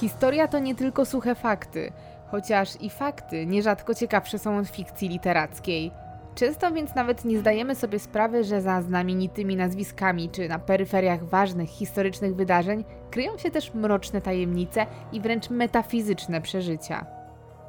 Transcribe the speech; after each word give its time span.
Historia 0.00 0.48
to 0.48 0.58
nie 0.58 0.74
tylko 0.74 1.04
suche 1.04 1.34
fakty, 1.34 1.92
chociaż 2.30 2.82
i 2.82 2.90
fakty 2.90 3.46
nierzadko 3.46 3.94
ciekawsze 3.94 4.38
są 4.38 4.58
od 4.58 4.68
fikcji 4.68 5.08
literackiej. 5.08 5.90
Często 6.34 6.72
więc 6.72 6.94
nawet 6.94 7.24
nie 7.24 7.38
zdajemy 7.38 7.74
sobie 7.74 7.98
sprawy, 7.98 8.44
że 8.44 8.62
za 8.62 8.82
znamienitymi 8.82 9.56
nazwiskami 9.56 10.30
czy 10.30 10.48
na 10.48 10.58
peryferiach 10.58 11.24
ważnych 11.24 11.68
historycznych 11.70 12.36
wydarzeń 12.36 12.84
kryją 13.10 13.38
się 13.38 13.50
też 13.50 13.74
mroczne 13.74 14.20
tajemnice 14.20 14.86
i 15.12 15.20
wręcz 15.20 15.50
metafizyczne 15.50 16.40
przeżycia. 16.40 17.06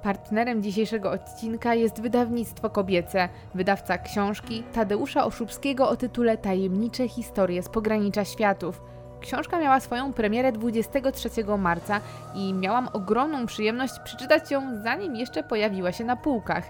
Partnerem 0.04 0.64
dzisiejszego 0.64 1.12
odcinka 1.12 1.76
jest 1.76 2.02
wydawnictwo 2.02 2.70
kobiece, 2.70 3.30
wydawca 3.56 3.98
książki 3.98 4.64
Tadeusza 4.74 5.26
Oszubskiego 5.26 5.90
o 5.90 5.96
tytule 5.96 6.38
Tajemnicze 6.38 7.08
historie 7.08 7.64
z 7.64 7.70
pogranicza 7.70 8.26
światów. 8.26 8.82
Książka 9.22 9.60
miała 9.60 9.80
swoją 9.80 10.14
premierę 10.14 10.52
23 10.52 11.30
marca 11.58 12.02
i 12.36 12.54
miałam 12.54 12.90
ogromną 12.94 13.46
przyjemność 13.46 13.94
przeczytać 14.04 14.52
ją 14.52 14.84
zanim 14.84 15.16
jeszcze 15.16 15.44
pojawiła 15.44 15.92
się 15.92 16.04
na 16.04 16.16
półkach 16.16 16.64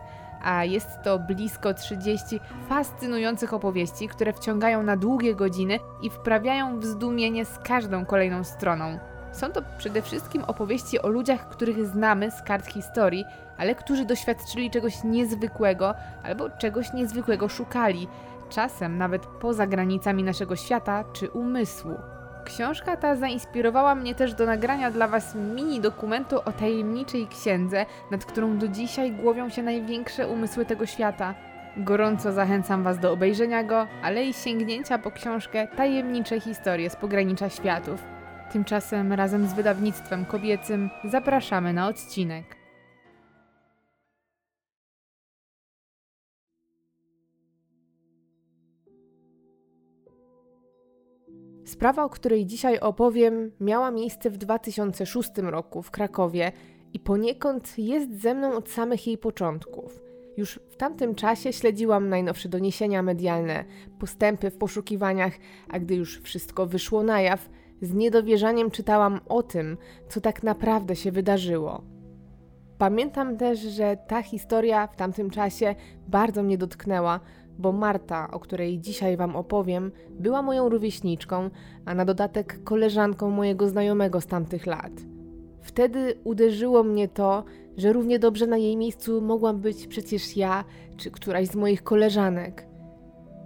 a 0.43 0.66
jest 0.66 0.90
to 1.03 1.20
blisko 1.20 1.73
30 1.73 2.40
fascynujących 2.70 3.53
opowieści, 3.53 4.07
które 4.07 4.34
wciągają 4.34 4.84
na 4.84 4.98
długie 4.98 5.35
godziny 5.35 5.79
i 6.02 6.09
wprawiają 6.09 6.79
w 6.79 6.85
zdumienie 6.85 7.45
z 7.45 7.59
każdą 7.59 8.05
kolejną 8.05 8.43
stroną. 8.43 8.99
Są 9.31 9.52
to 9.52 9.62
przede 9.77 10.02
wszystkim 10.02 10.43
opowieści 10.43 11.02
o 11.02 11.07
ludziach, 11.07 11.49
których 11.49 11.85
znamy 11.85 12.31
z 12.31 12.41
kart 12.41 12.65
historii, 12.68 13.26
ale 13.57 13.76
którzy 13.76 14.05
doświadczyli 14.05 14.71
czegoś 14.71 15.04
niezwykłego 15.04 15.93
albo 16.23 16.49
czegoś 16.49 16.93
niezwykłego 16.93 17.49
szukali, 17.49 18.07
czasem 18.49 18.98
nawet 18.98 19.26
poza 19.26 19.68
granicami 19.68 20.23
naszego 20.23 20.55
świata 20.55 21.04
czy 21.13 21.29
umysłu. 21.29 21.95
Książka 22.45 22.98
ta 22.98 23.16
zainspirowała 23.16 23.95
mnie 23.95 24.16
też 24.16 24.34
do 24.34 24.45
nagrania 24.45 24.91
dla 24.91 25.08
Was 25.08 25.36
mini 25.36 25.80
dokumentu 25.80 26.40
o 26.45 26.52
tajemniczej 26.52 27.27
księdze, 27.27 27.86
nad 28.12 28.26
którą 28.26 28.57
do 28.57 28.68
dzisiaj 28.68 29.12
głowią 29.12 29.49
się 29.49 29.63
największe 29.63 30.27
umysły 30.27 30.65
tego 30.65 30.85
świata. 30.85 31.35
Gorąco 31.77 32.32
zachęcam 32.32 32.84
Was 32.84 32.99
do 32.99 33.12
obejrzenia 33.12 33.63
go, 33.63 33.88
ale 34.04 34.26
i 34.26 34.34
sięgnięcia 34.34 34.98
po 34.98 35.12
książkę 35.12 35.68
Tajemnicze 35.68 36.40
historie 36.40 36.90
z 36.90 36.96
pogranicza 36.96 37.49
światów. 37.49 38.04
Tymczasem 38.52 39.13
razem 39.13 39.48
z 39.48 39.54
wydawnictwem 39.54 40.26
kobiecym 40.26 40.90
zapraszamy 41.04 41.74
na 41.74 41.87
odcinek. 41.87 42.60
Sprawa, 51.72 52.04
o 52.04 52.10
której 52.10 52.46
dzisiaj 52.46 52.80
opowiem, 52.80 53.52
miała 53.60 53.91
miejsce 53.91 54.30
w 54.30 54.38
2006 54.38 55.30
roku 55.38 55.82
w 55.82 55.91
Krakowie 55.91 56.52
i 56.94 57.00
poniekąd 57.00 57.77
jest 57.77 58.22
ze 58.22 58.34
mną 58.34 58.54
od 58.54 58.70
samych 58.70 59.08
jej 59.08 59.18
początków. 59.18 60.02
Już 60.38 60.60
w 60.70 60.76
tamtym 60.76 61.16
czasie 61.16 61.54
śledziłam 61.54 62.10
najnowsze 62.10 62.49
doniesienia 62.49 63.04
medialne, 63.04 63.66
postępy 63.99 64.50
w 64.52 64.58
poszukiwaniach, 64.58 65.34
a 65.69 65.80
gdy 65.80 65.96
już 65.96 66.22
wszystko 66.22 66.66
wyszło 66.66 67.03
na 67.03 67.22
jaw, 67.22 67.50
z 67.81 67.94
niedowierzaniem 67.94 68.72
czytałam 68.72 69.19
o 69.30 69.44
tym, 69.44 69.78
co 70.09 70.22
tak 70.22 70.44
naprawdę 70.44 70.96
się 70.96 71.12
wydarzyło. 71.12 71.84
Pamiętam 72.78 73.38
też, 73.38 73.59
że 73.59 73.97
ta 74.08 74.22
historia 74.22 74.88
w 74.88 74.96
tamtym 74.96 75.30
czasie 75.30 75.75
bardzo 76.08 76.44
mnie 76.44 76.58
dotknęła, 76.58 77.19
bo 77.59 77.72
Marta, 77.72 78.31
o 78.31 78.40
której 78.40 78.80
dzisiaj 78.80 79.18
Wam 79.18 79.35
opowiem, 79.35 79.91
była 80.19 80.41
moją 80.41 80.69
rówieśniczką, 80.69 81.50
a 81.85 81.96
na 81.96 82.06
dodatek 82.06 82.63
koleżanką 82.63 83.30
mojego 83.30 83.69
znajomego 83.69 84.22
z 84.22 84.25
tamtych 84.25 84.66
lat. 84.66 84.91
Wtedy 85.62 86.19
uderzyło 86.24 86.84
mnie 86.84 87.08
to, 87.08 87.44
że 87.78 87.94
równie 87.94 88.19
dobrze 88.19 88.47
na 88.47 88.58
jej 88.58 88.78
miejscu 88.78 89.22
mogłam 89.22 89.59
być 89.59 89.88
przecież 89.88 90.38
ja 90.38 90.63
czy 90.97 91.12
któraś 91.12 91.47
z 91.47 91.56
moich 91.56 91.84
koleżanek. 91.84 92.68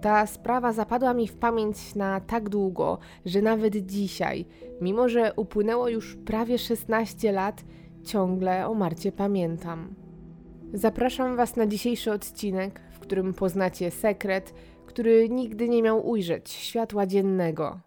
Ta 0.00 0.26
sprawa 0.26 0.72
zapadła 0.72 1.14
mi 1.14 1.28
w 1.28 1.36
pamięć 1.36 1.94
na 1.94 2.20
tak 2.20 2.48
długo, 2.48 2.98
że 3.24 3.42
nawet 3.42 3.76
dzisiaj, 3.76 4.46
mimo 4.80 5.08
że 5.08 5.32
upłynęło 5.36 5.88
już 5.88 6.16
prawie 6.16 6.58
16 6.58 7.32
lat, 7.32 7.64
ciągle 8.04 8.68
o 8.68 8.74
Marcie 8.74 9.12
pamiętam. 9.12 9.94
Zapraszam 10.74 11.36
Was 11.36 11.56
na 11.56 11.66
dzisiejszy 11.66 12.12
odcinek, 12.12 12.80
którym 13.06 13.34
poznacie 13.34 13.90
sekret, 13.90 14.54
który 14.86 15.28
nigdy 15.28 15.68
nie 15.68 15.82
miał 15.82 16.08
ujrzeć 16.08 16.50
światła 16.50 17.06
dziennego. 17.06 17.80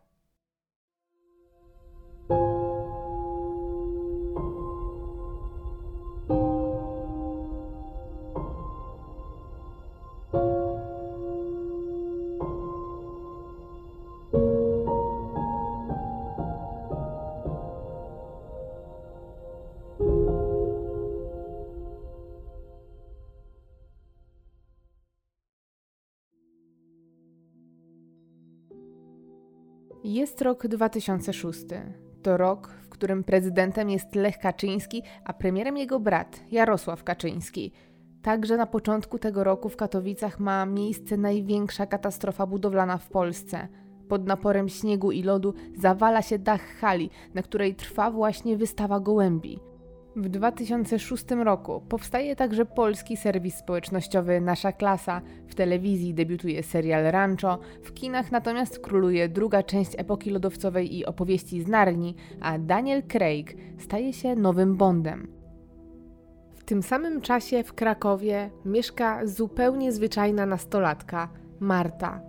Jest 30.40 30.46
rok 30.46 30.68
2006. 30.68 31.66
To 32.24 32.38
rok, 32.38 32.70
w 32.82 32.90
którym 32.90 33.24
prezydentem 33.24 33.90
jest 33.90 34.16
Lech 34.16 34.38
Kaczyński, 34.38 35.04
a 35.26 35.34
premierem 35.34 35.78
jego 35.78 36.00
brat 36.00 36.40
Jarosław 36.52 37.04
Kaczyński. 37.04 37.72
Także 38.22 38.58
na 38.58 38.66
początku 38.66 39.20
tego 39.20 39.44
roku 39.44 39.70
w 39.70 39.76
Katowicach 39.76 40.40
ma 40.40 40.66
miejsce 40.66 41.18
największa 41.18 41.86
katastrofa 41.86 42.46
budowlana 42.46 42.98
w 42.98 43.10
Polsce. 43.10 43.68
Pod 44.08 44.28
naporem 44.28 44.70
śniegu 44.70 45.12
i 45.12 45.24
lodu 45.24 45.54
zawala 45.78 46.22
się 46.22 46.40
dach 46.40 46.62
hali, 46.62 47.10
na 47.34 47.42
której 47.42 47.76
trwa 47.76 48.12
właśnie 48.12 48.58
wystawa 48.58 49.00
gołębi. 49.00 49.60
W 50.20 50.30
2006 50.30 51.26
roku 51.44 51.82
powstaje 51.90 52.36
także 52.36 52.66
polski 52.66 53.18
serwis 53.18 53.56
społecznościowy 53.56 54.42
Nasza 54.42 54.72
Klasa, 54.72 55.22
w 55.48 55.56
telewizji 55.56 56.14
debiutuje 56.14 56.64
serial 56.64 57.04
Rancho, 57.04 57.60
w 57.84 57.94
kinach 57.94 58.32
natomiast 58.32 58.80
króluje 58.80 59.30
druga 59.30 59.64
część 59.64 59.92
epoki 59.98 60.30
lodowcowej 60.30 60.98
i 60.98 61.06
opowieści 61.06 61.62
z 61.62 61.68
Narni, 61.68 62.16
a 62.42 62.58
Daniel 62.58 63.04
Craig 63.04 63.58
staje 63.78 64.14
się 64.14 64.36
nowym 64.36 64.78
Bondem. 64.78 65.28
W 66.56 66.64
tym 66.64 66.84
samym 66.84 67.22
czasie 67.22 67.64
w 67.64 67.74
Krakowie 67.74 68.50
mieszka 68.66 69.28
zupełnie 69.28 69.92
zwyczajna 69.92 70.46
nastolatka, 70.46 71.30
Marta. 71.60 72.22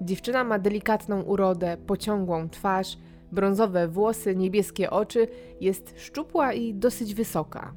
Dziewczyna 0.00 0.44
ma 0.44 0.58
delikatną 0.58 1.22
urodę, 1.22 1.76
pociągłą 1.86 2.48
twarz, 2.48 2.96
brązowe 3.34 3.88
włosy, 3.88 4.36
niebieskie 4.36 4.90
oczy, 4.90 5.28
jest 5.60 5.94
szczupła 5.96 6.52
i 6.52 6.74
dosyć 6.74 7.14
wysoka. 7.14 7.74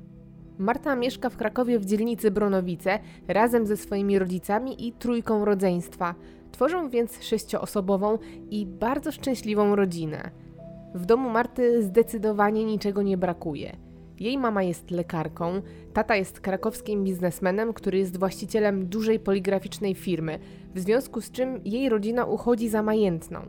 Marta 0.57 0.95
mieszka 0.95 1.29
w 1.29 1.37
Krakowie 1.37 1.79
w 1.79 1.85
dzielnicy 1.85 2.31
Bronowice 2.31 2.99
razem 3.27 3.65
ze 3.65 3.77
swoimi 3.77 4.19
rodzicami 4.19 4.87
i 4.87 4.93
trójką 4.93 5.45
rodzeństwa. 5.45 6.15
Tworzą 6.51 6.89
więc 6.89 7.23
sześcioosobową 7.23 8.17
i 8.49 8.65
bardzo 8.65 9.11
szczęśliwą 9.11 9.75
rodzinę. 9.75 10.31
W 10.95 11.05
domu 11.05 11.29
Marty 11.29 11.83
zdecydowanie 11.83 12.65
niczego 12.65 13.01
nie 13.01 13.17
brakuje. 13.17 13.77
Jej 14.19 14.37
mama 14.37 14.63
jest 14.63 14.91
lekarką, 14.91 15.61
tata 15.93 16.15
jest 16.15 16.39
krakowskim 16.39 17.03
biznesmenem, 17.03 17.73
który 17.73 17.97
jest 17.97 18.19
właścicielem 18.19 18.87
dużej 18.87 19.19
poligraficznej 19.19 19.95
firmy, 19.95 20.39
w 20.75 20.79
związku 20.79 21.21
z 21.21 21.31
czym 21.31 21.61
jej 21.65 21.89
rodzina 21.89 22.25
uchodzi 22.25 22.69
za 22.69 22.83
majętną 22.83 23.39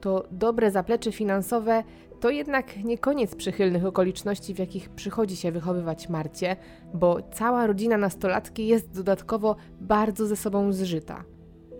to 0.00 0.24
dobre 0.30 0.70
zaplecze 0.70 1.12
finansowe 1.12 1.84
to 2.20 2.30
jednak 2.30 2.84
nie 2.84 2.98
koniec 2.98 3.34
przychylnych 3.34 3.86
okoliczności, 3.86 4.54
w 4.54 4.58
jakich 4.58 4.90
przychodzi 4.90 5.36
się 5.36 5.52
wychowywać 5.52 6.08
Marcie, 6.08 6.56
bo 6.94 7.18
cała 7.32 7.66
rodzina 7.66 7.96
nastolatki 7.96 8.66
jest 8.66 8.94
dodatkowo 8.94 9.56
bardzo 9.80 10.26
ze 10.26 10.36
sobą 10.36 10.72
zżyta. 10.72 11.24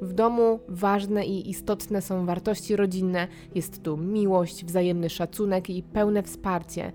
W 0.03 0.13
domu 0.13 0.61
ważne 0.69 1.27
i 1.27 1.51
istotne 1.51 2.03
są 2.03 2.27
wartości 2.27 2.77
rodzinne, 2.77 3.29
jest 3.55 3.83
tu 3.83 3.97
miłość, 3.97 4.65
wzajemny 4.65 5.11
szacunek 5.11 5.71
i 5.71 5.83
pełne 5.83 6.23
wsparcie. 6.23 6.93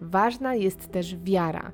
Ważna 0.00 0.54
jest 0.54 0.88
też 0.88 1.16
wiara. 1.16 1.72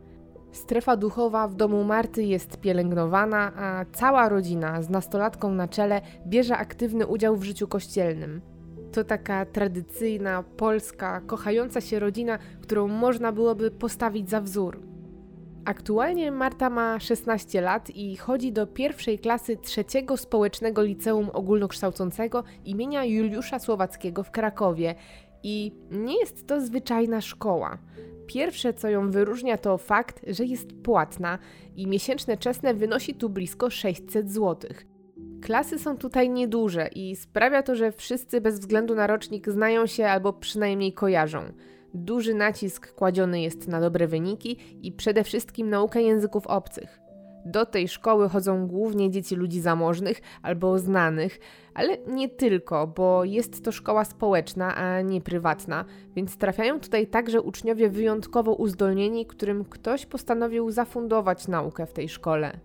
Strefa 0.53 0.97
duchowa 0.97 1.49
w 1.49 1.55
domu 1.55 1.85
Marty 1.85 2.23
jest 2.23 2.57
pielęgnowana, 2.61 3.53
a 3.57 3.85
cała 3.93 4.29
rodzina 4.29 4.83
z 4.83 4.91
nastolatką 4.91 5.55
na 5.55 5.69
czele 5.69 6.01
bierze 6.27 6.57
aktywny 6.57 7.07
udział 7.07 7.37
w 7.37 7.45
życiu 7.45 7.69
kościelnym. 7.69 8.54
To 8.95 9.05
taka 9.05 9.47
tradycyjna, 9.47 10.43
polska, 10.43 11.21
kochająca 11.21 11.81
się 11.81 11.99
rodzina, 11.99 12.39
którą 12.63 12.89
można 12.89 13.33
byłoby 13.33 13.71
postawić 13.71 14.31
za 14.31 14.41
wzór. 14.41 14.81
Aktualnie 15.65 16.31
Marta 16.31 16.71
ma 16.71 17.01
16 17.01 17.61
lat 17.61 17.91
i 17.91 18.17
chodzi 18.17 18.53
do 18.53 18.67
pierwszej 18.67 19.19
klasy 19.19 19.57
trzeciego 19.57 20.17
społecznego 20.17 20.83
liceum 20.83 21.31
ogólnokształcącego 21.33 22.45
imienia 22.65 23.05
Juliusza 23.05 23.59
Słowackiego 23.59 24.23
w 24.23 24.31
Krakowie. 24.31 24.95
I 25.43 25.73
nie 25.91 26.21
jest 26.21 26.47
to 26.47 26.61
zwyczajna 26.61 27.21
szkoła. 27.21 27.79
Pierwsze, 28.27 28.75
co 28.75 28.89
ją 28.89 29.11
wyróżnia, 29.11 29.59
to 29.59 29.79
fakt, 29.79 30.21
że 30.27 30.45
jest 30.45 30.73
płatna 30.83 31.39
i 31.77 31.87
miesięczne 31.87 32.37
czesne 32.37 32.75
wynosi 32.75 33.15
tu 33.15 33.29
blisko 33.29 33.71
600 33.71 34.31
zł. 34.31 34.71
Klasy 35.45 35.79
są 35.79 35.97
tutaj 35.97 36.31
nieduże 36.31 36.89
i 36.95 37.17
sprawia 37.17 37.63
to, 37.63 37.77
że 37.77 37.93
wszyscy 37.93 38.41
bez 38.41 38.61
względu 38.61 38.95
na 38.95 39.07
rocznik 39.07 39.51
znają 39.51 39.87
się 39.87 40.07
albo 40.07 40.33
przynajmniej 40.33 40.93
kojarzą. 40.93 41.41
Duży 41.95 42.35
nacisk 42.35 42.95
kładziony 42.95 43.41
jest 43.41 43.69
na 43.69 43.81
dobre 43.81 44.07
wyniki 44.07 44.59
i 44.83 44.93
przede 44.93 45.25
wszystkim 45.25 45.71
naukę 45.71 46.03
języków 46.03 46.47
obcych. 46.47 47.01
Do 47.47 47.67
tej 47.67 47.89
szkoły 47.89 48.29
chodzą 48.29 48.67
głównie 48.67 49.11
dzieci 49.11 49.37
ludzi 49.37 49.61
zamożnych 49.61 50.21
albo 50.43 50.79
znanych, 50.79 51.39
ale 51.75 51.99
nie 51.99 52.29
tylko, 52.29 52.87
bo 52.87 53.25
jest 53.25 53.65
to 53.65 53.73
szkoła 53.73 54.05
społeczna, 54.05 54.77
a 54.77 55.01
nie 55.01 55.21
prywatna, 55.21 55.85
więc 56.17 56.37
trafiają 56.37 56.81
tutaj 56.81 57.07
także 57.07 57.43
uczniowie 57.43 57.91
wyjątkowo 57.91 58.55
uzdolnieni, 58.55 59.27
którym 59.27 59.65
ktoś 59.65 60.07
postanowił 60.07 60.71
zafundować 60.71 61.49
naukę 61.49 61.87
w 61.87 61.93
tej 61.93 62.09
szkole. 62.09 62.61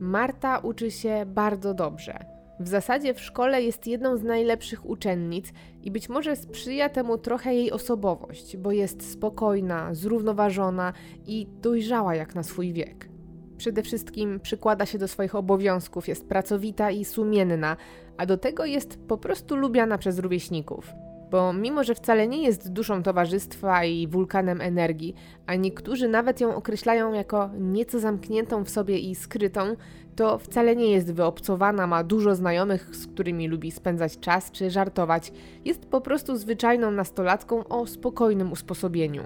Marta 0.00 0.58
uczy 0.58 0.90
się 0.90 1.24
bardzo 1.26 1.74
dobrze. 1.74 2.18
W 2.60 2.68
zasadzie 2.68 3.14
w 3.14 3.20
szkole 3.20 3.62
jest 3.62 3.86
jedną 3.86 4.16
z 4.16 4.22
najlepszych 4.22 4.86
uczennic 4.86 5.52
i 5.82 5.90
być 5.90 6.08
może 6.08 6.36
sprzyja 6.36 6.88
temu 6.88 7.18
trochę 7.18 7.54
jej 7.54 7.72
osobowość, 7.72 8.56
bo 8.56 8.72
jest 8.72 9.12
spokojna, 9.12 9.94
zrównoważona 9.94 10.92
i 11.26 11.46
dojrzała 11.62 12.14
jak 12.14 12.34
na 12.34 12.42
swój 12.42 12.72
wiek. 12.72 13.08
Przede 13.56 13.82
wszystkim 13.82 14.40
przykłada 14.40 14.86
się 14.86 14.98
do 14.98 15.08
swoich 15.08 15.34
obowiązków, 15.34 16.08
jest 16.08 16.28
pracowita 16.28 16.90
i 16.90 17.04
sumienna, 17.04 17.76
a 18.16 18.26
do 18.26 18.36
tego 18.38 18.64
jest 18.64 18.98
po 19.08 19.18
prostu 19.18 19.56
lubiana 19.56 19.98
przez 19.98 20.18
rówieśników. 20.18 20.94
Bo 21.30 21.52
mimo, 21.52 21.84
że 21.84 21.94
wcale 21.94 22.28
nie 22.28 22.42
jest 22.42 22.72
duszą 22.72 23.02
towarzystwa 23.02 23.84
i 23.84 24.06
wulkanem 24.06 24.60
energii, 24.60 25.14
a 25.46 25.54
niektórzy 25.54 26.08
nawet 26.08 26.40
ją 26.40 26.54
określają 26.54 27.12
jako 27.12 27.50
nieco 27.58 28.00
zamkniętą 28.00 28.64
w 28.64 28.70
sobie 28.70 28.98
i 28.98 29.14
skrytą, 29.14 29.76
to 30.16 30.38
wcale 30.38 30.76
nie 30.76 30.90
jest 30.90 31.12
wyobcowana, 31.12 31.86
ma 31.86 32.04
dużo 32.04 32.34
znajomych, 32.34 32.96
z 32.96 33.06
którymi 33.06 33.48
lubi 33.48 33.70
spędzać 33.70 34.18
czas 34.20 34.50
czy 34.50 34.70
żartować. 34.70 35.32
Jest 35.64 35.86
po 35.86 36.00
prostu 36.00 36.36
zwyczajną 36.36 36.90
nastolatką 36.90 37.68
o 37.68 37.86
spokojnym 37.86 38.52
usposobieniu. 38.52 39.22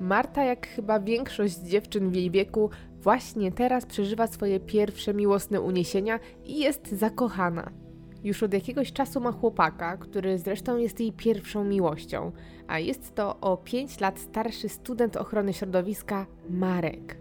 Marta, 0.00 0.44
jak 0.44 0.66
chyba 0.66 1.00
większość 1.00 1.56
dziewczyn 1.58 2.10
w 2.10 2.14
jej 2.14 2.30
wieku, 2.30 2.70
właśnie 3.02 3.52
teraz 3.52 3.86
przeżywa 3.86 4.26
swoje 4.26 4.60
pierwsze 4.60 5.14
miłosne 5.14 5.60
uniesienia 5.60 6.18
i 6.44 6.58
jest 6.58 6.88
zakochana. 6.88 7.70
Już 8.24 8.42
od 8.42 8.54
jakiegoś 8.54 8.92
czasu 8.92 9.20
ma 9.20 9.32
chłopaka, 9.32 9.96
który 9.96 10.38
zresztą 10.38 10.76
jest 10.76 11.00
jej 11.00 11.12
pierwszą 11.12 11.64
miłością, 11.64 12.32
a 12.68 12.78
jest 12.78 13.14
to 13.14 13.40
o 13.40 13.56
5 13.56 14.00
lat 14.00 14.18
starszy 14.18 14.68
student 14.68 15.16
ochrony 15.16 15.52
środowiska 15.52 16.26
Marek. 16.50 17.16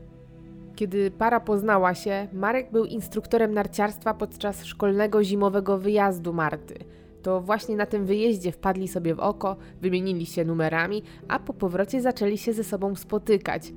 Kiedy 0.76 1.12
para 1.12 1.40
poznała 1.40 1.96
się, 1.96 2.28
Marek 2.34 2.72
był 2.72 2.86
instruktorem 2.86 3.54
narciarstwa 3.54 4.14
podczas 4.14 4.66
szkolnego 4.66 5.24
zimowego 5.24 5.78
wyjazdu 5.78 6.34
Marty. 6.34 6.76
To 7.22 7.42
właśnie 7.42 7.76
na 7.76 7.86
tym 7.86 8.06
wyjeździe 8.06 8.52
wpadli 8.52 8.88
sobie 8.88 9.16
w 9.16 9.20
oko, 9.20 9.56
wymienili 9.82 10.26
się 10.26 10.46
numerami, 10.46 11.04
a 11.28 11.40
po 11.40 11.54
powrocie 11.54 12.02
zaczęli 12.02 12.38
się 12.38 12.54
ze 12.54 12.64
sobą 12.64 12.96
spotykać. 12.96 13.74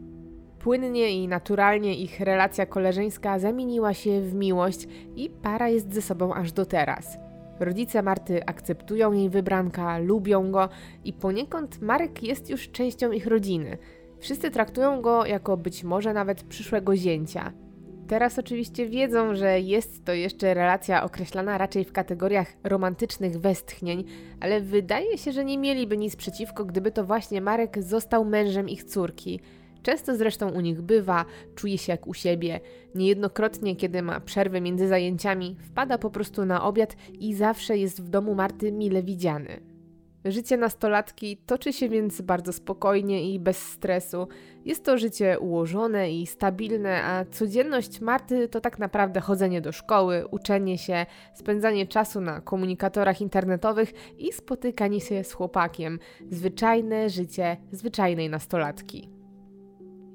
Płynnie 0.62 1.10
i 1.10 1.28
naturalnie 1.28 1.94
ich 1.94 2.20
relacja 2.20 2.66
koleżeńska 2.66 3.38
zamieniła 3.38 3.94
się 3.94 4.20
w 4.20 4.34
miłość 4.34 4.86
i 5.16 5.30
para 5.30 5.68
jest 5.68 5.94
ze 5.94 6.02
sobą 6.02 6.34
aż 6.34 6.52
do 6.52 6.66
teraz. 6.66 7.18
Rodzice 7.60 8.02
Marty 8.02 8.46
akceptują 8.46 9.12
jej 9.12 9.30
wybranka, 9.30 9.98
lubią 9.98 10.50
go 10.50 10.68
i 11.04 11.12
poniekąd 11.12 11.80
Marek 11.80 12.22
jest 12.22 12.50
już 12.50 12.70
częścią 12.70 13.12
ich 13.12 13.26
rodziny. 13.26 13.78
Wszyscy 14.18 14.50
traktują 14.50 15.00
go 15.00 15.26
jako 15.26 15.56
być 15.56 15.84
może 15.84 16.12
nawet 16.12 16.42
przyszłego 16.42 16.96
zięcia. 16.96 17.52
Teraz 18.08 18.38
oczywiście 18.38 18.86
wiedzą, 18.86 19.34
że 19.34 19.60
jest 19.60 20.04
to 20.04 20.12
jeszcze 20.12 20.54
relacja 20.54 21.04
określana 21.04 21.58
raczej 21.58 21.84
w 21.84 21.92
kategoriach 21.92 22.52
romantycznych 22.64 23.40
westchnień, 23.40 24.04
ale 24.40 24.60
wydaje 24.60 25.18
się, 25.18 25.32
że 25.32 25.44
nie 25.44 25.58
mieliby 25.58 25.96
nic 25.96 26.16
przeciwko, 26.16 26.64
gdyby 26.64 26.90
to 26.90 27.04
właśnie 27.04 27.40
Marek 27.40 27.82
został 27.82 28.24
mężem 28.24 28.68
ich 28.68 28.84
córki. 28.84 29.40
Często 29.82 30.16
zresztą 30.16 30.50
u 30.50 30.60
nich 30.60 30.82
bywa, 30.82 31.24
czuje 31.54 31.78
się 31.78 31.92
jak 31.92 32.06
u 32.06 32.14
siebie. 32.14 32.60
Niejednokrotnie, 32.94 33.76
kiedy 33.76 34.02
ma 34.02 34.20
przerwy 34.20 34.60
między 34.60 34.88
zajęciami, 34.88 35.56
wpada 35.60 35.98
po 35.98 36.10
prostu 36.10 36.44
na 36.46 36.64
obiad 36.64 36.96
i 37.20 37.34
zawsze 37.34 37.78
jest 37.78 38.02
w 38.02 38.08
domu 38.08 38.34
Marty 38.34 38.72
mile 38.72 39.02
widziany. 39.02 39.72
Życie 40.24 40.56
nastolatki 40.56 41.36
toczy 41.36 41.72
się 41.72 41.88
więc 41.88 42.20
bardzo 42.20 42.52
spokojnie 42.52 43.32
i 43.32 43.38
bez 43.40 43.58
stresu. 43.58 44.28
Jest 44.64 44.84
to 44.84 44.98
życie 44.98 45.38
ułożone 45.40 46.12
i 46.12 46.26
stabilne, 46.26 47.04
a 47.04 47.24
codzienność 47.24 48.00
Marty 48.00 48.48
to 48.48 48.60
tak 48.60 48.78
naprawdę 48.78 49.20
chodzenie 49.20 49.60
do 49.60 49.72
szkoły, 49.72 50.26
uczenie 50.30 50.78
się, 50.78 51.06
spędzanie 51.34 51.86
czasu 51.86 52.20
na 52.20 52.40
komunikatorach 52.40 53.20
internetowych 53.20 53.92
i 54.18 54.32
spotykanie 54.32 55.00
się 55.00 55.24
z 55.24 55.32
chłopakiem. 55.32 55.98
Zwyczajne 56.30 57.10
życie 57.10 57.56
zwyczajnej 57.72 58.30
nastolatki. 58.30 59.21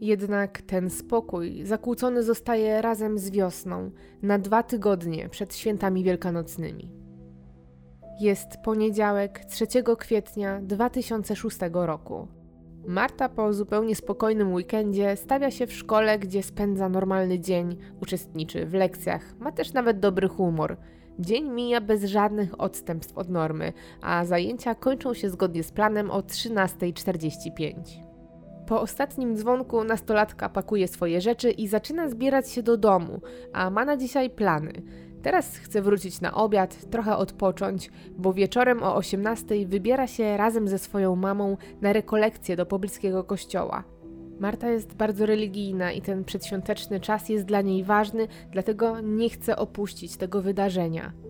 Jednak 0.02 0.62
ten 0.62 0.90
spokój 0.90 1.66
zakłócony 1.66 2.24
zostaje 2.24 2.82
razem 2.82 3.20
z 3.20 3.30
wiosną, 3.30 3.92
na 4.22 4.40
dwa 4.40 4.64
tygodnie 4.64 5.30
przed 5.30 5.56
świętami 5.56 6.04
wielkanocnymi. 6.04 6.92
Jest 8.20 8.58
poniedziałek 8.64 9.46
3 9.46 9.68
kwietnia 9.98 10.62
2006 10.62 11.58
roku. 11.72 12.28
Marta 12.88 13.30
po 13.30 13.54
zupełnie 13.54 13.96
spokojnym 13.96 14.54
weekendzie 14.54 15.16
stawia 15.16 15.52
się 15.52 15.68
w 15.68 15.74
szkole, 15.74 16.20
gdzie 16.20 16.44
spędza 16.44 16.90
normalny 16.90 17.40
dzień, 17.40 17.78
uczestniczy 18.02 18.66
w 18.66 18.74
lekcjach, 18.74 19.40
ma 19.40 19.52
też 19.52 19.74
nawet 19.74 20.00
dobry 20.00 20.28
humor. 20.28 20.78
Dzień 21.20 21.50
mija 21.50 21.82
bez 21.82 22.04
żadnych 22.04 22.62
odstępstw 22.62 23.18
od 23.18 23.30
normy, 23.30 23.74
a 24.02 24.26
zajęcia 24.26 24.76
kończą 24.76 25.14
się 25.14 25.30
zgodnie 25.30 25.64
z 25.64 25.72
planem 25.72 26.12
o 26.12 26.20
13.45. 26.20 28.07
Po 28.68 28.82
ostatnim 28.82 29.36
dzwonku 29.36 29.84
nastolatka 29.84 30.50
pakuje 30.50 30.88
swoje 30.88 31.22
rzeczy 31.22 31.52
i 31.52 31.68
zaczyna 31.68 32.10
zbierać 32.10 32.50
się 32.50 32.64
do 32.64 32.78
domu, 32.78 33.22
a 33.54 33.70
ma 33.70 33.86
na 33.86 33.98
dzisiaj 33.98 34.30
plany. 34.30 34.72
Teraz 35.22 35.58
chce 35.58 35.82
wrócić 35.82 36.22
na 36.22 36.34
obiad, 36.34 36.90
trochę 36.90 37.18
odpocząć, 37.18 37.92
bo 38.18 38.34
wieczorem 38.34 38.84
o 38.84 38.96
18 38.96 39.66
wybiera 39.66 40.08
się 40.08 40.38
razem 40.38 40.68
ze 40.68 40.78
swoją 40.78 41.16
mamą 41.16 41.58
na 41.82 41.94
rekolekcję 41.94 42.56
do 42.56 42.66
pobliskiego 42.66 43.24
kościoła. 43.24 43.84
Marta 44.40 44.70
jest 44.70 44.96
bardzo 44.96 45.26
religijna 45.26 45.92
i 45.92 46.02
ten 46.02 46.24
przedświąteczny 46.24 47.00
czas 47.00 47.30
jest 47.30 47.46
dla 47.46 47.62
niej 47.62 47.84
ważny, 47.84 48.28
dlatego 48.52 49.00
nie 49.00 49.30
chce 49.30 49.56
opuścić 49.56 50.18
tego 50.18 50.42
wydarzenia. 50.42 51.27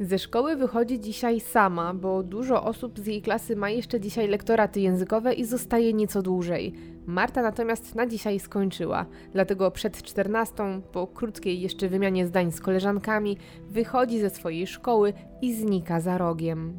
Ze 0.00 0.18
szkoły 0.18 0.56
wychodzi 0.56 1.00
dzisiaj 1.00 1.40
sama, 1.40 1.94
bo 1.94 2.22
dużo 2.22 2.64
osób 2.64 2.98
z 2.98 3.06
jej 3.06 3.22
klasy 3.22 3.56
ma 3.56 3.70
jeszcze 3.70 4.00
dzisiaj 4.00 4.28
lektoraty 4.28 4.80
językowe 4.80 5.34
i 5.34 5.44
zostaje 5.44 5.92
nieco 5.92 6.22
dłużej. 6.22 6.72
Marta 7.06 7.42
natomiast 7.42 7.94
na 7.94 8.06
dzisiaj 8.06 8.40
skończyła, 8.40 9.06
dlatego 9.32 9.70
przed 9.70 10.02
14, 10.02 10.54
po 10.92 11.06
krótkiej 11.06 11.60
jeszcze 11.60 11.88
wymianie 11.88 12.26
zdań 12.26 12.52
z 12.52 12.60
koleżankami, 12.60 13.36
wychodzi 13.70 14.20
ze 14.20 14.30
swojej 14.30 14.66
szkoły 14.66 15.12
i 15.42 15.54
znika 15.54 16.00
za 16.00 16.18
rogiem. 16.18 16.78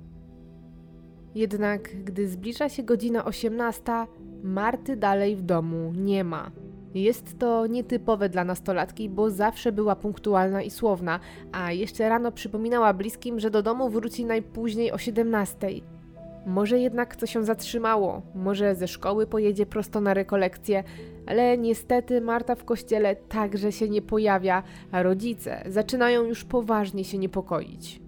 Jednak 1.35 2.03
gdy 2.03 2.27
zbliża 2.27 2.69
się 2.69 2.83
godzina 2.83 3.25
18, 3.25 3.83
Marty 4.43 4.95
dalej 4.95 5.35
w 5.35 5.41
domu 5.41 5.93
nie 5.95 6.23
ma. 6.23 6.51
Jest 6.93 7.39
to 7.39 7.67
nietypowe 7.67 8.29
dla 8.29 8.43
nastolatki, 8.43 9.09
bo 9.09 9.29
zawsze 9.29 9.71
była 9.71 9.95
punktualna 9.95 10.61
i 10.61 10.69
słowna, 10.69 11.19
a 11.51 11.71
jeszcze 11.71 12.09
rano 12.09 12.31
przypominała 12.31 12.93
bliskim, 12.93 13.39
że 13.39 13.51
do 13.51 13.63
domu 13.63 13.89
wróci 13.89 14.25
najpóźniej 14.25 14.91
o 14.91 14.97
17. 14.97 15.67
Może 16.45 16.79
jednak 16.79 17.15
co 17.15 17.25
się 17.25 17.43
zatrzymało, 17.43 18.21
może 18.35 18.75
ze 18.75 18.87
szkoły 18.87 19.27
pojedzie 19.27 19.65
prosto 19.65 20.01
na 20.01 20.13
rekolekcję, 20.13 20.83
ale 21.25 21.57
niestety 21.57 22.21
Marta 22.21 22.55
w 22.55 22.65
kościele 22.65 23.15
także 23.15 23.71
się 23.71 23.89
nie 23.89 24.01
pojawia, 24.01 24.63
a 24.91 25.03
rodzice 25.03 25.63
zaczynają 25.65 26.23
już 26.23 26.43
poważnie 26.43 27.03
się 27.03 27.17
niepokoić. 27.17 28.01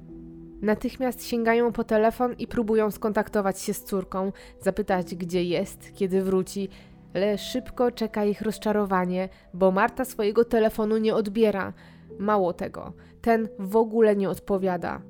Natychmiast 0.62 1.28
sięgają 1.28 1.72
po 1.72 1.84
telefon 1.84 2.36
i 2.40 2.48
próbują 2.48 2.92
skontaktować 2.92 3.62
się 3.62 3.74
z 3.74 3.84
córką, 3.84 4.32
zapytać 4.62 5.16
gdzie 5.16 5.44
jest, 5.44 5.92
kiedy 5.96 6.22
wróci, 6.22 6.70
ale 7.14 7.38
szybko 7.38 7.92
czeka 7.92 8.26
ich 8.26 8.42
rozczarowanie, 8.42 9.30
bo 9.54 9.72
Marta 9.72 10.06
swojego 10.06 10.46
telefonu 10.46 10.98
nie 10.98 11.16
odbiera. 11.16 11.74
Mało 12.20 12.54
tego, 12.54 12.94
ten 13.22 13.50
w 13.60 13.76
ogóle 13.76 14.16
nie 14.16 14.30
odpowiada. 14.30 15.02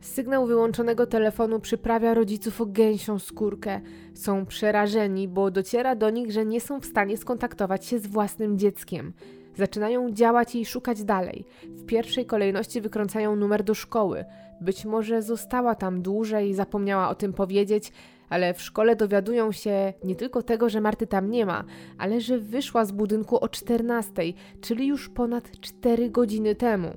Sygnał 0.00 0.46
wyłączonego 0.46 1.06
telefonu 1.06 1.60
przyprawia 1.60 2.14
rodziców 2.14 2.60
o 2.60 2.66
gęsią 2.66 3.18
skórkę. 3.18 3.80
Są 4.14 4.46
przerażeni, 4.46 5.28
bo 5.28 5.50
dociera 5.50 5.94
do 5.94 6.10
nich, 6.10 6.32
że 6.32 6.44
nie 6.44 6.60
są 6.60 6.80
w 6.80 6.86
stanie 6.86 7.16
skontaktować 7.16 7.86
się 7.86 7.98
z 7.98 8.06
własnym 8.06 8.58
dzieckiem. 8.58 9.12
Zaczynają 9.56 10.10
działać 10.10 10.54
i 10.54 10.64
szukać 10.64 11.04
dalej. 11.04 11.44
W 11.62 11.86
pierwszej 11.86 12.26
kolejności 12.26 12.80
wykręcają 12.80 13.36
numer 13.36 13.62
do 13.62 13.74
szkoły. 13.74 14.24
Być 14.60 14.84
może 14.84 15.22
została 15.22 15.74
tam 15.74 16.02
dłużej, 16.02 16.54
zapomniała 16.54 17.08
o 17.08 17.14
tym 17.14 17.32
powiedzieć, 17.32 17.92
ale 18.34 18.54
w 18.54 18.62
szkole 18.62 18.96
dowiadują 18.96 19.52
się 19.52 19.92
nie 20.04 20.16
tylko 20.16 20.42
tego, 20.42 20.68
że 20.68 20.80
Marty 20.80 21.06
tam 21.06 21.30
nie 21.30 21.46
ma, 21.46 21.64
ale 21.98 22.20
że 22.20 22.38
wyszła 22.38 22.84
z 22.84 22.92
budynku 22.92 23.38
o 23.38 23.48
14, 23.48 24.12
czyli 24.60 24.86
już 24.86 25.08
ponad 25.08 25.60
4 25.60 26.10
godziny 26.10 26.54
temu. 26.54 26.88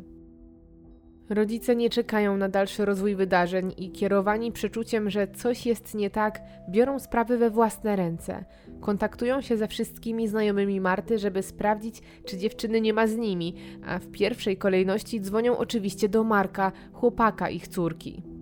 Rodzice 1.29 1.75
nie 1.75 1.89
czekają 1.89 2.38
na 2.38 2.50
dalszy 2.50 2.86
rozwój 2.86 3.15
wydarzeń 3.15 3.74
i 3.77 3.91
kierowani 3.91 4.51
przeczuciem, 4.51 5.10
że 5.10 5.27
coś 5.27 5.65
jest 5.65 5.96
nie 5.96 6.10
tak, 6.10 6.41
biorą 6.70 7.00
sprawy 7.00 7.38
we 7.38 7.50
własne 7.50 7.96
ręce. 7.96 8.46
Kontaktują 8.79 9.41
się 9.41 9.58
ze 9.58 9.67
wszystkimi 9.67 10.27
znajomymi 10.27 10.82
Marty, 10.82 11.17
żeby 11.17 11.44
sprawdzić, 11.44 12.01
czy 12.25 12.38
dziewczyny 12.38 12.82
nie 12.82 12.94
ma 12.94 13.08
z 13.08 13.15
nimi, 13.15 13.56
a 13.86 14.00
w 14.00 14.08
pierwszej 14.08 14.58
kolejności 14.58 15.22
dzwonią 15.22 15.58
oczywiście 15.58 16.10
do 16.10 16.24
Marka, 16.24 16.72
chłopaka 16.94 17.50
ich 17.50 17.67
córki. 17.67 18.37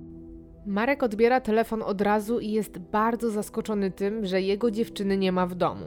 Marek 0.65 1.03
odbiera 1.03 1.41
telefon 1.41 1.83
od 1.83 2.01
razu 2.01 2.39
i 2.39 2.51
jest 2.51 2.77
bardzo 2.77 3.31
zaskoczony 3.31 3.91
tym, 3.91 4.25
że 4.25 4.41
jego 4.41 4.71
dziewczyny 4.71 5.17
nie 5.17 5.31
ma 5.31 5.47
w 5.47 5.55
domu. 5.55 5.85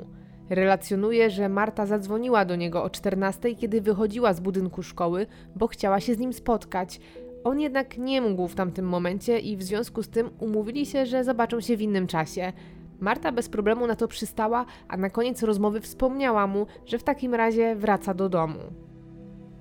Relacjonuje, 0.51 1.31
że 1.31 1.49
Marta 1.49 1.87
zadzwoniła 1.87 2.45
do 2.45 2.57
niego 2.57 2.83
o 2.83 2.91
14, 2.91 3.55
kiedy 3.55 3.81
wychodziła 3.81 4.33
z 4.33 4.41
budynku 4.41 4.83
szkoły, 4.83 5.27
bo 5.57 5.67
chciała 5.67 6.01
się 6.01 6.15
z 6.15 6.19
nim 6.19 6.33
spotkać. 6.33 7.01
On 7.45 7.61
jednak 7.61 7.99
nie 7.99 8.21
mógł 8.21 8.49
w 8.49 8.55
tamtym 8.55 8.87
momencie 8.87 9.39
i 9.39 9.57
w 9.57 9.63
związku 9.63 10.03
z 10.03 10.09
tym 10.09 10.31
umówili 10.41 10.87
się, 10.87 11.07
że 11.07 11.25
zobaczą 11.25 11.61
się 11.61 11.77
w 11.77 11.83
innym 11.83 12.07
czasie. 12.07 12.53
Marta 13.01 13.33
bez 13.33 13.49
problemu 13.49 13.87
na 13.87 13.97
to 13.97 14.09
przystała, 14.09 14.67
a 14.89 14.97
na 14.97 15.11
koniec 15.11 15.43
rozmowy 15.43 15.81
wspomniała 15.81 16.47
mu, 16.47 16.67
że 16.87 16.99
w 16.99 17.05
takim 17.05 17.35
razie 17.35 17.77
wraca 17.77 18.15
do 18.15 18.29
domu. 18.29 18.59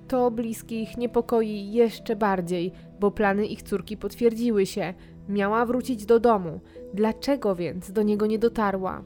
To 0.08 0.30
bliskich 0.30 0.96
niepokoi 0.96 1.72
jeszcze 1.72 2.16
bardziej, 2.16 2.72
bo 3.00 3.10
plany 3.10 3.46
ich 3.46 3.62
córki 3.62 3.96
potwierdziły 3.96 4.66
się. 4.66 4.94
Miała 5.28 5.66
wrócić 5.66 6.06
do 6.06 6.20
domu. 6.20 6.60
Dlaczego 6.94 7.54
więc 7.54 7.92
do 7.92 8.02
niego 8.02 8.26
nie 8.26 8.38
dotarła? 8.38 9.02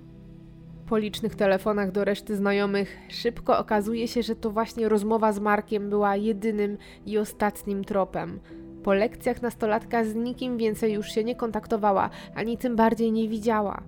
Po 0.86 0.98
licznych 0.98 1.34
telefonach 1.34 1.92
do 1.92 2.04
reszty 2.04 2.36
znajomych 2.36 2.96
szybko 3.08 3.58
okazuje 3.58 4.08
się, 4.08 4.22
że 4.22 4.36
to 4.36 4.50
właśnie 4.50 4.88
rozmowa 4.88 5.32
z 5.32 5.40
Markiem 5.40 5.90
była 5.90 6.16
jedynym 6.16 6.78
i 7.06 7.18
ostatnim 7.18 7.84
tropem. 7.84 8.40
Po 8.82 8.94
lekcjach 8.94 9.42
nastolatka 9.42 10.04
z 10.04 10.14
nikim 10.14 10.56
więcej 10.56 10.92
już 10.92 11.06
się 11.06 11.24
nie 11.24 11.36
kontaktowała, 11.36 12.10
ani 12.34 12.58
tym 12.58 12.76
bardziej 12.76 13.12
nie 13.12 13.28
widziała. 13.28 13.82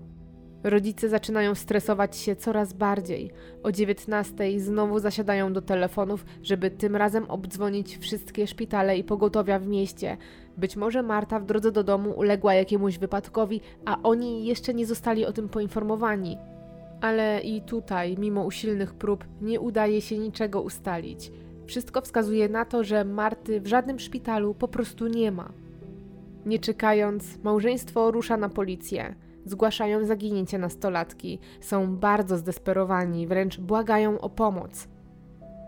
Rodzice 0.65 1.09
zaczynają 1.09 1.55
stresować 1.55 2.17
się 2.17 2.37
coraz 2.37 2.73
bardziej. 2.73 3.31
O 3.63 3.73
19 3.73 4.61
znowu 4.61 4.99
zasiadają 4.99 5.53
do 5.53 5.63
telefonów, 5.63 6.25
żeby 6.43 6.71
tym 6.71 6.97
razem 6.97 7.25
obdzwonić 7.25 7.99
wszystkie 7.99 8.47
szpitale 8.47 8.99
i 8.99 9.05
pogotowia 9.05 9.59
w 9.59 9.67
mieście. 9.67 10.17
Być 10.57 10.77
może 10.77 11.03
Marta 11.03 11.41
w 11.41 11.47
drodze 11.47 11.73
do 11.73 11.85
domu 11.85 12.11
uległa 12.11 12.55
jakiemuś 12.55 12.99
wypadkowi, 12.99 13.61
a 13.85 14.03
oni 14.03 14.45
jeszcze 14.45 14.75
nie 14.75 14.87
zostali 14.87 15.27
o 15.27 15.33
tym 15.33 15.49
poinformowani. 15.49 16.39
Ale 17.01 17.41
i 17.41 17.63
tutaj, 17.63 18.17
mimo 18.19 18.45
usilnych 18.45 18.95
prób, 18.95 19.25
nie 19.43 19.61
udaje 19.61 20.01
się 20.01 20.19
niczego 20.19 20.63
ustalić. 20.63 21.33
Wszystko 21.67 22.01
wskazuje 22.01 22.49
na 22.49 22.65
to, 22.65 22.85
że 22.85 23.05
Marty 23.05 23.61
w 23.61 23.67
żadnym 23.67 23.99
szpitalu 23.99 24.55
po 24.55 24.69
prostu 24.69 25.07
nie 25.07 25.33
ma. 25.33 25.53
Nie 26.47 26.59
czekając, 26.59 27.43
małżeństwo 27.43 28.11
rusza 28.11 28.37
na 28.37 28.49
policję. 28.49 29.15
Zgłaszają 29.45 30.05
zaginięcie 30.05 30.59
nastolatki. 30.59 31.39
Są 31.61 31.97
bardzo 31.97 32.39
zdesperowani, 32.39 33.27
wręcz 33.27 33.61
błagają 33.61 34.21
o 34.21 34.31
pomoc. 34.31 34.89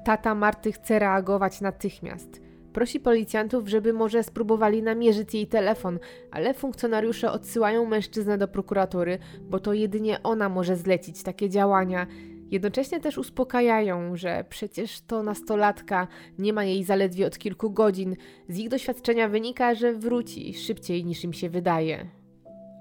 Tata 0.05 0.35
Marty 0.35 0.73
chce 0.73 0.99
reagować 0.99 1.61
natychmiast. 1.61 2.41
Prosi 2.73 3.01
policjantów, 3.01 3.69
żeby 3.69 3.93
może 3.93 4.23
spróbowali 4.23 4.83
namierzyć 4.83 5.35
jej 5.35 5.47
telefon, 5.47 5.99
ale 6.31 6.55
funkcjonariusze 6.55 7.33
odsyłają 7.33 7.87
mężczyznę 7.87 8.39
do 8.39 8.49
prokuratury, 8.49 9.19
bo 9.41 9.59
to 9.59 9.73
jedynie 9.73 10.23
ona 10.23 10.49
może 10.49 10.77
zlecić 10.77 11.23
takie 11.23 11.51
działania. 11.51 12.07
Jednocześnie 12.51 13.01
też 13.01 13.19
uspokajają, 13.19 14.17
że 14.17 14.45
przecież 14.49 15.01
to 15.01 15.23
nastolatka, 15.23 16.09
nie 16.39 16.53
ma 16.53 16.65
jej 16.65 16.85
zaledwie 16.85 17.27
od 17.27 17.39
kilku 17.39 17.71
godzin. 17.71 18.17
Z 18.49 18.59
ich 18.59 18.69
doświadczenia 18.69 19.29
wynika, 19.29 19.75
że 19.75 19.93
wróci 19.93 20.55
szybciej 20.55 21.05
niż 21.05 21.25
im 21.25 21.33
się 21.33 21.51
wydaje. 21.51 22.26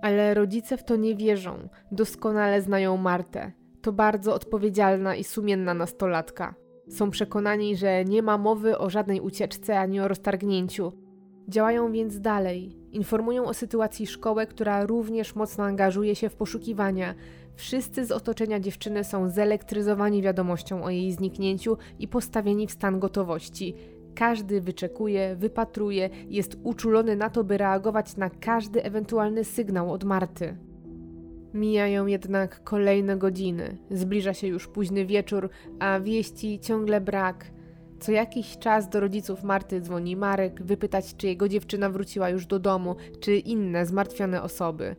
Ale 0.01 0.33
rodzice 0.33 0.77
w 0.77 0.83
to 0.83 0.95
nie 0.95 1.15
wierzą, 1.15 1.69
doskonale 1.91 2.61
znają 2.61 2.97
Martę. 2.97 3.51
To 3.81 3.91
bardzo 3.91 4.33
odpowiedzialna 4.33 5.15
i 5.15 5.23
sumienna 5.23 5.73
nastolatka. 5.73 6.55
Są 6.89 7.11
przekonani, 7.11 7.75
że 7.75 8.05
nie 8.05 8.21
ma 8.21 8.37
mowy 8.37 8.77
o 8.77 8.89
żadnej 8.89 9.21
ucieczce 9.21 9.79
ani 9.79 9.99
o 9.99 10.07
roztargnięciu. 10.07 10.91
Działają 11.47 11.91
więc 11.91 12.19
dalej. 12.19 12.75
Informują 12.91 13.45
o 13.45 13.53
sytuacji 13.53 14.07
szkołę, 14.07 14.47
która 14.47 14.85
również 14.85 15.35
mocno 15.35 15.63
angażuje 15.63 16.15
się 16.15 16.29
w 16.29 16.35
poszukiwania. 16.35 17.15
Wszyscy 17.55 18.05
z 18.05 18.11
otoczenia 18.11 18.59
dziewczyny 18.59 19.03
są 19.03 19.29
zelektryzowani 19.29 20.21
wiadomością 20.21 20.83
o 20.83 20.89
jej 20.89 21.11
zniknięciu 21.11 21.77
i 21.99 22.07
postawieni 22.07 22.67
w 22.67 22.71
stan 22.71 22.99
gotowości. 22.99 23.75
Każdy 24.15 24.61
wyczekuje, 24.61 25.35
wypatruje, 25.35 26.09
jest 26.29 26.57
uczulony 26.63 27.15
na 27.15 27.29
to, 27.29 27.43
by 27.43 27.57
reagować 27.57 28.17
na 28.17 28.29
każdy 28.29 28.83
ewentualny 28.83 29.43
sygnał 29.43 29.91
od 29.91 30.03
Marty. 30.03 30.57
Mijają 31.53 32.05
jednak 32.05 32.63
kolejne 32.63 33.17
godziny. 33.17 33.77
Zbliża 33.91 34.33
się 34.33 34.47
już 34.47 34.67
późny 34.67 35.05
wieczór, 35.05 35.49
a 35.79 35.99
wieści 35.99 36.59
ciągle 36.59 37.01
brak. 37.01 37.45
Co 37.99 38.11
jakiś 38.11 38.57
czas 38.57 38.89
do 38.89 38.99
rodziców 38.99 39.43
Marty 39.43 39.81
dzwoni 39.81 40.15
Marek, 40.15 40.63
wypytać, 40.63 41.15
czy 41.15 41.27
jego 41.27 41.49
dziewczyna 41.49 41.89
wróciła 41.89 42.29
już 42.29 42.45
do 42.45 42.59
domu, 42.59 42.95
czy 43.19 43.35
inne 43.37 43.85
zmartwione 43.85 44.41
osoby. 44.41 44.95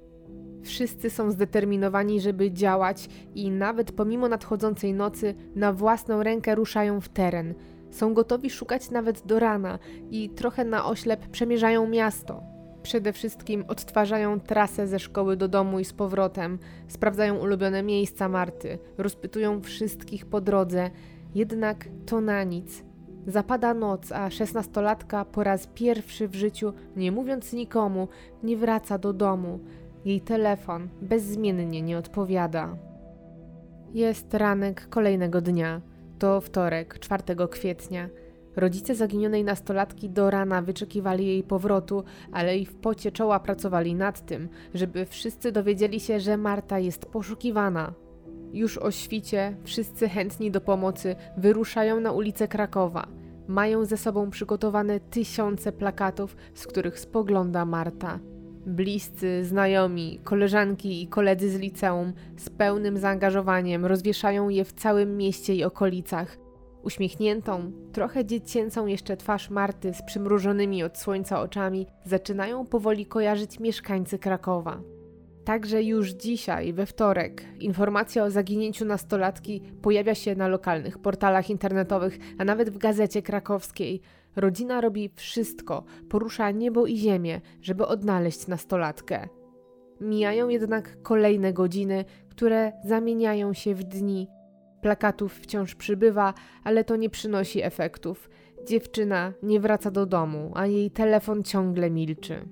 Wszyscy 0.63 1.11
są 1.11 1.31
zdeterminowani, 1.31 2.21
żeby 2.21 2.53
działać 2.53 3.09
i 3.35 3.51
nawet 3.51 3.93
pomimo 3.93 4.29
nadchodzącej 4.29 4.95
nocy 4.95 5.35
na 5.55 5.73
własną 5.73 6.23
rękę 6.23 6.55
ruszają 6.55 7.01
w 7.01 7.09
teren. 7.09 7.55
Są 7.91 8.15
gotowi 8.15 8.51
szukać 8.51 8.91
nawet 8.91 9.27
do 9.27 9.39
rana 9.39 9.79
i 10.11 10.31
trochę 10.31 10.65
na 10.65 10.87
oślep 10.87 11.27
przemierzają 11.27 11.89
miasto. 11.89 12.43
Przede 12.83 13.13
wszystkim 13.13 13.65
odtwarzają 13.69 14.41
trasę 14.41 14.87
ze 14.87 14.99
szkoły 14.99 15.37
do 15.37 15.49
domu 15.49 15.81
i 15.81 15.85
z 15.85 15.93
powrotem, 15.93 16.59
sprawdzają 16.89 17.39
ulubione 17.39 17.83
miejsca 17.83 18.29
Marty, 18.29 18.79
rozpytują 18.99 19.61
wszystkich 19.61 20.27
po 20.27 20.41
drodze, 20.41 20.91
jednak 21.35 21.89
to 22.07 22.21
na 22.21 22.45
nic. 22.45 22.85
Zapada 23.27 23.75
noc, 23.75 24.13
a 24.13 24.31
szesnastolatka 24.31 25.25
po 25.25 25.45
raz 25.45 25.67
pierwszy 25.67 26.29
w 26.29 26.35
życiu, 26.35 26.73
nie 26.97 27.13
mówiąc 27.13 27.53
nikomu, 27.53 28.09
nie 28.43 28.57
wraca 28.57 28.99
do 28.99 29.13
domu. 29.13 29.61
Jej 30.05 30.21
telefon 30.21 30.89
bezzmiennie 31.03 31.83
nie 31.83 31.99
odpowiada. 31.99 32.77
Jest 33.95 34.35
ranek 34.35 34.89
kolejnego 34.89 35.41
dnia. 35.41 35.81
To 36.19 36.41
wtorek, 36.41 36.99
4 36.99 37.23
kwietnia. 37.51 38.09
Rodzice 38.57 38.95
zaginionej 38.95 39.45
nastolatki 39.45 40.11
do 40.11 40.31
rana 40.31 40.63
wyczekiwali 40.63 41.27
jej 41.27 41.43
powrotu, 41.43 42.05
ale 42.33 42.59
i 42.59 42.67
w 42.67 42.75
pocie 42.75 43.13
czoła 43.13 43.41
pracowali 43.41 43.95
nad 43.95 44.27
tym, 44.27 44.49
żeby 44.75 45.07
wszyscy 45.07 45.53
dowiedzieli 45.53 46.01
się, 46.01 46.21
że 46.21 46.37
Marta 46.37 46.79
jest 46.79 47.07
poszukiwana. 47.07 47.93
Już 48.53 48.79
o 48.79 48.91
świcie 48.91 49.57
wszyscy 49.65 50.09
chętni 50.09 50.51
do 50.51 50.61
pomocy 50.61 51.17
wyruszają 51.37 52.01
na 52.01 52.13
ulicę 52.13 52.49
Krakowa. 52.49 53.07
Mają 53.49 53.85
ze 53.85 53.97
sobą 53.97 54.31
przygotowane 54.31 55.01
tysiące 55.01 55.73
plakatów, 55.73 56.37
z 56.55 56.67
których 56.67 57.01
spogląda 57.01 57.65
Marta. 57.65 58.19
Bliscy, 58.67 59.45
znajomi, 59.45 60.21
koleżanki 60.25 61.03
i 61.03 61.07
koledzy 61.07 61.51
z 61.51 61.59
liceum 61.59 62.13
z 62.37 62.51
pełnym 62.51 62.99
zaangażowaniem 62.99 63.87
rozwieszają 63.87 64.49
je 64.49 64.65
w 64.65 64.73
całym 64.73 65.17
mieście 65.17 65.55
i 65.55 65.65
okolicach. 65.65 66.39
Uśmiechniętą, 66.83 67.73
trochę 67.93 68.25
dziecięcą 68.25 68.87
jeszcze 68.87 69.17
twarz 69.17 69.51
Marty 69.51 69.95
z 69.95 70.03
przymrużonymi 70.03 70.83
od 70.83 70.99
słońca 70.99 71.41
oczami 71.41 71.87
zaczynają 72.05 72.67
powoli 72.67 73.07
kojarzyć 73.07 73.61
mieszkańcy 73.61 74.19
Krakowa. 74.19 74.81
Także 75.45 75.83
już 75.83 76.11
dzisiaj, 76.11 76.73
we 76.73 76.87
wtorek, 76.87 77.45
informacja 77.61 78.25
o 78.25 78.31
zaginięciu 78.31 78.85
nastolatki 78.85 79.63
pojawia 79.83 80.15
się 80.15 80.35
na 80.35 80.49
lokalnych 80.49 80.99
portalach 80.99 81.51
internetowych, 81.51 82.19
a 82.39 82.45
nawet 82.45 82.71
w 82.71 82.79
gazecie 82.79 83.23
krakowskiej. 83.23 84.01
Rodzina 84.37 84.81
robi 84.81 85.11
wszystko, 85.15 85.85
porusza 86.09 86.51
niebo 86.51 86.87
i 86.87 86.97
ziemię, 86.97 87.41
żeby 87.63 87.87
odnaleźć 87.87 88.47
nastolatkę. 88.47 89.29
Mijają 90.01 90.49
jednak 90.49 91.03
kolejne 91.03 91.53
godziny, 91.53 92.05
które 92.29 92.73
zamieniają 92.85 93.53
się 93.53 93.75
w 93.75 93.85
dni, 93.85 94.29
Plakatów 94.87 95.35
wciąż 95.35 95.75
przybywa, 95.75 96.35
ale 96.65 96.85
to 96.85 96.97
nie 96.97 97.11
przynosi 97.11 97.63
efektów. 97.63 98.31
Dziewczyna 98.69 99.33
nie 99.43 99.61
wraca 99.61 99.91
do 99.91 100.07
domu, 100.07 100.53
a 100.55 100.67
jej 100.67 100.91
telefon 100.91 101.43
ciągle 101.43 101.91
milczy. 101.91 102.49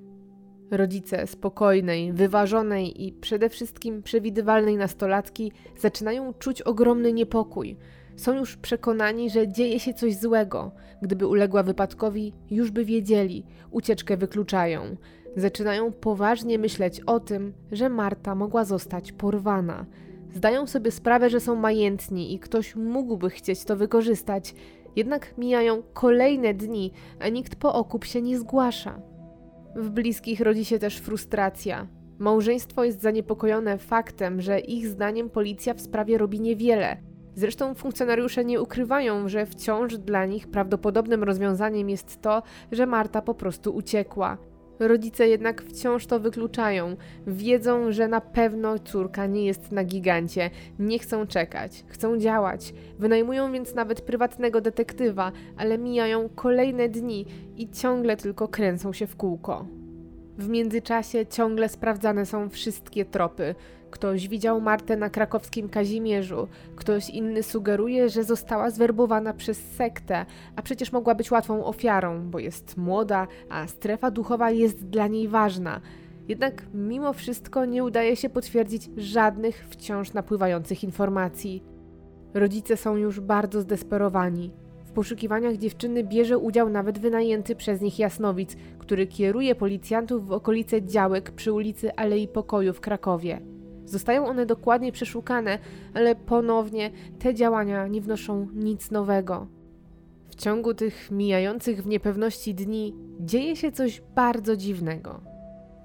Rodzice 0.70 1.26
spokojnej, 1.26 2.12
wyważonej 2.12 3.04
i 3.06 3.12
przede 3.12 3.48
wszystkim 3.48 4.02
przewidywalnej 4.02 4.76
nastolatki 4.76 5.52
zaczynają 5.78 6.34
czuć 6.34 6.62
ogromny 6.62 7.12
niepokój. 7.12 7.76
Są 8.16 8.34
już 8.34 8.56
przekonani, 8.56 9.30
że 9.30 9.48
dzieje 9.48 9.80
się 9.80 9.94
coś 9.94 10.16
złego. 10.16 10.72
Gdyby 11.02 11.26
uległa 11.26 11.62
wypadkowi, 11.62 12.32
już 12.50 12.70
by 12.70 12.84
wiedzieli, 12.84 13.44
ucieczkę 13.70 14.16
wykluczają. 14.16 14.96
Zaczynają 15.36 15.92
poważnie 15.92 16.58
myśleć 16.58 17.00
o 17.00 17.20
tym, 17.20 17.52
że 17.72 17.88
Marta 17.88 18.34
mogła 18.34 18.64
zostać 18.64 19.12
porwana. 19.12 19.86
Zdają 20.34 20.66
sobie 20.66 20.90
sprawę, 20.90 21.30
że 21.30 21.40
są 21.40 21.54
majętni 21.54 22.34
i 22.34 22.38
ktoś 22.38 22.76
mógłby 22.76 23.30
chcieć 23.30 23.64
to 23.64 23.76
wykorzystać, 23.76 24.54
jednak 24.96 25.38
mijają 25.38 25.82
kolejne 25.92 26.54
dni, 26.54 26.92
a 27.20 27.28
nikt 27.28 27.56
po 27.56 27.74
okup 27.74 28.04
się 28.04 28.22
nie 28.22 28.38
zgłasza. 28.38 29.00
W 29.76 29.90
bliskich 29.90 30.40
rodzi 30.40 30.64
się 30.64 30.78
też 30.78 30.96
frustracja. 30.96 31.86
Małżeństwo 32.18 32.84
jest 32.84 33.00
zaniepokojone 33.00 33.78
faktem, 33.78 34.40
że 34.40 34.60
ich 34.60 34.88
zdaniem 34.88 35.30
policja 35.30 35.74
w 35.74 35.80
sprawie 35.80 36.18
robi 36.18 36.40
niewiele. 36.40 37.13
Zresztą 37.34 37.74
funkcjonariusze 37.74 38.44
nie 38.44 38.62
ukrywają, 38.62 39.28
że 39.28 39.46
wciąż 39.46 39.96
dla 39.96 40.26
nich 40.26 40.48
prawdopodobnym 40.48 41.22
rozwiązaniem 41.24 41.90
jest 41.90 42.22
to, 42.22 42.42
że 42.72 42.86
Marta 42.86 43.22
po 43.22 43.34
prostu 43.34 43.74
uciekła. 43.74 44.38
Rodzice 44.78 45.28
jednak 45.28 45.62
wciąż 45.62 46.06
to 46.06 46.20
wykluczają. 46.20 46.96
Wiedzą, 47.26 47.92
że 47.92 48.08
na 48.08 48.20
pewno 48.20 48.78
córka 48.78 49.26
nie 49.26 49.44
jest 49.44 49.72
na 49.72 49.84
gigancie. 49.84 50.50
Nie 50.78 50.98
chcą 50.98 51.26
czekać, 51.26 51.84
chcą 51.88 52.18
działać. 52.18 52.74
Wynajmują 52.98 53.52
więc 53.52 53.74
nawet 53.74 54.00
prywatnego 54.00 54.60
detektywa, 54.60 55.32
ale 55.56 55.78
mijają 55.78 56.28
kolejne 56.34 56.88
dni 56.88 57.26
i 57.56 57.70
ciągle 57.70 58.16
tylko 58.16 58.48
kręcą 58.48 58.92
się 58.92 59.06
w 59.06 59.16
kółko. 59.16 59.66
W 60.38 60.48
międzyczasie 60.48 61.26
ciągle 61.26 61.68
sprawdzane 61.68 62.26
są 62.26 62.48
wszystkie 62.48 63.04
tropy. 63.04 63.54
Ktoś 63.94 64.28
widział 64.28 64.60
Martę 64.60 64.96
na 64.96 65.10
krakowskim 65.10 65.68
Kazimierzu, 65.68 66.48
ktoś 66.76 67.10
inny 67.10 67.42
sugeruje, 67.42 68.08
że 68.08 68.24
została 68.24 68.70
zwerbowana 68.70 69.34
przez 69.34 69.58
sektę, 69.58 70.26
a 70.56 70.62
przecież 70.62 70.92
mogła 70.92 71.14
być 71.14 71.30
łatwą 71.30 71.64
ofiarą, 71.64 72.30
bo 72.30 72.38
jest 72.38 72.76
młoda, 72.76 73.26
a 73.50 73.66
strefa 73.66 74.10
duchowa 74.10 74.50
jest 74.50 74.86
dla 74.86 75.06
niej 75.06 75.28
ważna. 75.28 75.80
Jednak 76.28 76.62
mimo 76.74 77.12
wszystko 77.12 77.64
nie 77.64 77.84
udaje 77.84 78.16
się 78.16 78.28
potwierdzić 78.28 78.90
żadnych 78.96 79.66
wciąż 79.68 80.12
napływających 80.12 80.84
informacji. 80.84 81.62
Rodzice 82.34 82.76
są 82.76 82.96
już 82.96 83.20
bardzo 83.20 83.60
zdesperowani 83.60 84.50
poszukiwaniach 84.94 85.56
dziewczyny 85.56 86.04
bierze 86.04 86.38
udział 86.38 86.68
nawet 86.68 86.98
wynajęty 86.98 87.56
przez 87.56 87.80
nich 87.80 87.98
Jasnowic, 87.98 88.56
który 88.78 89.06
kieruje 89.06 89.54
policjantów 89.54 90.26
w 90.26 90.32
okolice 90.32 90.82
działek 90.82 91.30
przy 91.30 91.52
ulicy 91.52 91.94
Alei 91.96 92.28
Pokoju 92.28 92.72
w 92.72 92.80
Krakowie. 92.80 93.53
Zostają 93.94 94.26
one 94.26 94.46
dokładnie 94.46 94.92
przeszukane, 94.92 95.58
ale 95.94 96.14
ponownie 96.14 96.90
te 97.18 97.34
działania 97.34 97.86
nie 97.86 98.00
wnoszą 98.00 98.48
nic 98.54 98.90
nowego. 98.90 99.46
W 100.28 100.34
ciągu 100.34 100.74
tych 100.74 101.10
mijających 101.10 101.82
w 101.82 101.86
niepewności 101.86 102.54
dni 102.54 102.94
dzieje 103.20 103.56
się 103.56 103.72
coś 103.72 104.02
bardzo 104.14 104.56
dziwnego. 104.56 105.20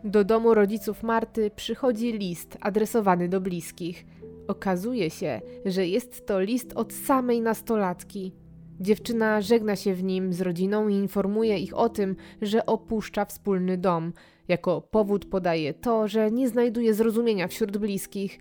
Do 0.04 0.24
domu 0.24 0.54
rodziców 0.54 1.04
Marty 1.04 1.52
przychodzi 1.56 2.14
list 2.14 2.58
adresowany 2.62 3.30
do 3.30 3.42
bliskich. 3.42 4.06
Okazuje 4.48 5.10
się, 5.10 5.42
że 5.66 5.88
jest 5.88 6.26
to 6.26 6.40
list 6.40 6.74
od 6.76 6.94
samej 6.94 7.42
nastolatki. 7.42 8.34
Dziewczyna 8.80 9.42
żegna 9.42 9.76
się 9.76 9.94
w 9.94 10.04
nim 10.04 10.34
z 10.34 10.42
rodziną 10.42 10.88
i 10.88 10.94
informuje 10.94 11.58
ich 11.58 11.78
o 11.78 11.90
tym, 11.90 12.16
że 12.42 12.66
opuszcza 12.66 13.26
wspólny 13.26 13.78
dom. 13.78 14.14
Jako 14.50 14.82
powód 14.82 15.26
podaje 15.26 15.74
to, 15.74 16.08
że 16.08 16.32
nie 16.32 16.50
znajduje 16.50 16.94
zrozumienia 16.94 17.48
wśród 17.48 17.78
bliskich. 17.78 18.40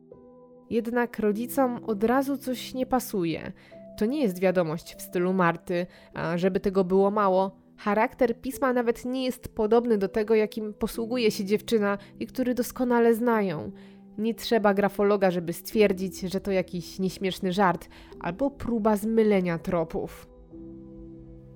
Jednak 0.70 1.18
rodzicom 1.18 1.84
od 1.86 2.04
razu 2.04 2.36
coś 2.36 2.74
nie 2.74 2.86
pasuje. 2.86 3.52
To 3.98 4.06
nie 4.06 4.22
jest 4.22 4.40
wiadomość 4.40 4.94
w 4.94 5.02
stylu 5.02 5.32
Marty, 5.32 5.86
a 6.14 6.38
żeby 6.38 6.60
tego 6.60 6.84
było 6.84 7.10
mało, 7.10 7.56
charakter 7.76 8.40
pisma 8.40 8.72
nawet 8.72 9.04
nie 9.04 9.24
jest 9.24 9.48
podobny 9.48 9.98
do 9.98 10.08
tego, 10.08 10.34
jakim 10.34 10.74
posługuje 10.74 11.30
się 11.30 11.44
dziewczyna 11.44 11.98
i 12.20 12.26
który 12.26 12.54
doskonale 12.54 13.14
znają. 13.14 13.72
Nie 14.18 14.34
trzeba 14.34 14.74
grafologa, 14.74 15.30
żeby 15.30 15.52
stwierdzić, 15.52 16.20
że 16.20 16.40
to 16.40 16.52
jakiś 16.52 16.98
nieśmieszny 16.98 17.52
żart 17.52 17.88
albo 18.20 18.50
próba 18.50 18.96
zmylenia 18.96 19.58
tropów. 19.58 20.28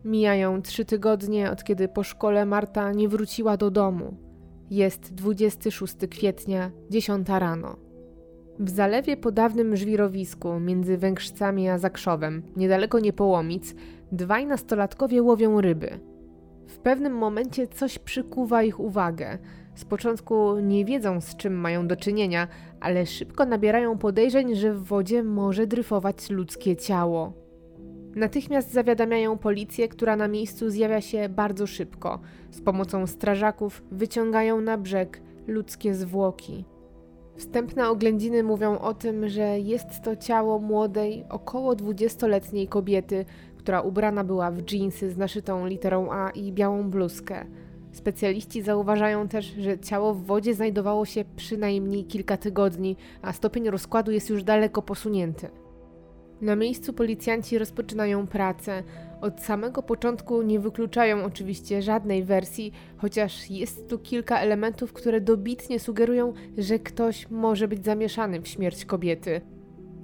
Mijają 0.05 0.63
trzy 0.63 0.85
tygodnie, 0.85 1.51
od 1.51 1.65
kiedy 1.65 1.89
po 1.89 2.03
szkole 2.03 2.47
Marta 2.47 2.93
nie 2.93 3.09
wróciła 3.09 3.57
do 3.57 3.71
domu. 3.71 4.32
Jest 4.73 5.15
26 5.15 5.95
kwietnia, 6.11 6.71
10 6.91 7.29
rano. 7.29 7.77
W 8.59 8.71
zalewie 8.71 9.17
po 9.17 9.33
dawnym 9.33 9.77
żwirowisku 9.77 10.61
między 10.61 10.99
Węgrzcami 10.99 11.69
a 11.69 11.79
Zakrzowem, 11.79 12.43
niedaleko 12.57 12.99
Niepołomic, 12.99 13.75
dwaj 14.13 14.47
nastolatkowie 14.47 15.23
łowią 15.23 15.61
ryby. 15.61 16.01
W 16.67 16.79
pewnym 16.79 17.13
momencie 17.13 17.69
coś 17.69 17.99
przykuwa 17.99 18.63
ich 18.63 18.81
uwagę– 18.81 19.39
z 19.75 19.85
początku 19.85 20.59
nie 20.59 20.85
wiedzą, 20.85 21.21
z 21.21 21.37
czym 21.37 21.55
mają 21.55 21.87
do 21.87 21.97
czynienia, 21.97 22.49
ale 22.81 23.07
szybko 23.07 23.45
nabierają 23.47 23.99
podejrzeń, 23.99 24.55
że 24.55 24.75
w 24.75 24.85
wodzie 24.85 25.23
może 25.23 25.67
dryfować 25.67 26.31
ludzkie 26.31 26.77
ciało. 26.77 27.42
Natychmiast 28.17 28.73
zawiadamiają 28.73 29.39
policję, 29.39 29.89
która 29.89 30.17
na 30.17 30.29
miejscu 30.29 30.71
zjawia 30.71 31.01
się 31.01 31.29
bardzo 31.29 31.67
szybko. 31.67 32.21
Z 32.51 32.61
pomocą 32.61 33.07
strażaków 33.07 33.83
wyciągają 33.91 34.61
na 34.61 34.79
brzeg 34.79 35.23
ludzkie 35.47 35.95
zwłoki. 35.95 36.65
Wstępne 37.37 37.89
oględziny 37.89 38.43
mówią 38.43 38.79
o 38.79 38.95
tym, 38.95 39.29
że 39.29 39.59
jest 39.59 40.03
to 40.05 40.17
ciało 40.17 40.59
młodej, 40.59 41.25
około 41.29 41.73
20-letniej 41.73 42.69
kobiety, 42.69 43.25
która 43.57 43.81
ubrana 43.81 44.25
była 44.25 44.51
w 44.51 44.63
dżinsy 44.63 45.11
z 45.11 45.17
naszytą 45.17 45.67
literą 45.67 46.13
A 46.13 46.31
i 46.31 46.53
białą 46.53 46.91
bluzkę. 46.91 47.47
Specjaliści 47.93 48.63
zauważają 48.63 49.29
też, 49.29 49.47
że 49.47 49.79
ciało 49.79 50.15
w 50.15 50.25
wodzie 50.25 50.55
znajdowało 50.55 51.05
się 51.05 51.25
przynajmniej 51.37 52.05
kilka 52.05 52.37
tygodni, 52.37 52.97
a 53.23 53.33
stopień 53.33 53.71
rozkładu 53.71 54.11
jest 54.11 54.31
już 54.31 54.45
daleko 54.45 54.83
posunięty. 54.83 55.62
Na 56.43 56.57
miejscu 56.57 56.93
policjanci 56.93 57.59
rozpoczynają 57.59 58.27
pracę. 58.27 58.83
Od 59.21 59.41
samego 59.41 59.83
początku 59.83 60.43
nie 60.43 60.61
wykluczają 60.61 61.25
oczywiście 61.25 61.83
żadnej 61.83 62.25
wersji, 62.25 62.73
chociaż 62.97 63.51
jest 63.51 63.89
tu 63.89 63.99
kilka 63.99 64.41
elementów, 64.41 64.93
które 64.93 65.21
dobitnie 65.21 65.81
sugerują, 65.81 66.33
że 66.59 66.79
ktoś 66.79 67.31
może 67.31 67.69
być 67.69 67.85
zamieszany 67.85 68.41
w 68.41 68.49
śmierć 68.49 68.85
kobiety. 68.85 69.41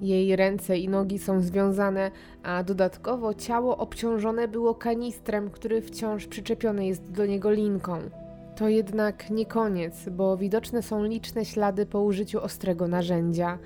Jej 0.01 0.35
ręce 0.35 0.77
i 0.77 0.89
nogi 0.89 1.19
są 1.19 1.41
związane, 1.41 2.11
a 2.43 2.63
dodatkowo 2.63 3.33
ciało 3.33 3.77
obciążone 3.77 4.47
było 4.47 4.75
kanistrem, 4.75 5.49
który 5.49 5.81
wciąż 5.81 6.27
przyczepiony 6.27 6.85
jest 6.85 7.11
do 7.11 7.25
niego 7.25 7.51
linką. 7.51 7.99
To 8.55 8.69
jednak 8.69 9.29
nie 9.29 9.45
koniec, 9.45 10.09
bo 10.09 10.37
widoczne 10.37 10.81
są 10.81 11.03
liczne 11.03 11.45
ślady 11.45 11.85
po 11.85 12.01
użyciu 12.01 12.41
ostrego 12.41 12.87
narzędzia. 12.87 13.59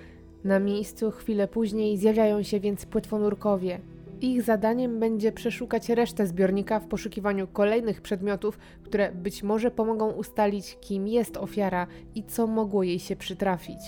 Na 0.43 0.59
miejscu 0.59 1.11
chwilę 1.11 1.47
później 1.47 1.97
zjawiają 1.97 2.43
się 2.43 2.59
więc 2.59 2.85
płetwonurkowie. 2.85 3.79
Ich 4.21 4.41
zadaniem 4.41 4.99
będzie 4.99 5.31
przeszukać 5.31 5.89
resztę 5.89 6.27
zbiornika 6.27 6.79
w 6.79 6.87
poszukiwaniu 6.87 7.47
kolejnych 7.47 8.01
przedmiotów, 8.01 8.57
które 8.83 9.11
być 9.11 9.43
może 9.43 9.71
pomogą 9.71 10.11
ustalić, 10.11 10.77
kim 10.81 11.07
jest 11.07 11.37
ofiara 11.37 11.87
i 12.15 12.23
co 12.23 12.47
mogło 12.47 12.83
jej 12.83 12.99
się 12.99 13.15
przytrafić. 13.15 13.79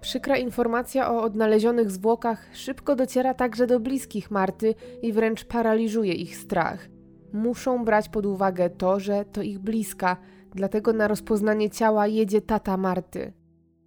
Przykra 0.00 0.36
informacja 0.36 1.12
o 1.12 1.22
odnalezionych 1.22 1.90
zwłokach 1.90 2.46
szybko 2.52 2.96
dociera 2.96 3.34
także 3.34 3.66
do 3.66 3.80
bliskich 3.80 4.30
Marty 4.30 4.74
i 5.02 5.12
wręcz 5.12 5.44
paraliżuje 5.44 6.12
ich 6.12 6.36
strach. 6.36 6.88
Muszą 7.32 7.84
brać 7.84 8.08
pod 8.08 8.26
uwagę 8.26 8.70
to, 8.70 9.00
że 9.00 9.24
to 9.24 9.42
ich 9.42 9.58
bliska, 9.58 10.16
dlatego 10.54 10.92
na 10.92 11.08
rozpoznanie 11.08 11.70
ciała 11.70 12.06
jedzie 12.06 12.40
tata 12.40 12.76
Marty. 12.76 13.32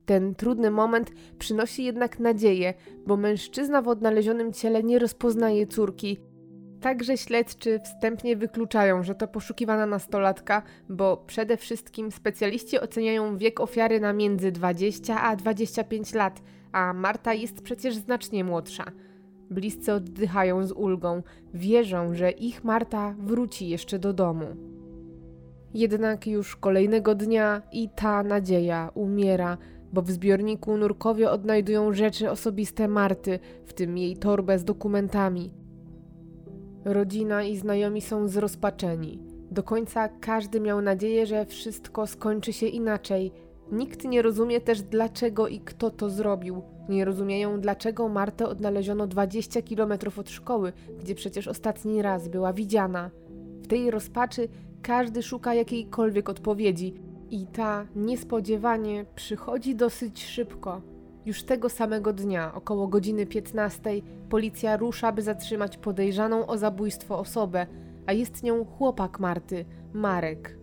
Ten 0.05 0.35
trudny 0.35 0.71
moment 0.71 1.11
przynosi 1.39 1.83
jednak 1.83 2.19
nadzieję, 2.19 2.73
bo 3.07 3.17
mężczyzna 3.17 3.81
w 3.81 3.87
odnalezionym 3.87 4.53
ciele 4.53 4.83
nie 4.83 4.99
rozpoznaje 4.99 5.67
córki, 5.67 6.17
Także 6.81 7.17
śledczy 7.17 7.79
wstępnie 7.79 8.35
wykluczają, 8.35 9.03
że 9.03 9.15
to 9.15 9.27
poszukiwana 9.27 9.85
nastolatka, 9.85 10.61
bo 10.89 11.17
przede 11.17 11.57
wszystkim 11.57 12.11
specjaliści 12.11 12.79
oceniają 12.79 13.37
wiek 13.37 13.59
ofiary 13.59 13.99
na 13.99 14.13
między 14.13 14.51
20 14.51 15.21
a 15.21 15.35
25 15.35 16.13
lat, 16.13 16.41
a 16.71 16.93
Marta 16.93 17.33
jest 17.33 17.61
przecież 17.61 17.95
znacznie 17.95 18.43
młodsza. 18.43 18.85
Bliscy 19.49 19.93
oddychają 19.93 20.65
z 20.65 20.71
ulgą, 20.71 21.23
wierzą, 21.53 22.15
że 22.15 22.31
ich 22.31 22.63
Marta 22.63 23.15
wróci 23.19 23.69
jeszcze 23.69 23.99
do 23.99 24.13
domu. 24.13 24.45
Jednak 25.73 26.27
już 26.27 26.55
kolejnego 26.55 27.15
dnia 27.15 27.61
i 27.71 27.89
ta 27.95 28.23
nadzieja 28.23 28.91
umiera, 28.93 29.57
bo 29.93 30.01
w 30.01 30.11
zbiorniku 30.11 30.77
nurkowie 30.77 31.31
odnajdują 31.31 31.93
rzeczy 31.93 32.31
osobiste 32.31 32.87
Marty, 32.87 33.39
w 33.65 33.73
tym 33.73 33.97
jej 33.97 34.17
torbę 34.17 34.59
z 34.59 34.63
dokumentami. 34.63 35.53
Rodzina 36.85 37.43
i 37.43 37.57
znajomi 37.57 38.01
są 38.01 38.27
zrozpaczeni. 38.27 39.19
Do 39.51 39.63
końca 39.63 40.09
każdy 40.09 40.59
miał 40.59 40.81
nadzieję, 40.81 41.25
że 41.25 41.45
wszystko 41.45 42.07
skończy 42.07 42.53
się 42.53 42.67
inaczej. 42.67 43.31
Nikt 43.71 44.05
nie 44.05 44.21
rozumie 44.21 44.61
też 44.61 44.81
dlaczego 44.81 45.47
i 45.47 45.59
kto 45.59 45.89
to 45.89 46.09
zrobił. 46.09 46.61
Nie 46.89 47.05
rozumieją 47.05 47.61
dlaczego 47.61 48.09
Martę 48.09 48.47
odnaleziono 48.47 49.07
20 49.07 49.61
km 49.61 49.93
od 50.17 50.29
szkoły, 50.29 50.73
gdzie 50.99 51.15
przecież 51.15 51.47
ostatni 51.47 52.01
raz 52.01 52.27
była 52.27 52.53
widziana. 52.53 53.11
W 53.61 53.67
tej 53.67 53.91
rozpaczy 53.91 54.47
Każdy 54.81 55.23
szuka 55.23 55.53
jakiejkolwiek 55.53 56.29
odpowiedzi 56.29 56.93
i 57.31 57.47
ta 57.47 57.85
niespodziewanie 57.95 59.05
przychodzi 59.15 59.75
dosyć 59.75 60.25
szybko. 60.25 60.81
Już 61.25 61.43
tego 61.43 61.69
samego 61.69 62.13
dnia, 62.13 62.53
około 62.53 62.87
godziny 62.87 63.25
15, 63.25 63.89
policja 64.29 64.77
rusza, 64.77 65.11
by 65.11 65.21
zatrzymać 65.21 65.77
podejrzaną 65.77 66.47
o 66.47 66.57
zabójstwo 66.57 67.19
osobę, 67.19 67.67
a 68.05 68.13
jest 68.13 68.43
nią 68.43 68.65
chłopak 68.65 69.19
Marty, 69.19 69.65
Marek. 69.93 70.57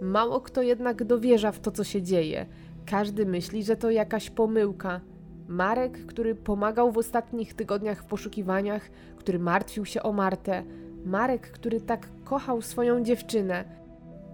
Mało 0.00 0.40
kto 0.40 0.62
jednak 0.62 1.04
dowierza 1.04 1.52
w 1.52 1.60
to, 1.60 1.70
co 1.70 1.84
się 1.84 2.02
dzieje. 2.02 2.46
Każdy 2.86 3.26
myśli, 3.26 3.64
że 3.64 3.76
to 3.76 3.90
jakaś 3.90 4.30
pomyłka. 4.30 5.00
Marek, 5.48 6.06
który 6.06 6.34
pomagał 6.34 6.92
w 6.92 6.98
ostatnich 6.98 7.54
tygodniach 7.54 8.02
w 8.02 8.06
poszukiwaniach, 8.06 8.90
który 9.16 9.38
martwił 9.38 9.84
się 9.84 10.02
o 10.02 10.12
Martę, 10.12 10.62
Marek, 11.04 11.50
który 11.50 11.80
tak 11.80 12.08
kochał 12.24 12.62
swoją 12.62 13.02
dziewczynę. 13.02 13.75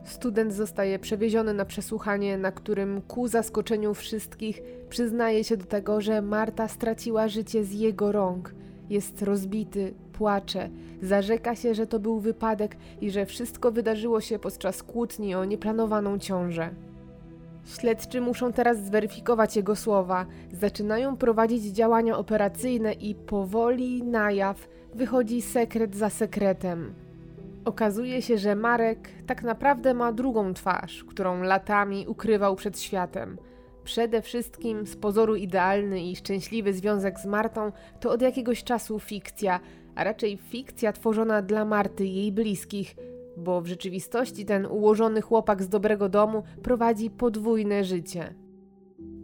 Student 0.04 0.52
zostaje 0.52 0.98
przewieziony 0.98 1.54
na 1.54 1.64
przesłuchanie, 1.64 2.38
na 2.38 2.52
którym 2.52 3.02
ku 3.08 3.28
zaskoczeniu 3.28 3.94
wszystkich 3.94 4.62
przyznaje 4.88 5.44
się 5.44 5.56
do 5.56 5.64
tego, 5.64 6.00
że 6.00 6.22
Marta 6.22 6.68
straciła 6.68 7.28
życie 7.28 7.64
z 7.64 7.72
jego 7.72 8.12
rąk. 8.12 8.54
Jest 8.90 9.22
rozbity, 9.22 9.94
płacze, 10.12 10.68
zarzeka 11.02 11.56
się, 11.56 11.74
że 11.74 11.86
to 11.86 11.98
był 11.98 12.20
wypadek 12.20 12.76
i 13.00 13.10
że 13.10 13.26
wszystko 13.26 13.72
wydarzyło 13.72 14.20
się 14.20 14.38
podczas 14.38 14.82
kłótni 14.82 15.34
o 15.34 15.44
nieplanowaną 15.44 16.18
ciążę. 16.18 16.70
Śledczy 17.64 18.20
muszą 18.20 18.52
teraz 18.52 18.78
zweryfikować 18.78 19.56
jego 19.56 19.76
słowa, 19.76 20.26
zaczynają 20.52 21.16
prowadzić 21.16 21.64
działania 21.64 22.18
operacyjne 22.18 22.92
i 22.92 23.14
powoli 23.14 24.02
na 24.02 24.30
jaw 24.30 24.68
wychodzi 24.94 25.42
sekret 25.42 25.96
za 25.96 26.10
sekretem. 26.10 26.94
Okazuje 27.64 28.22
się, 28.22 28.38
że 28.38 28.56
Marek 28.56 29.08
tak 29.26 29.42
naprawdę 29.42 29.94
ma 29.94 30.12
drugą 30.12 30.54
twarz, 30.54 31.04
którą 31.04 31.42
latami 31.42 32.06
ukrywał 32.08 32.56
przed 32.56 32.80
światem. 32.80 33.38
Przede 33.84 34.22
wszystkim 34.22 34.86
z 34.86 34.96
pozoru 34.96 35.36
idealny 35.36 36.02
i 36.02 36.16
szczęśliwy 36.16 36.72
związek 36.72 37.18
z 37.18 37.26
Martą 37.26 37.72
to 38.00 38.10
od 38.10 38.22
jakiegoś 38.22 38.64
czasu 38.64 38.98
fikcja, 38.98 39.60
a 39.94 40.04
raczej 40.04 40.36
fikcja 40.36 40.92
tworzona 40.92 41.42
dla 41.42 41.64
Marty 41.64 42.06
i 42.06 42.14
jej 42.16 42.32
bliskich, 42.32 42.96
bo 43.36 43.60
w 43.60 43.66
rzeczywistości 43.66 44.44
ten 44.44 44.66
ułożony 44.66 45.20
chłopak 45.20 45.62
z 45.62 45.68
dobrego 45.68 46.08
domu 46.08 46.42
prowadzi 46.62 47.10
podwójne 47.10 47.84
życie. 47.84 48.41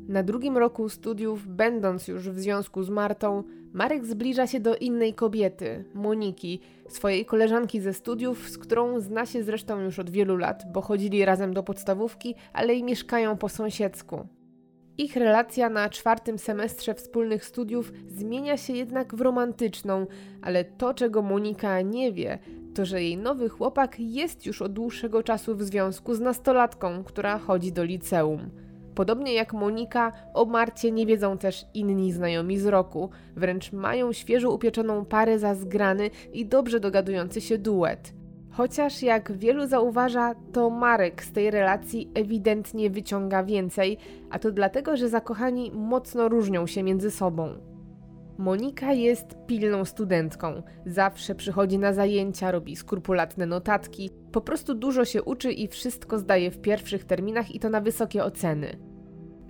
Na 0.09 0.23
drugim 0.23 0.57
roku 0.59 0.89
studiów, 0.89 1.47
będąc 1.47 2.09
już 2.09 2.29
w 2.29 2.39
związku 2.39 2.83
z 2.83 2.91
Martą, 2.91 3.43
Marek 3.73 4.07
zbliża 4.07 4.47
się 4.47 4.61
do 4.61 4.77
innej 4.77 5.15
kobiety, 5.15 5.85
Moniki, 5.95 6.61
swojej 6.89 7.25
koleżanki 7.25 7.81
ze 7.81 7.95
studiów, 7.95 8.49
z 8.49 8.59
którą 8.59 9.01
zna 9.01 9.27
się 9.27 9.45
zresztą 9.45 9.81
już 9.81 9.99
od 9.99 10.11
wielu 10.11 10.37
lat, 10.37 10.73
bo 10.73 10.81
chodzili 10.81 11.25
razem 11.25 11.55
do 11.55 11.63
podstawówki, 11.63 12.35
ale 12.53 12.75
i 12.75 12.85
mieszkają 12.85 13.37
po 13.37 13.49
sąsiedzku. 13.49 14.27
Ich 14.99 15.17
relacja 15.17 15.69
na 15.69 15.89
czwartym 15.89 16.39
semestrze 16.39 16.95
wspólnych 16.95 17.45
studiów 17.45 17.93
zmienia 18.09 18.57
się 18.57 18.73
jednak 18.73 19.15
w 19.15 19.21
romantyczną, 19.21 20.07
ale 20.43 20.65
to, 20.65 20.95
czego 20.95 21.23
Monika 21.23 21.81
nie 21.81 22.13
wie, 22.13 22.39
to 22.75 22.85
że 22.85 23.03
jej 23.03 23.17
nowy 23.17 23.49
chłopak 23.49 24.01
jest 24.01 24.47
już 24.47 24.63
od 24.63 24.73
dłuższego 24.73 25.23
czasu 25.23 25.57
w 25.57 25.63
związku 25.63 26.15
z 26.15 26.21
nastolatką, 26.21 27.05
która 27.05 27.39
chodzi 27.39 27.73
do 27.73 27.85
liceum. 27.85 28.51
Podobnie 28.99 29.35
jak 29.35 29.53
Monika, 29.53 30.13
o 30.35 30.45
Marcie 30.45 30.93
nie 30.93 31.07
wiedzą 31.07 31.39
też 31.39 31.67
inni 31.75 32.13
znajomi 32.13 32.59
z 32.59 32.67
roku, 32.67 33.11
wręcz 33.37 33.73
mają 33.73 34.13
świeżo 34.13 34.51
upieczoną 34.51 35.05
parę 35.05 35.39
za 35.39 35.55
zgrany 35.55 36.11
i 36.33 36.47
dobrze 36.47 36.81
dogadujący 36.81 37.41
się 37.41 37.59
duet. 37.59 38.15
Chociaż 38.51 39.03
jak 39.03 39.33
wielu 39.33 39.67
zauważa, 39.67 40.35
to 40.53 40.71
Marek 40.71 41.25
z 41.25 41.33
tej 41.33 41.51
relacji 41.51 42.11
ewidentnie 42.15 42.91
wyciąga 42.91 43.45
więcej, 43.45 43.99
a 44.31 44.39
to 44.39 44.51
dlatego, 44.51 44.97
że 44.97 45.09
zakochani 45.09 45.71
mocno 45.75 46.29
różnią 46.29 46.67
się 46.67 46.83
między 46.83 47.11
sobą. 47.11 47.49
Monika 48.39 48.93
jest 48.93 49.27
pilną 49.47 49.85
studentką, 49.85 50.63
zawsze 50.87 51.35
przychodzi 51.35 51.79
na 51.79 51.93
zajęcia, 51.93 52.51
robi 52.51 52.77
skrupulatne 52.77 53.47
notatki, 53.47 54.11
po 54.33 54.41
prostu 54.41 54.75
dużo 54.75 55.05
się 55.05 55.23
uczy 55.23 55.53
i 55.53 55.69
wszystko 55.69 56.19
zdaje 56.19 56.51
w 56.51 56.61
pierwszych 56.61 57.05
terminach 57.05 57.55
i 57.55 57.61
to 57.61 57.71
na 57.71 57.81
wysokie 57.81 58.25
oceny. 58.25 58.88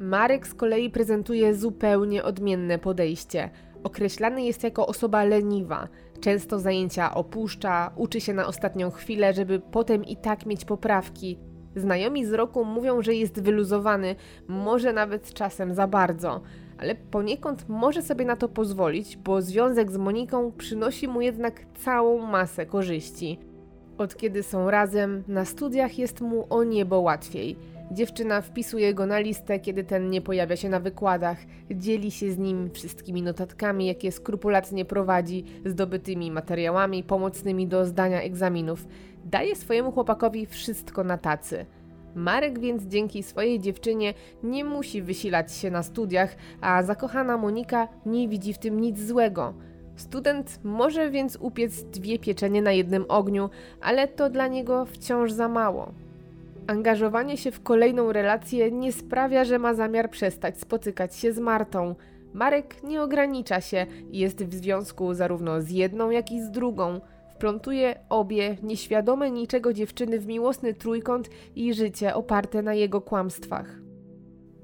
Marek 0.01 0.47
z 0.47 0.55
kolei 0.55 0.91
prezentuje 0.91 1.55
zupełnie 1.55 2.25
odmienne 2.25 2.79
podejście. 2.79 3.51
Określany 3.85 4.45
jest 4.45 4.65
jako 4.65 4.87
osoba 4.87 5.25
leniwa. 5.25 5.89
Często 6.21 6.59
zajęcia 6.59 7.15
opuszcza, 7.15 7.91
uczy 7.97 8.21
się 8.21 8.35
na 8.35 8.47
ostatnią 8.47 8.91
chwilę, 8.91 9.35
żeby 9.35 9.61
potem 9.61 10.05
i 10.05 10.17
tak 10.17 10.47
mieć 10.47 10.65
poprawki. 10.65 11.39
Znajomi 11.77 12.27
z 12.27 12.33
roku 12.33 12.65
mówią, 12.65 13.03
że 13.03 13.15
jest 13.15 13.43
wyluzowany, 13.43 14.17
może 14.49 14.93
nawet 14.93 15.33
czasem 15.33 15.75
za 15.75 15.87
bardzo, 15.87 16.41
ale 16.79 16.95
poniekąd 16.95 17.69
może 17.69 18.03
sobie 18.03 18.25
na 18.25 18.37
to 18.37 18.49
pozwolić, 18.49 19.17
bo 19.17 19.43
związek 19.43 19.91
z 19.91 19.97
Moniką 19.97 20.53
przynosi 20.53 21.09
mu 21.09 21.21
jednak 21.21 21.61
całą 21.75 22.19
masę 22.27 22.67
korzyści. 22.67 23.39
Od 23.99 24.17
kiedy 24.17 24.43
są 24.43 24.71
razem, 24.71 25.25
na 25.29 25.45
studiach 25.45 25.99
jest 25.99 26.21
mu 26.21 26.47
o 26.51 26.65
niebo 26.65 27.01
łatwiej. 27.01 27.57
Dziewczyna 27.91 28.41
wpisuje 28.41 28.95
go 28.95 29.07
na 29.07 29.19
listę, 29.19 29.61
kiedy 29.61 29.85
ten 29.85 30.11
nie 30.11 30.21
pojawia 30.21 30.57
się 30.57 30.69
na 30.69 30.81
wykładach, 30.81 31.39
dzieli 31.71 32.11
się 32.11 32.33
z 32.33 32.39
nim 32.39 32.71
wszystkimi 32.71 33.23
notatkami, 33.23 33.87
jakie 33.87 34.13
skrupulatnie 34.13 34.85
prowadzi, 34.85 35.45
zdobytymi 35.67 36.31
materiałami 36.31 37.05
pomocnymi 37.05 37.67
do 37.67 37.87
zdania 37.87 38.23
egzaminów. 38.23 38.87
Daje 39.25 39.57
swojemu 39.57 39.93
chłopakowi 39.93 40.47
wszystko 40.47 41.05
na 41.05 41.19
tacy. 41.19 41.67
Marek 42.15 42.59
więc 42.59 42.83
dzięki 42.83 43.23
swojej 43.23 43.61
dziewczynie 43.61 44.15
nie 44.43 44.65
musi 44.65 45.03
wysilać 45.03 45.53
się 45.53 45.71
na 45.71 45.83
studiach, 45.83 46.37
a 46.61 46.83
zakochana 46.83 47.37
Monika 47.37 47.89
nie 48.07 48.29
widzi 48.29 48.53
w 48.53 48.59
tym 48.59 48.81
nic 48.81 49.01
złego. 49.01 49.55
Student 49.97 50.61
może 50.65 51.11
więc 51.11 51.39
upiec 51.41 51.83
dwie 51.83 52.19
pieczenie 52.19 52.63
na 52.63 52.73
jednym 52.73 53.05
ogniu, 53.09 53.51
ale 53.81 54.09
to 54.09 54.31
dla 54.31 54.47
niego 54.47 54.87
wciąż 54.87 55.33
za 55.33 55.49
mało. 55.49 55.93
Angażowanie 56.69 57.37
się 57.37 57.51
w 57.51 57.63
kolejną 57.63 58.13
relację 58.13 58.71
nie 58.71 58.93
sprawia, 58.93 59.45
że 59.45 59.59
ma 59.59 59.75
zamiar 59.75 60.11
przestać 60.11 60.61
spotykać 60.61 61.17
się 61.17 61.33
z 61.33 61.39
Martą. 61.39 61.95
Marek 62.33 62.83
nie 62.83 63.03
ogranicza 63.03 63.61
się 63.61 63.87
i 64.13 64.19
jest 64.19 64.45
w 64.45 64.55
związku 64.55 65.15
zarówno 65.15 65.63
z 65.63 65.71
jedną, 65.71 66.11
jak 66.11 66.33
i 66.33 66.41
z 66.41 66.51
drugą. 66.51 67.01
Wplątuje 67.35 68.01
obie 68.09 68.57
nieświadome 68.63 69.31
niczego 69.31 69.73
dziewczyny 69.73 70.19
w 70.19 70.27
miłosny 70.27 70.75
trójkąt 70.75 71.31
i 71.57 71.75
życie 71.75 72.15
oparte 72.15 72.63
na 72.63 72.75
jego 72.75 73.01
kłamstwach. 73.01 73.88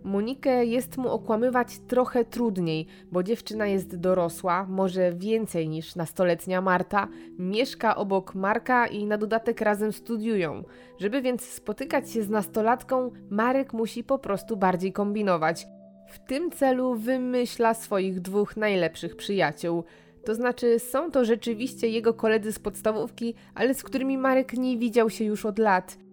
Monikę 0.04 0.64
jest 0.64 0.96
mu 0.96 1.08
okłamywać 1.08 1.78
trochę 1.78 2.24
trudniej, 2.24 2.86
bo 3.12 3.22
dziewczyna 3.22 3.66
jest 3.66 3.96
dorosła, 3.96 4.66
może 4.68 5.12
więcej 5.12 5.68
niż 5.68 5.96
nastoletnia 5.96 6.60
Marta, 6.60 7.08
mieszka 7.38 7.96
obok 7.96 8.34
Marka 8.34 8.86
i 8.86 9.06
na 9.06 9.18
dodatek 9.18 9.60
razem 9.60 9.92
studiują. 9.92 10.64
Żeby 10.98 11.22
więc 11.22 11.42
spotykać 11.42 12.10
się 12.10 12.22
z 12.22 12.30
nastolatką, 12.30 13.10
Marek 13.30 13.72
musi 13.72 14.04
po 14.04 14.18
prostu 14.18 14.56
bardziej 14.56 14.92
kombinować. 14.92 15.66
W 16.08 16.18
tym 16.18 16.50
celu 16.50 16.94
wymyśla 16.94 17.74
swoich 17.74 18.20
dwóch 18.20 18.56
najlepszych 18.56 19.16
przyjaciół. 19.16 19.84
To 20.24 20.34
znaczy, 20.34 20.78
są 20.78 21.10
to 21.10 21.24
rzeczywiście 21.24 21.88
jego 21.88 22.14
koledzy 22.14 22.52
z 22.52 22.58
podstawówki, 22.58 23.34
ale 23.54 23.74
z 23.74 23.82
którymi 23.82 24.18
Marek 24.18 24.52
nie 24.52 24.78
widział 24.78 25.10
się 25.10 25.24
już 25.24 25.46
od 25.46 25.58
lat. 25.58 26.03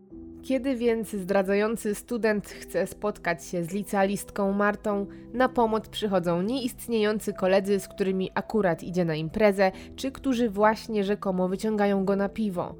Kiedy 0.43 0.75
więc 0.75 1.11
zdradzający 1.11 1.95
student 1.95 2.47
chce 2.47 2.87
spotkać 2.87 3.45
się 3.45 3.63
z 3.63 3.71
licealistką 3.71 4.53
Martą, 4.53 5.05
na 5.33 5.49
pomoc 5.49 5.89
przychodzą 5.89 6.41
nieistniejący 6.41 7.33
koledzy, 7.33 7.79
z 7.79 7.87
którymi 7.87 8.31
akurat 8.33 8.83
idzie 8.83 9.05
na 9.05 9.15
imprezę, 9.15 9.71
czy 9.95 10.11
którzy 10.11 10.49
właśnie 10.49 11.03
rzekomo 11.03 11.47
wyciągają 11.47 12.05
go 12.05 12.15
na 12.15 12.29
piwo. 12.29 12.75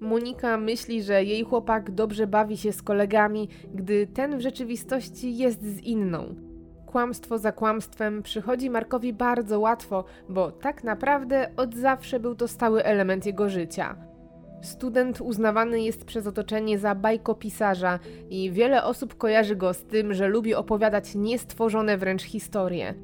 Monika 0.00 0.56
myśli, 0.56 1.02
że 1.02 1.24
jej 1.24 1.44
chłopak 1.44 1.90
dobrze 1.90 2.26
bawi 2.26 2.56
się 2.56 2.72
z 2.72 2.82
kolegami, 2.82 3.48
gdy 3.74 4.06
ten 4.06 4.38
w 4.38 4.40
rzeczywistości 4.40 5.36
jest 5.36 5.62
z 5.62 5.80
inną. 5.80 6.34
Kłamstwo 6.86 7.38
za 7.38 7.52
kłamstwem 7.52 8.22
przychodzi 8.22 8.70
Markowi 8.70 9.12
bardzo 9.12 9.60
łatwo, 9.60 10.04
bo 10.28 10.52
tak 10.52 10.84
naprawdę 10.84 11.50
od 11.56 11.74
zawsze 11.74 12.20
był 12.20 12.34
to 12.34 12.48
stały 12.48 12.84
element 12.84 13.26
jego 13.26 13.48
życia. 13.48 14.13
Student 14.64 15.20
uznawany 15.20 15.82
jest 15.82 16.04
przez 16.04 16.26
otoczenie 16.26 16.78
za 16.78 16.94
bajkopisarza 16.94 17.98
i 18.30 18.50
wiele 18.50 18.84
osób 18.84 19.14
kojarzy 19.14 19.56
go 19.56 19.74
z 19.74 19.82
tym, 19.82 20.14
że 20.14 20.28
lubi 20.28 20.54
opowiadać 20.54 21.14
niestworzone 21.14 21.98
wręcz 21.98 22.22
historie. 22.22 22.94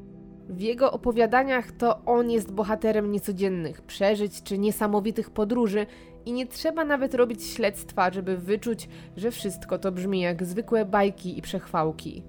W 0.49 0.61
jego 0.61 0.93
opowiadaniach 0.93 1.73
to 1.73 2.05
on 2.05 2.31
jest 2.31 2.53
bohaterem 2.53 3.13
niecodziennych 3.13 3.83
przeżyć 3.83 4.43
czy 4.43 4.59
niesamowitych 4.59 5.31
podróży 5.31 5.87
i 6.27 6.33
nie 6.33 6.47
trzeba 6.47 6.85
nawet 6.85 7.15
robić 7.15 7.45
śledztwa, 7.45 8.11
żeby 8.13 8.37
wyczuć, 8.37 8.89
że 9.17 9.31
wszystko 9.31 9.79
to 9.79 9.93
brzmi 9.93 10.21
jak 10.21 10.45
zwykłe 10.45 10.85
bajki 10.85 11.39
i 11.39 11.43
przechwałki. 11.43 12.25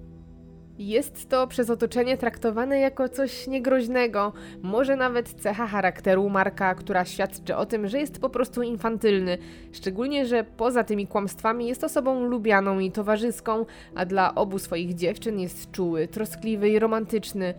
Jest 0.78 1.28
to 1.28 1.46
przez 1.46 1.70
otoczenie 1.70 2.16
traktowane 2.16 2.78
jako 2.78 3.08
coś 3.08 3.46
niegroźnego, 3.46 4.32
może 4.62 4.96
nawet 4.96 5.28
cecha 5.28 5.66
charakteru 5.66 6.28
Marka, 6.28 6.74
która 6.74 7.04
świadczy 7.04 7.56
o 7.56 7.66
tym, 7.66 7.88
że 7.88 7.98
jest 7.98 8.20
po 8.20 8.30
prostu 8.30 8.62
infantylny. 8.62 9.38
Szczególnie, 9.72 10.26
że 10.26 10.44
poza 10.44 10.84
tymi 10.84 11.06
kłamstwami 11.06 11.66
jest 11.66 11.84
osobą 11.84 12.24
lubianą 12.26 12.78
i 12.78 12.92
towarzyską, 12.92 13.66
a 13.94 14.06
dla 14.06 14.34
obu 14.34 14.58
swoich 14.58 14.94
dziewczyn 14.94 15.40
jest 15.40 15.70
czuły, 15.70 16.08
troskliwy 16.08 16.68
i 16.68 16.78
romantyczny. 16.78 17.54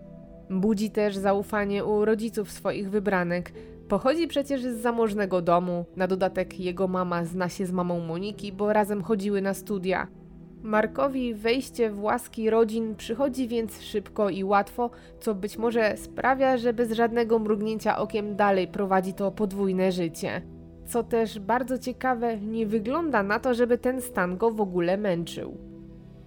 Budzi 0.50 0.90
też 0.90 1.16
zaufanie 1.16 1.84
u 1.84 2.04
rodziców 2.04 2.52
swoich 2.52 2.90
wybranek. 2.90 3.52
Pochodzi 3.88 4.28
przecież 4.28 4.62
z 4.62 4.80
zamożnego 4.80 5.42
domu, 5.42 5.84
na 5.96 6.06
dodatek 6.06 6.60
jego 6.60 6.88
mama 6.88 7.24
zna 7.24 7.48
się 7.48 7.66
z 7.66 7.72
mamą 7.72 8.00
Moniki, 8.00 8.52
bo 8.52 8.72
razem 8.72 9.02
chodziły 9.02 9.42
na 9.42 9.54
studia. 9.54 10.06
Markowi 10.64 11.34
wejście 11.34 11.90
w 11.90 12.02
łaski 12.02 12.50
rodzin 12.50 12.96
przychodzi 12.96 13.48
więc 13.48 13.82
szybko 13.82 14.30
i 14.30 14.44
łatwo, 14.44 14.90
co 15.20 15.34
być 15.34 15.58
może 15.58 15.96
sprawia, 15.96 16.56
że 16.56 16.72
bez 16.72 16.92
żadnego 16.92 17.38
mrugnięcia 17.38 17.98
okiem 17.98 18.36
dalej 18.36 18.68
prowadzi 18.68 19.14
to 19.14 19.30
podwójne 19.30 19.92
życie. 19.92 20.42
Co 20.86 21.02
też 21.02 21.38
bardzo 21.38 21.78
ciekawe, 21.78 22.38
nie 22.38 22.66
wygląda 22.66 23.22
na 23.22 23.38
to, 23.38 23.54
żeby 23.54 23.78
ten 23.78 24.00
stan 24.00 24.36
go 24.36 24.50
w 24.50 24.60
ogóle 24.60 24.96
męczył. 24.96 25.58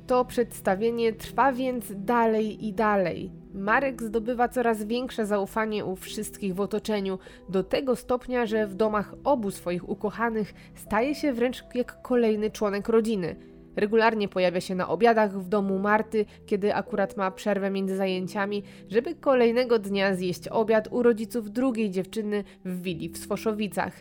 To 0.08 0.26
przedstawienie 0.26 1.13
trwa 1.13 1.52
więc 1.52 1.93
dalej 1.95 2.65
i 2.67 2.73
dalej. 2.73 3.32
Marek 3.54 4.04
zdobywa 4.04 4.47
coraz 4.50 4.84
większe 4.84 5.26
zaufanie 5.26 5.86
u 5.86 5.95
wszystkich 5.95 6.56
w 6.56 6.62
otoczeniu, 6.62 7.19
do 7.50 7.63
tego 7.63 7.95
stopnia, 7.95 8.45
że 8.45 8.67
w 8.67 8.76
domach 8.76 9.15
obu 9.23 9.52
swoich 9.52 9.89
ukochanych 9.89 10.54
staje 10.76 11.15
się 11.15 11.34
wręcz 11.34 11.63
jak 11.76 12.02
kolejny 12.02 12.52
członek 12.52 12.89
rodziny– 12.89 13.36
Regularnie 13.78 14.28
pojawia 14.28 14.62
się 14.62 14.76
na 14.76 14.88
obiadach 14.88 15.40
w 15.40 15.50
domu 15.50 15.80
Marty, 15.80 16.26
kiedy 16.46 16.76
akurat 16.76 17.18
ma 17.18 17.32
przerwę 17.32 17.72
między 17.72 17.96
zajęciami, 17.96 18.63
żeby 18.90 19.16
kolejnego 19.16 19.80
dnia 19.80 20.16
zjeść 20.16 20.48
obiad 20.48 20.88
u 20.92 21.04
rodziców 21.04 21.52
drugiej 21.52 21.92
dziewczyny 21.92 22.44
w 22.66 22.82
willi 22.82 23.10
w 23.10 23.18
Swoszowicach. 23.18 23.94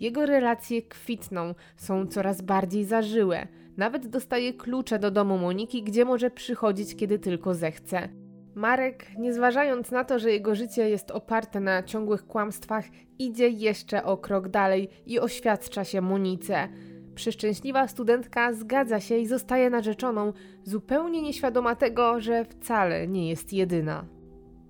Jego 0.00 0.26
relacje 0.26 0.82
kwitną, 0.82 1.54
są 1.76 2.06
coraz 2.06 2.42
bardziej 2.42 2.84
zażyłe. 2.84 3.48
Nawet 3.76 4.06
dostaje 4.06 4.52
klucze 4.52 4.98
do 4.98 5.10
domu 5.10 5.38
Moniki, 5.38 5.82
gdzie 5.82 6.04
może 6.04 6.30
przychodzić, 6.30 6.96
kiedy 6.96 7.18
tylko 7.18 7.54
zechce. 7.54 8.08
Marek, 8.54 9.06
nie 9.18 9.32
zważając 9.32 9.90
na 9.90 10.04
to, 10.04 10.18
że 10.18 10.32
jego 10.32 10.54
życie 10.54 10.90
jest 10.90 11.10
oparte 11.10 11.60
na 11.60 11.82
ciągłych 11.82 12.26
kłamstwach, 12.26 12.84
idzie 13.18 13.48
jeszcze 13.48 14.04
o 14.04 14.16
krok 14.16 14.48
dalej 14.48 14.88
i 15.06 15.20
oświadcza 15.20 15.84
się 15.84 16.00
Monice. 16.00 16.68
Przeszczęśliwa 17.14 17.88
studentka 17.88 18.52
zgadza 18.52 19.00
się 19.00 19.16
i 19.16 19.26
zostaje 19.26 19.70
narzeczoną, 19.70 20.32
zupełnie 20.64 21.22
nieświadoma 21.22 21.76
tego, 21.76 22.20
że 22.20 22.44
wcale 22.44 23.08
nie 23.08 23.28
jest 23.28 23.52
jedyna. 23.52 24.04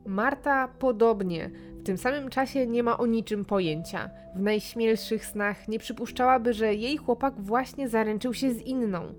Marta 0.06 0.68
podobnie. 0.68 1.50
W 1.80 1.82
tym 1.82 1.98
samym 1.98 2.30
czasie 2.30 2.66
nie 2.66 2.82
ma 2.82 2.98
o 2.98 3.06
niczym 3.06 3.44
pojęcia. 3.44 4.10
W 4.36 4.40
najśmielszych 4.40 5.26
snach 5.26 5.68
nie 5.68 5.78
przypuszczałaby, 5.78 6.52
że 6.52 6.74
jej 6.74 6.96
chłopak 6.96 7.40
właśnie 7.40 7.88
zaręczył 7.88 8.34
się 8.34 8.54
z 8.54 8.62
inną. 8.62 9.14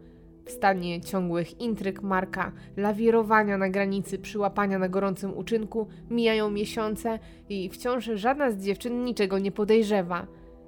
W 0.45 0.51
stanie 0.51 1.01
ciągłych 1.01 1.61
intryg 1.61 2.01
Marka, 2.01 2.51
lawirowania 2.77 3.57
na 3.57 3.69
granicy 3.69 4.19
przyłapania 4.19 4.79
na 4.79 4.89
gorącym 4.89 5.37
uczynku, 5.37 5.87
mijają 6.09 6.51
miesiące 6.51 7.19
i 7.49 7.69
wciąż 7.69 8.05
żadna 8.05 8.51
z 8.51 8.57
dziewczyn 8.57 9.03
niczego 9.03 9.39
nie 9.39 9.51
podejrzewa. 9.51 10.27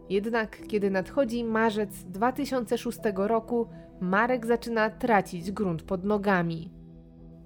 Jednak 0.10 0.68
kiedy 0.68 0.92
nadchodzi 0.92 1.44
marzec 1.44 2.04
2006 2.04 3.00
roku, 3.16 3.68
Marek 4.02 4.46
zaczyna 4.46 4.90
tracić 4.90 5.52
grunt 5.52 5.84
pod 5.84 6.04
nogami. 6.04 6.72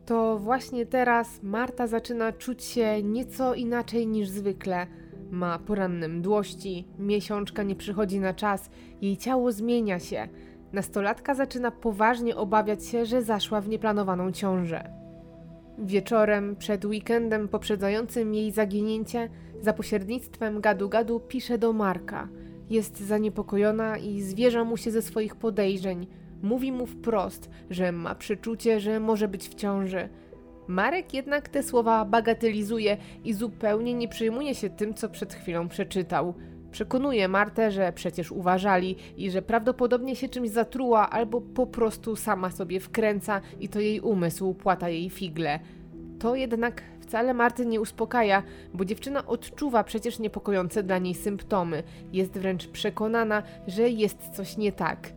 To 0.06 0.40
właśnie 0.40 0.86
teraz 0.86 1.44
Marta 1.44 1.88
zaczyna 1.88 2.32
czuć 2.32 2.64
się 2.64 3.04
nieco 3.04 3.54
inaczej 3.54 4.08
niż 4.08 4.30
zwykle. 4.30 4.88
Ma 5.32 5.60
poranne 5.60 6.08
mdłości, 6.08 6.88
miesiączka 7.00 7.64
nie 7.64 7.76
przychodzi 7.76 8.20
na 8.20 8.34
czas, 8.34 8.70
jej 9.02 9.18
ciało 9.18 9.52
zmienia 9.52 10.00
się. 10.00 10.28
Nastolatka 10.74 11.36
zaczyna 11.36 11.72
poważnie 11.72 12.36
obawiać 12.36 12.86
się, 12.86 13.06
że 13.06 13.24
zaszła 13.24 13.62
w 13.62 13.70
nieplanowaną 13.70 14.32
ciążę. 14.32 14.94
Wieczorem, 15.78 16.56
przed 16.56 16.86
weekendem 16.86 17.48
poprzedzającym 17.48 18.34
jej 18.34 18.52
zaginięcie, 18.52 19.30
za 19.62 19.74
pośrednictwem 19.74 20.62
gadu-gadu 20.62 21.20
pisze 21.20 21.58
do 21.58 21.74
Marka– 21.74 22.28
jest 22.72 23.00
zaniepokojona 23.00 23.98
i 23.98 24.22
zwierza 24.22 24.64
mu 24.64 24.78
się 24.78 24.92
ze 24.92 25.02
swoich 25.02 25.36
podejrzeń. 25.36 26.08
Mówi 26.42 26.72
mu 26.72 26.86
wprost, 26.86 27.50
że 27.70 27.92
ma 27.92 28.16
przeczucie, 28.16 28.80
że 28.80 29.00
może 29.00 29.28
być 29.28 29.50
w 29.50 29.56
ciąży. 29.56 30.10
Marek 30.68 31.14
jednak 31.14 31.50
te 31.50 31.64
słowa 31.64 32.06
bagatelizuje 32.06 32.98
i 33.24 33.34
zupełnie 33.34 33.94
nie 33.94 34.08
przejmuje 34.08 34.56
się 34.56 34.70
tym, 34.70 34.94
co 34.94 35.10
przed 35.10 35.34
chwilą 35.34 35.68
przeczytał. 35.68 36.34
Przekonuje 36.72 37.28
Martę, 37.28 37.72
że 37.72 37.94
przecież 37.94 38.32
uważali 38.32 38.96
i 39.18 39.32
że 39.32 39.42
prawdopodobnie 39.42 40.16
się 40.16 40.30
czymś 40.30 40.50
zatruła 40.50 41.10
albo 41.10 41.42
po 41.42 41.68
prostu 41.68 42.16
sama 42.16 42.52
sobie 42.52 42.80
wkręca 42.80 43.42
i 43.60 43.70
to 43.70 43.80
jej 43.80 44.00
umysł 44.00 44.54
płata 44.54 44.90
jej 44.90 45.10
figle. 45.10 45.60
To 46.20 46.36
jednak 46.36 46.82
wcale 47.12 47.34
Marty 47.34 47.66
nie 47.66 47.82
uspokaja, 47.82 48.44
bo 48.74 48.86
dziewczyna 48.86 49.28
odczuwa 49.28 49.84
przecież 49.84 50.20
niepokojące 50.20 50.84
dla 50.84 50.98
niej 50.98 51.16
symptomy. 51.16 51.84
Jest 52.14 52.32
wręcz 52.32 52.68
przekonana, 52.68 53.44
że 53.68 53.90
jest 53.90 54.30
coś 54.30 54.58
nie 54.58 54.72
tak. 54.72 55.14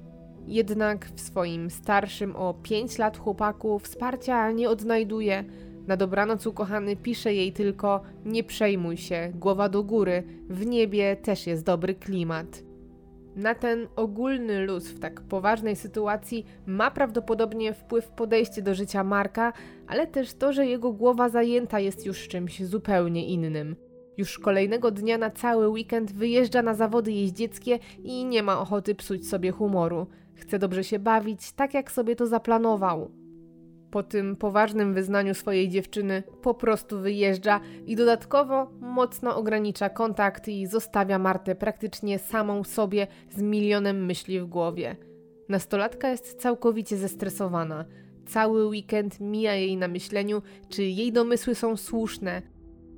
Jednak 0.46 1.06
w 1.06 1.20
swoim 1.20 1.70
starszym 1.70 2.36
o 2.36 2.54
5 2.54 2.98
lat 2.98 3.18
chłopaku 3.18 3.78
wsparcia 3.78 4.50
nie 4.50 4.70
odnajduje. 4.70 5.44
Na 5.86 5.96
dobranoc 5.96 6.46
ukochany 6.46 6.96
pisze 6.96 7.34
jej 7.34 7.52
tylko: 7.52 8.02
Nie 8.24 8.44
przejmuj 8.44 8.96
się, 8.96 9.32
głowa 9.34 9.68
do 9.68 9.82
góry, 9.82 10.22
w 10.48 10.66
niebie 10.66 11.16
też 11.16 11.46
jest 11.46 11.64
dobry 11.64 11.94
klimat. 11.94 12.62
Na 13.36 13.54
ten 13.54 13.88
ogólny 13.96 14.66
luz 14.66 14.88
w 14.88 15.00
tak 15.00 15.20
poważnej 15.20 15.76
sytuacji 15.76 16.46
ma 16.66 16.90
prawdopodobnie 16.90 17.74
wpływ 17.74 18.08
podejście 18.08 18.62
do 18.62 18.74
życia 18.74 19.04
Marka, 19.04 19.52
ale 19.86 20.06
też 20.06 20.34
to, 20.34 20.52
że 20.52 20.66
jego 20.66 20.92
głowa 20.92 21.28
zajęta 21.28 21.80
jest 21.80 22.06
już 22.06 22.28
czymś 22.28 22.64
zupełnie 22.64 23.26
innym. 23.26 23.76
Już 24.16 24.38
kolejnego 24.38 24.90
dnia 24.90 25.18
na 25.18 25.30
cały 25.30 25.68
weekend 25.68 26.12
wyjeżdża 26.12 26.62
na 26.62 26.74
zawody 26.74 27.12
jeździeckie 27.12 27.78
i 28.02 28.24
nie 28.24 28.42
ma 28.42 28.60
ochoty 28.60 28.94
psuć 28.94 29.28
sobie 29.28 29.50
humoru. 29.50 30.06
Chce 30.34 30.58
dobrze 30.58 30.84
się 30.84 30.98
bawić, 30.98 31.52
tak 31.52 31.74
jak 31.74 31.92
sobie 31.92 32.16
to 32.16 32.26
zaplanował 32.26 33.23
po 33.94 34.02
tym 34.02 34.36
poważnym 34.36 34.94
wyznaniu 34.94 35.34
swojej 35.34 35.68
dziewczyny 35.68 36.22
po 36.42 36.54
prostu 36.54 37.00
wyjeżdża 37.00 37.60
i 37.86 37.96
dodatkowo 37.96 38.70
mocno 38.80 39.36
ogranicza 39.36 39.88
kontakt 39.88 40.48
i 40.48 40.66
zostawia 40.66 41.18
Martę 41.18 41.54
praktycznie 41.54 42.18
samą 42.18 42.64
sobie 42.64 43.06
z 43.30 43.42
milionem 43.42 44.06
myśli 44.06 44.40
w 44.40 44.46
głowie. 44.46 44.96
Nastolatka 45.48 46.08
jest 46.08 46.40
całkowicie 46.40 46.96
zestresowana. 46.96 47.84
Cały 48.26 48.66
weekend 48.66 49.20
mija 49.20 49.54
jej 49.54 49.76
na 49.76 49.88
myśleniu, 49.88 50.42
czy 50.68 50.84
jej 50.84 51.12
domysły 51.12 51.54
są 51.54 51.76
słuszne. 51.76 52.42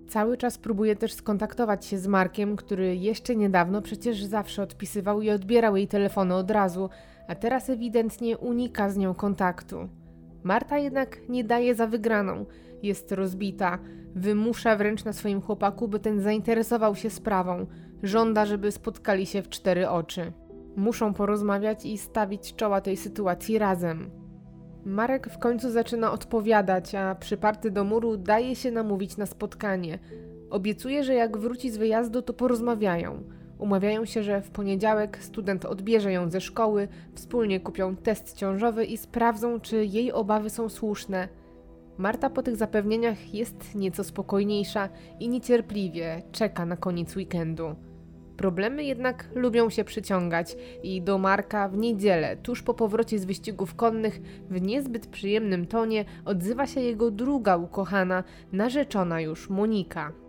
Cały 0.09 0.37
czas 0.37 0.59
próbuje 0.59 0.97
też 0.97 1.13
skontaktować 1.13 1.87
się 1.87 1.99
z 1.99 2.07
Markiem, 2.07 2.57
który 2.57 2.97
jeszcze 2.97 3.37
niedawno 3.37 3.83
przecież 3.83 4.25
zawsze 4.25 4.63
odpisywał 4.63 5.23
i 5.23 5.31
odbierał 5.31 5.77
jej 5.77 5.89
telefony 5.89 6.35
od 6.35 6.51
razu, 6.51 6.91
a 7.29 7.35
teraz 7.35 7.71
ewidentnie 7.71 8.39
unika 8.39 8.91
z 8.91 8.97
nią 8.97 9.15
kontaktu. 9.15 9.89
Marta 10.47 10.79
jednak 10.79 11.29
nie 11.29 11.45
daje 11.45 11.75
za 11.75 11.87
wygraną. 11.87 12.47
Jest 12.83 13.13
rozbita. 13.13 13.79
Wymusza 14.15 14.77
wręcz 14.77 15.05
na 15.05 15.13
swoim 15.13 15.41
chłopaku, 15.41 15.89
by 15.89 16.01
ten 16.01 16.21
zainteresował 16.21 16.95
się 16.95 17.11
sprawą. 17.11 17.67
Żąda, 18.03 18.47
żeby 18.47 18.73
spotkali 18.73 19.27
się 19.27 19.43
w 19.43 19.49
cztery 19.49 19.89
oczy. 19.89 20.33
Muszą 20.77 21.15
porozmawiać 21.15 21.87
i 21.87 21.99
stawić 21.99 22.55
czoła 22.55 22.81
tej 22.81 22.97
sytuacji 22.97 23.59
razem. 23.59 24.11
Marek 24.85 25.29
w 25.29 25.39
końcu 25.39 25.71
zaczyna 25.71 26.13
odpowiadać, 26.13 26.95
a 26.95 27.15
przyparty 27.15 27.71
do 27.71 27.85
muru 27.85 28.17
daje 28.17 28.57
się 28.57 28.71
namówić 28.71 29.17
na 29.17 29.27
spotkanie. 29.27 29.99
Obiecuje, 30.51 31.05
że 31.05 31.15
jak 31.15 31.39
wróci 31.39 31.71
z 31.71 31.77
wyjazdu, 31.77 32.23
to 32.23 32.33
porozmawiają. 32.33 33.23
Umawiają 33.59 34.05
się, 34.05 34.23
że 34.23 34.43
w 34.43 34.51
poniedziałek 34.51 35.19
student 35.21 35.65
odbierze 35.65 36.13
ją 36.13 36.31
ze 36.31 36.41
szkoły, 36.41 36.89
wspólnie 37.15 37.61
kupią 37.61 37.97
test 37.97 38.37
ciążowy 38.37 38.85
i 38.85 38.97
sprawdzą, 38.97 39.61
czy 39.61 39.85
jej 39.85 40.13
obawy 40.13 40.51
są 40.51 40.69
słuszne. 40.69 41.29
Marta 41.99 42.31
po 42.31 42.43
tych 42.43 42.57
zapewnieniach 42.57 43.35
jest 43.35 43.75
nieco 43.75 44.05
spokojniejsza 44.05 44.89
i 45.21 45.29
niecierpliwie 45.29 46.23
czeka 46.33 46.67
na 46.67 46.77
koniec 46.77 47.17
weekendu. 47.17 47.75
Problemy 48.37 48.85
jednak 48.85 49.29
lubią 49.35 49.71
się 49.71 49.85
przyciągać 49.85 50.57
i 50.83 51.03
do 51.03 51.19
Marka 51.19 51.69
w 51.69 51.77
niedzielę, 51.77 52.37
tuż 52.37 52.63
po 52.63 52.75
powrocie 52.75 53.19
z 53.19 53.25
wyścigów 53.25 53.75
konnych, 53.75 54.21
w 54.51 54.63
niezbyt 54.63 55.07
przyjemnym 55.07 55.67
tonie 55.67 56.05
odzywa 56.25 56.67
się 56.67 56.81
jego 56.81 57.11
druga 57.11 57.57
ukochana, 57.57 58.25
narzeczona 58.53 59.21
już 59.21 59.51
Monika. 59.51 60.26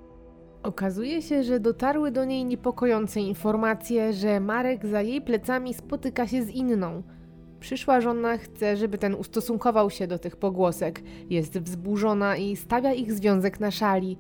Okazuje 0.68 1.22
się, 1.22 1.44
że 1.44 1.60
dotarły 1.60 2.12
do 2.12 2.26
niej 2.26 2.46
niepokojące 2.46 3.20
informacje, 3.20 4.14
że 4.14 4.40
Marek 4.40 4.86
za 4.86 5.02
jej 5.02 5.22
plecami 5.22 5.74
spotyka 5.74 6.28
się 6.28 6.44
z 6.44 6.50
inną. 6.50 7.04
Przyszła 7.60 8.02
żona 8.02 8.38
chce, 8.38 8.78
żeby 8.78 8.98
ten 8.98 9.16
ustosunkował 9.16 9.90
się 9.90 10.08
do 10.08 10.20
tych 10.20 10.36
pogłosek. 10.36 11.02
Jest 11.30 11.60
wzburzona 11.60 12.38
i 12.38 12.56
stawia 12.56 12.94
ich 12.94 13.14
związek 13.14 13.60
na 13.60 13.72
szali. 13.72 14.18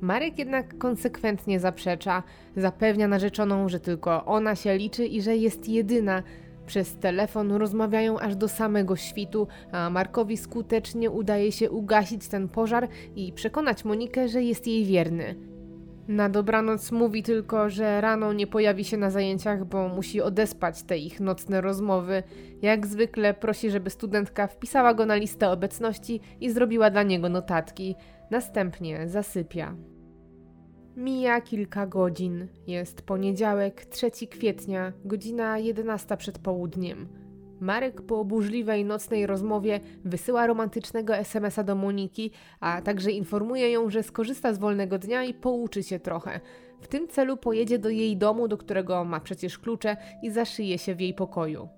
Marek 0.00 0.38
jednak 0.38 0.78
konsekwentnie 0.78 1.60
zaprzecza. 1.60 2.22
Zapewnia 2.56 3.08
narzeczoną, 3.08 3.68
że 3.68 3.80
tylko 3.80 4.24
ona 4.24 4.54
się 4.54 4.76
liczy 4.76 5.06
i 5.06 5.22
że 5.22 5.36
jest 5.36 5.68
jedyna. 5.68 6.22
Przez 6.66 6.96
telefon 6.96 7.52
rozmawiają 7.52 8.18
aż 8.18 8.36
do 8.36 8.48
samego 8.48 8.96
świtu, 8.96 9.48
a 9.72 9.90
Markowi 9.90 10.36
skutecznie 10.36 11.10
udaje 11.10 11.52
się 11.52 11.70
ugasić 11.70 12.28
ten 12.28 12.48
pożar 12.48 12.88
i 13.16 13.32
przekonać 13.32 13.84
Monikę, 13.84 14.28
że 14.28 14.42
jest 14.42 14.66
jej 14.66 14.84
wierny. 14.84 15.57
Na 16.08 16.28
dobranoc 16.28 16.92
mówi 16.92 17.22
tylko, 17.22 17.70
że 17.70 18.00
rano 18.00 18.32
nie 18.32 18.46
pojawi 18.46 18.84
się 18.84 18.96
na 18.96 19.10
zajęciach, 19.10 19.64
bo 19.64 19.88
musi 19.88 20.20
odespać 20.20 20.82
te 20.82 20.98
ich 20.98 21.20
nocne 21.20 21.60
rozmowy. 21.60 22.22
Jak 22.62 22.86
zwykle 22.86 23.34
prosi, 23.34 23.70
żeby 23.70 23.90
studentka 23.90 24.46
wpisała 24.46 24.94
go 24.94 25.06
na 25.06 25.14
listę 25.14 25.50
obecności 25.50 26.20
i 26.40 26.50
zrobiła 26.50 26.90
dla 26.90 27.02
niego 27.02 27.28
notatki. 27.28 27.94
Następnie 28.30 29.08
zasypia. 29.08 29.74
Mija 30.96 31.40
kilka 31.40 31.86
godzin. 31.86 32.48
Jest 32.66 33.02
poniedziałek, 33.02 33.84
3 33.84 34.10
kwietnia, 34.10 34.92
godzina 35.04 35.58
11 35.58 36.16
przed 36.16 36.38
południem. 36.38 37.27
Marek 37.60 38.02
po 38.02 38.24
burzliwej 38.24 38.84
nocnej 38.84 39.26
rozmowie 39.26 39.80
wysyła 40.04 40.46
romantycznego 40.46 41.16
SMS-a 41.16 41.62
do 41.62 41.74
Moniki, 41.74 42.30
a 42.60 42.82
także 42.82 43.10
informuje 43.10 43.70
ją, 43.70 43.90
że 43.90 44.02
skorzysta 44.02 44.52
z 44.52 44.58
wolnego 44.58 44.98
dnia 44.98 45.24
i 45.24 45.34
pouczy 45.34 45.82
się 45.82 45.98
trochę. 46.00 46.40
W 46.80 46.88
tym 46.88 47.08
celu 47.08 47.36
pojedzie 47.36 47.78
do 47.78 47.88
jej 47.88 48.16
domu, 48.16 48.48
do 48.48 48.56
którego 48.56 49.04
ma 49.04 49.20
przecież 49.20 49.58
klucze 49.58 49.96
i 50.22 50.30
zaszyje 50.30 50.78
się 50.78 50.94
w 50.94 51.00
jej 51.00 51.14
pokoju. 51.14 51.68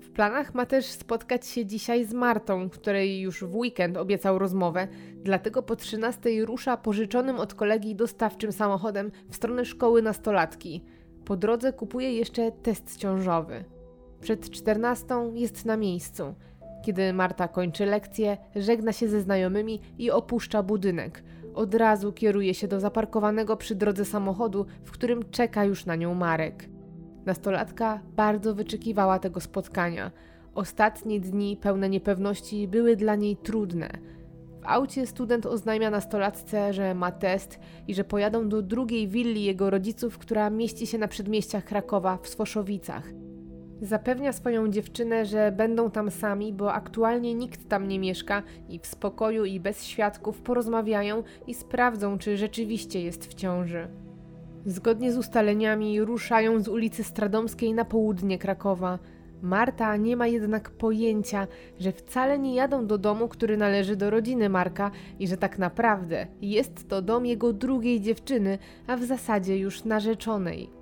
W 0.00 0.10
planach 0.12 0.54
ma 0.54 0.66
też 0.66 0.86
spotkać 0.86 1.46
się 1.46 1.66
dzisiaj 1.66 2.04
z 2.04 2.12
Martą, 2.12 2.70
której 2.70 3.20
już 3.20 3.44
w 3.44 3.56
weekend 3.56 3.96
obiecał 3.96 4.38
rozmowę, 4.38 4.88
dlatego 5.22 5.62
po 5.62 5.76
13 5.76 6.44
rusza 6.44 6.76
pożyczonym 6.76 7.36
od 7.36 7.54
kolegi 7.54 7.94
dostawczym 7.94 8.52
samochodem 8.52 9.10
w 9.30 9.36
stronę 9.36 9.64
szkoły 9.64 10.02
nastolatki. 10.02 10.84
Po 11.24 11.36
drodze 11.36 11.72
kupuje 11.72 12.12
jeszcze 12.12 12.52
test 12.52 12.96
ciążowy. 12.96 13.75
Przed 14.26 14.50
14 14.50 15.06
jest 15.34 15.64
na 15.64 15.76
miejscu. 15.76 16.34
Kiedy 16.84 17.12
Marta 17.12 17.48
kończy 17.48 17.86
lekcję, 17.86 18.36
żegna 18.56 18.92
się 18.92 19.08
ze 19.08 19.20
znajomymi 19.20 19.80
i 19.98 20.10
opuszcza 20.10 20.62
budynek. 20.62 21.24
Od 21.54 21.74
razu 21.74 22.12
kieruje 22.12 22.54
się 22.54 22.68
do 22.68 22.80
zaparkowanego 22.80 23.56
przy 23.56 23.74
drodze 23.74 24.04
samochodu, 24.04 24.66
w 24.84 24.90
którym 24.90 25.30
czeka 25.30 25.64
już 25.64 25.86
na 25.86 25.96
nią 25.96 26.14
Marek. 26.14 26.68
Nastolatka 27.26 28.00
bardzo 28.16 28.54
wyczekiwała 28.54 29.18
tego 29.18 29.40
spotkania. 29.40 30.10
Ostatnie 30.54 31.20
dni 31.20 31.56
pełne 31.56 31.88
niepewności 31.88 32.68
były 32.68 32.96
dla 32.96 33.14
niej 33.14 33.36
trudne. 33.36 33.90
W 34.60 34.66
aucie 34.66 35.06
student 35.06 35.46
oznajmia 35.46 35.90
nastolatce, 35.90 36.72
że 36.72 36.94
ma 36.94 37.12
test 37.12 37.58
i 37.88 37.94
że 37.94 38.04
pojadą 38.04 38.48
do 38.48 38.62
drugiej 38.62 39.08
willi 39.08 39.44
jego 39.44 39.70
rodziców, 39.70 40.18
która 40.18 40.50
mieści 40.50 40.86
się 40.86 40.98
na 40.98 41.08
przedmieściach 41.08 41.64
Krakowa 41.64 42.18
w 42.22 42.28
Swoszowicach. 42.28 43.25
Zapewnia 43.82 44.32
swoją 44.32 44.68
dziewczynę, 44.68 45.26
że 45.26 45.52
będą 45.52 45.90
tam 45.90 46.10
sami, 46.10 46.52
bo 46.52 46.72
aktualnie 46.72 47.34
nikt 47.34 47.68
tam 47.68 47.88
nie 47.88 47.98
mieszka 47.98 48.42
i 48.68 48.78
w 48.78 48.86
spokoju 48.86 49.44
i 49.44 49.60
bez 49.60 49.84
świadków 49.84 50.42
porozmawiają 50.42 51.22
i 51.46 51.54
sprawdzą, 51.54 52.18
czy 52.18 52.36
rzeczywiście 52.36 53.02
jest 53.02 53.26
w 53.26 53.34
ciąży. 53.34 53.88
Zgodnie 54.66 55.12
z 55.12 55.18
ustaleniami 55.18 56.00
ruszają 56.00 56.60
z 56.60 56.68
ulicy 56.68 57.04
Stradomskiej 57.04 57.74
na 57.74 57.84
południe 57.84 58.38
Krakowa. 58.38 58.98
Marta 59.42 59.96
nie 59.96 60.16
ma 60.16 60.26
jednak 60.26 60.70
pojęcia, 60.70 61.46
że 61.80 61.92
wcale 61.92 62.38
nie 62.38 62.54
jadą 62.54 62.86
do 62.86 62.98
domu, 62.98 63.28
który 63.28 63.56
należy 63.56 63.96
do 63.96 64.10
rodziny 64.10 64.48
Marka 64.48 64.90
i 65.18 65.28
że 65.28 65.36
tak 65.36 65.58
naprawdę 65.58 66.26
jest 66.42 66.88
to 66.88 67.02
dom 67.02 67.26
jego 67.26 67.52
drugiej 67.52 68.00
dziewczyny, 68.00 68.58
a 68.86 68.96
w 68.96 69.04
zasadzie 69.04 69.58
już 69.58 69.84
narzeczonej. 69.84 70.75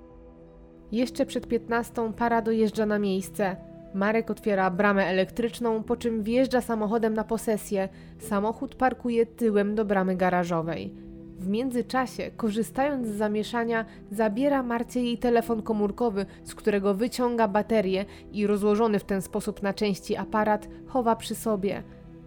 Jeszcze 0.95 1.25
przed 1.25 1.47
15 1.47 2.13
para 2.13 2.41
dojeżdża 2.41 2.85
na 2.85 2.99
miejsce. 2.99 3.55
Marek 3.93 4.31
otwiera 4.31 4.71
bramę 4.71 5.05
elektryczną, 5.05 5.83
po 5.83 5.95
czym 5.95 6.23
wjeżdża 6.23 6.61
samochodem 6.61 7.13
na 7.13 7.23
posesję. 7.23 7.89
Samochód 8.19 8.75
parkuje 8.75 9.25
tyłem 9.25 9.75
do 9.75 9.85
bramy 9.85 10.15
garażowej. 10.15 10.93
W 11.39 11.47
międzyczasie, 11.47 12.31
korzystając 12.37 13.07
z 13.07 13.15
zamieszania, 13.15 13.85
zabiera 14.11 14.63
Marcie 14.63 15.03
jej 15.03 15.17
telefon 15.17 15.61
komórkowy, 15.61 16.25
z 16.43 16.55
którego 16.55 16.93
wyciąga 16.93 17.47
baterię 17.47 18.05
i 18.31 18.47
rozłożony 18.47 18.99
w 18.99 19.03
ten 19.03 19.21
sposób 19.21 19.63
na 19.63 19.73
części 19.73 20.15
aparat 20.15 20.67
chowa 20.87 21.15
przy 21.15 21.35
sobie. 21.35 21.83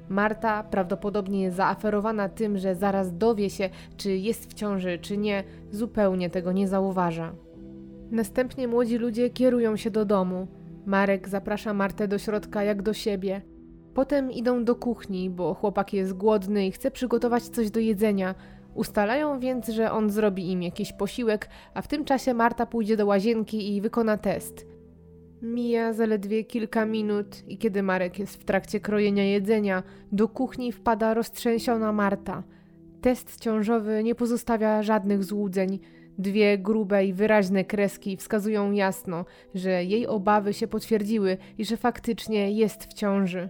Marta 0.09 0.63
prawdopodobnie 0.63 1.51
zaaferowana 1.51 2.29
tym, 2.29 2.59
że 2.59 2.75
zaraz 2.75 3.19
dowie 3.19 3.51
się, 3.51 3.71
czy 3.97 4.17
jest 4.17 4.51
w 4.51 4.55
ciąży, 4.55 4.99
czy 4.99 5.17
nie, 5.17 5.45
zupełnie 5.71 6.31
tego 6.31 6.53
nie 6.53 6.69
zauważa. 6.69 7.48
Następnie 8.11 8.68
młodzi 8.68 8.99
ludzie 8.99 9.31
kierują 9.31 9.77
się 9.77 9.90
do 9.90 10.05
domu. 10.05 10.47
Marek 10.87 11.29
zaprasza 11.29 11.75
Martę 11.75 12.09
do 12.09 12.18
środka 12.18 12.62
jak 12.62 12.83
do 12.83 12.92
siebie. 12.92 13.42
Potem 13.94 14.31
idą 14.31 14.64
do 14.64 14.75
kuchni, 14.77 15.31
bo 15.31 15.55
chłopak 15.55 15.92
jest 15.92 16.12
głodny 16.12 16.66
i 16.66 16.73
chce 16.73 16.90
przygotować 16.90 17.42
coś 17.42 17.71
do 17.71 17.81
jedzenia. 17.81 18.35
Ustalają 18.75 19.40
więc, 19.40 19.68
że 19.68 19.92
on 19.92 20.11
zrobi 20.11 20.51
im 20.51 20.62
jakiś 20.62 20.92
posiłek, 20.92 21.49
a 21.75 21.83
w 21.83 21.88
tym 21.88 22.05
czasie 22.05 22.35
Marta 22.35 22.66
pójdzie 22.66 22.97
do 22.97 23.07
łazienki 23.07 23.77
i 23.77 23.81
wykona 23.81 24.18
test. 24.18 24.66
Mija 25.42 25.92
zaledwie 25.92 26.44
kilka 26.44 26.87
minut 26.87 27.49
i 27.49 27.59
kiedy 27.59 27.83
Marek 27.83 28.18
jest 28.18 28.37
w 28.37 28.44
trakcie 28.44 28.81
krojenia 28.81 29.25
jedzenia, 29.25 29.83
do 30.12 30.29
kuchni 30.29 30.73
wpada 30.73 31.14
roztrzęsiona 31.14 31.92
Marta. 31.92 32.42
Test 33.01 33.40
ciążowy 33.40 34.03
nie 34.05 34.14
pozostawia 34.14 34.83
żadnych 34.83 35.25
złudzeń. 35.25 35.79
Dwie 36.19 36.59
grube 36.59 37.05
i 37.05 37.13
wyraźne 37.13 37.65
kreski 37.65 38.17
wskazują 38.17 38.73
jasno, 38.73 39.25
że 39.55 39.85
jej 39.85 40.07
obawy 40.07 40.55
się 40.55 40.69
potwierdziły 40.69 41.37
i 41.59 41.65
że 41.65 41.77
faktycznie 41.77 42.53
jest 42.53 42.85
w 42.85 42.93
ciąży. 42.93 43.49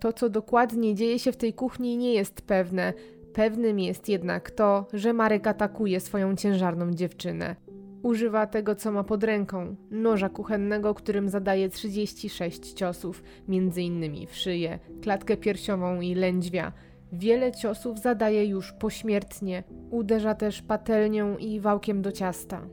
To, 0.00 0.12
co 0.12 0.28
dokładnie 0.28 0.94
dzieje 0.94 1.18
się 1.18 1.32
w 1.32 1.36
tej 1.36 1.54
kuchni, 1.54 1.96
nie 1.96 2.14
jest 2.14 2.42
pewne. 2.42 2.92
Pewnym 3.32 3.80
jest 3.80 4.08
jednak 4.08 4.50
to, 4.50 4.86
że 4.92 5.12
Marek 5.12 5.46
atakuje 5.46 6.00
swoją 6.00 6.36
ciężarną 6.36 6.90
dziewczynę. 6.90 7.56
Używa 8.02 8.46
tego, 8.46 8.74
co 8.74 8.92
ma 8.92 9.04
pod 9.04 9.24
ręką 9.24 9.76
noża 9.90 10.28
kuchennego, 10.28 10.94
którym 10.94 11.28
zadaje 11.28 11.68
36 11.68 12.72
ciosów, 12.72 13.22
między 13.48 13.82
innymi 13.82 14.26
w 14.26 14.36
szyję, 14.36 14.78
klatkę 15.02 15.36
piersiową 15.36 16.00
i 16.00 16.14
lędźwia. 16.14 16.72
Wiele 17.12 17.52
ciosów 17.52 17.98
zadaje 17.98 18.46
już 18.46 18.72
pośmiertnie, 18.72 19.62
uderza 19.90 20.34
też 20.34 20.62
patelnią 20.62 21.36
i 21.36 21.60
wałkiem 21.60 22.02
do 22.02 22.12
ciasta. 22.12 22.66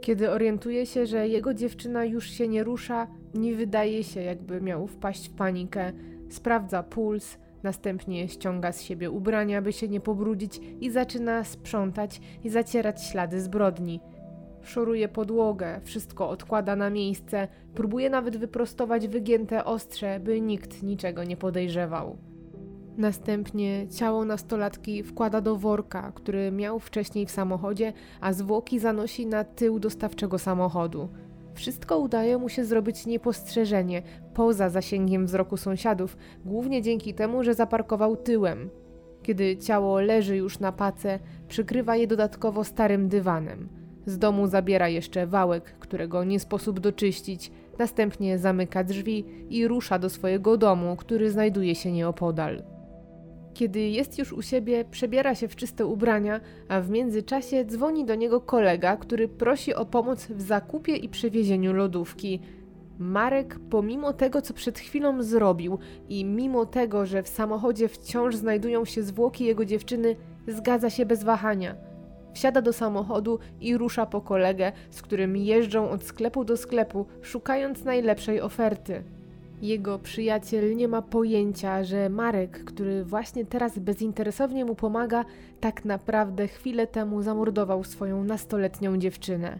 Kiedy 0.00 0.30
orientuje 0.30 0.86
się, 0.86 1.06
że 1.06 1.28
jego 1.28 1.54
dziewczyna 1.54 2.04
już 2.04 2.30
się 2.30 2.48
nie 2.48 2.64
rusza, 2.64 3.06
nie 3.34 3.54
wydaje 3.54 4.04
się, 4.04 4.22
jakby 4.22 4.60
miał 4.60 4.86
wpaść 4.86 5.28
w 5.28 5.34
panikę. 5.34 5.92
Sprawdza 6.28 6.82
puls, 6.82 7.38
następnie 7.62 8.28
ściąga 8.28 8.72
z 8.72 8.82
siebie 8.82 9.10
ubrania, 9.10 9.62
by 9.62 9.72
się 9.72 9.88
nie 9.88 10.00
pobrudzić 10.00 10.60
i 10.80 10.90
zaczyna 10.90 11.44
sprzątać 11.44 12.20
i 12.44 12.50
zacierać 12.50 13.04
ślady 13.04 13.40
zbrodni. 13.40 14.00
Szoruje 14.62 15.08
podłogę, 15.08 15.80
wszystko 15.84 16.28
odkłada 16.28 16.76
na 16.76 16.90
miejsce, 16.90 17.48
próbuje 17.74 18.10
nawet 18.10 18.36
wyprostować 18.36 19.08
wygięte 19.08 19.64
ostrze, 19.64 20.20
by 20.20 20.40
nikt 20.40 20.82
niczego 20.82 21.24
nie 21.24 21.36
podejrzewał. 21.36 22.16
Następnie 22.96 23.88
ciało 23.88 24.24
nastolatki 24.24 25.02
wkłada 25.02 25.40
do 25.40 25.56
worka, 25.56 26.12
który 26.14 26.52
miał 26.52 26.78
wcześniej 26.78 27.26
w 27.26 27.30
samochodzie, 27.30 27.92
a 28.20 28.32
zwłoki 28.32 28.78
zanosi 28.78 29.26
na 29.26 29.44
tył 29.44 29.78
dostawczego 29.78 30.38
samochodu. 30.38 31.08
Wszystko 31.54 31.98
udaje 31.98 32.38
mu 32.38 32.48
się 32.48 32.64
zrobić 32.64 33.06
niepostrzeżenie, 33.06 34.02
poza 34.34 34.70
zasięgiem 34.70 35.26
wzroku 35.26 35.56
sąsiadów, 35.56 36.16
głównie 36.44 36.82
dzięki 36.82 37.14
temu, 37.14 37.44
że 37.44 37.54
zaparkował 37.54 38.16
tyłem. 38.16 38.70
Kiedy 39.22 39.56
ciało 39.56 40.00
leży 40.00 40.36
już 40.36 40.58
na 40.58 40.72
pace, 40.72 41.18
przykrywa 41.48 41.96
je 41.96 42.06
dodatkowo 42.06 42.64
starym 42.64 43.08
dywanem. 43.08 43.68
Z 44.06 44.18
domu 44.18 44.46
zabiera 44.46 44.88
jeszcze 44.88 45.26
wałek, 45.26 45.64
którego 45.64 46.24
nie 46.24 46.40
sposób 46.40 46.80
doczyścić, 46.80 47.50
następnie 47.78 48.38
zamyka 48.38 48.84
drzwi 48.84 49.24
i 49.50 49.68
rusza 49.68 49.98
do 49.98 50.10
swojego 50.10 50.56
domu, 50.56 50.96
który 50.96 51.30
znajduje 51.30 51.74
się 51.74 51.92
nieopodal. 51.92 52.75
Kiedy 53.56 53.80
jest 53.80 54.18
już 54.18 54.32
u 54.32 54.42
siebie, 54.42 54.84
przebiera 54.90 55.34
się 55.34 55.48
w 55.48 55.56
czyste 55.56 55.86
ubrania, 55.86 56.40
a 56.68 56.80
w 56.80 56.90
międzyczasie 56.90 57.64
dzwoni 57.64 58.04
do 58.04 58.14
niego 58.14 58.40
kolega, 58.40 58.96
który 58.96 59.28
prosi 59.28 59.74
o 59.74 59.86
pomoc 59.86 60.26
w 60.26 60.40
zakupie 60.40 60.96
i 60.96 61.08
przewiezieniu 61.08 61.72
lodówki. 61.72 62.40
Marek, 62.98 63.58
pomimo 63.70 64.12
tego, 64.12 64.42
co 64.42 64.54
przed 64.54 64.78
chwilą 64.78 65.22
zrobił 65.22 65.78
i 66.08 66.24
mimo 66.24 66.66
tego, 66.66 67.06
że 67.06 67.22
w 67.22 67.28
samochodzie 67.28 67.88
wciąż 67.88 68.36
znajdują 68.36 68.84
się 68.84 69.02
zwłoki 69.02 69.44
jego 69.44 69.64
dziewczyny, 69.64 70.16
zgadza 70.48 70.90
się 70.90 71.06
bez 71.06 71.24
wahania. 71.24 71.74
Wsiada 72.34 72.62
do 72.62 72.72
samochodu 72.72 73.38
i 73.60 73.76
rusza 73.76 74.06
po 74.06 74.20
kolegę, 74.20 74.72
z 74.90 75.02
którym 75.02 75.36
jeżdżą 75.36 75.90
od 75.90 76.04
sklepu 76.04 76.44
do 76.44 76.56
sklepu, 76.56 77.06
szukając 77.22 77.84
najlepszej 77.84 78.40
oferty. 78.40 79.15
Jego 79.62 79.98
przyjaciel 79.98 80.76
nie 80.76 80.88
ma 80.88 81.02
pojęcia, 81.02 81.84
że 81.84 82.08
Marek, 82.08 82.64
który 82.64 83.04
właśnie 83.04 83.44
teraz 83.44 83.78
bezinteresownie 83.78 84.64
mu 84.64 84.74
pomaga, 84.74 85.24
tak 85.60 85.84
naprawdę 85.84 86.48
chwilę 86.48 86.86
temu 86.86 87.22
zamordował 87.22 87.84
swoją 87.84 88.24
nastoletnią 88.24 88.98
dziewczynę. 88.98 89.58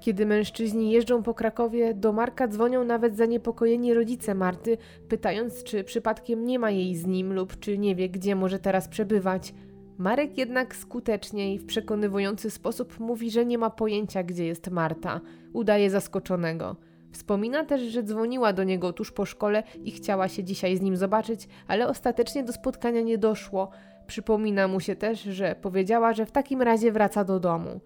Kiedy 0.00 0.26
mężczyźni 0.26 0.90
jeżdżą 0.90 1.22
po 1.22 1.34
Krakowie, 1.34 1.94
do 1.94 2.12
Marka 2.12 2.48
dzwonią 2.48 2.84
nawet 2.84 3.16
zaniepokojeni 3.16 3.94
rodzice 3.94 4.34
Marty, 4.34 4.78
pytając, 5.08 5.64
czy 5.64 5.84
przypadkiem 5.84 6.46
nie 6.46 6.58
ma 6.58 6.70
jej 6.70 6.96
z 6.96 7.06
nim 7.06 7.32
lub 7.32 7.58
czy 7.58 7.78
nie 7.78 7.94
wie, 7.94 8.08
gdzie 8.08 8.36
może 8.36 8.58
teraz 8.58 8.88
przebywać. 8.88 9.54
Marek 9.98 10.38
jednak 10.38 10.76
skutecznie 10.76 11.54
i 11.54 11.58
w 11.58 11.66
przekonywujący 11.66 12.50
sposób 12.50 13.00
mówi, 13.00 13.30
że 13.30 13.46
nie 13.46 13.58
ma 13.58 13.70
pojęcia, 13.70 14.22
gdzie 14.22 14.46
jest 14.46 14.70
Marta. 14.70 15.20
Udaje 15.52 15.90
zaskoczonego. 15.90 16.76
Wspomina 17.14 17.64
też, 17.64 17.82
że 17.82 18.02
dzwoniła 18.02 18.52
do 18.52 18.64
niego 18.64 18.92
tuż 18.92 19.12
po 19.12 19.24
szkole 19.24 19.62
i 19.84 19.90
chciała 19.90 20.28
się 20.28 20.44
dzisiaj 20.44 20.76
z 20.76 20.80
nim 20.80 20.96
zobaczyć, 20.96 21.48
ale 21.68 21.88
ostatecznie 21.88 22.44
do 22.44 22.52
spotkania 22.52 23.00
nie 23.00 23.18
doszło. 23.18 23.70
Przypomina 24.06 24.68
mu 24.68 24.80
się 24.80 24.96
też, 24.96 25.22
że 25.22 25.56
powiedziała, 25.62 26.12
że 26.12 26.26
w 26.26 26.30
takim 26.30 26.62
razie 26.62 26.92
wraca 26.92 27.24
do 27.24 27.40
domu. 27.40 27.80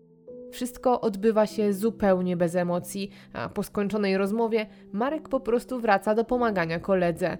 Wszystko 0.53 1.01
odbywa 1.01 1.47
się 1.47 1.73
zupełnie 1.73 2.37
bez 2.37 2.55
emocji, 2.55 3.11
a 3.33 3.49
po 3.49 3.63
skończonej 3.63 4.17
rozmowie 4.17 4.67
Marek 4.93 5.29
po 5.29 5.41
prostu 5.41 5.81
wraca 5.81 6.15
do 6.15 6.25
pomagania 6.25 6.81
koledze. 6.81 7.39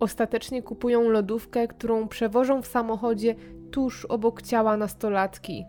Ostatecznie 0.00 0.62
kupują 0.62 1.08
lodówkę, 1.08 1.68
którą 1.68 2.08
przewożą 2.08 2.62
w 2.62 2.66
samochodzie 2.66 3.34
tuż 3.70 4.04
obok 4.04 4.42
ciała 4.42 4.76
nastolatki. 4.76 5.64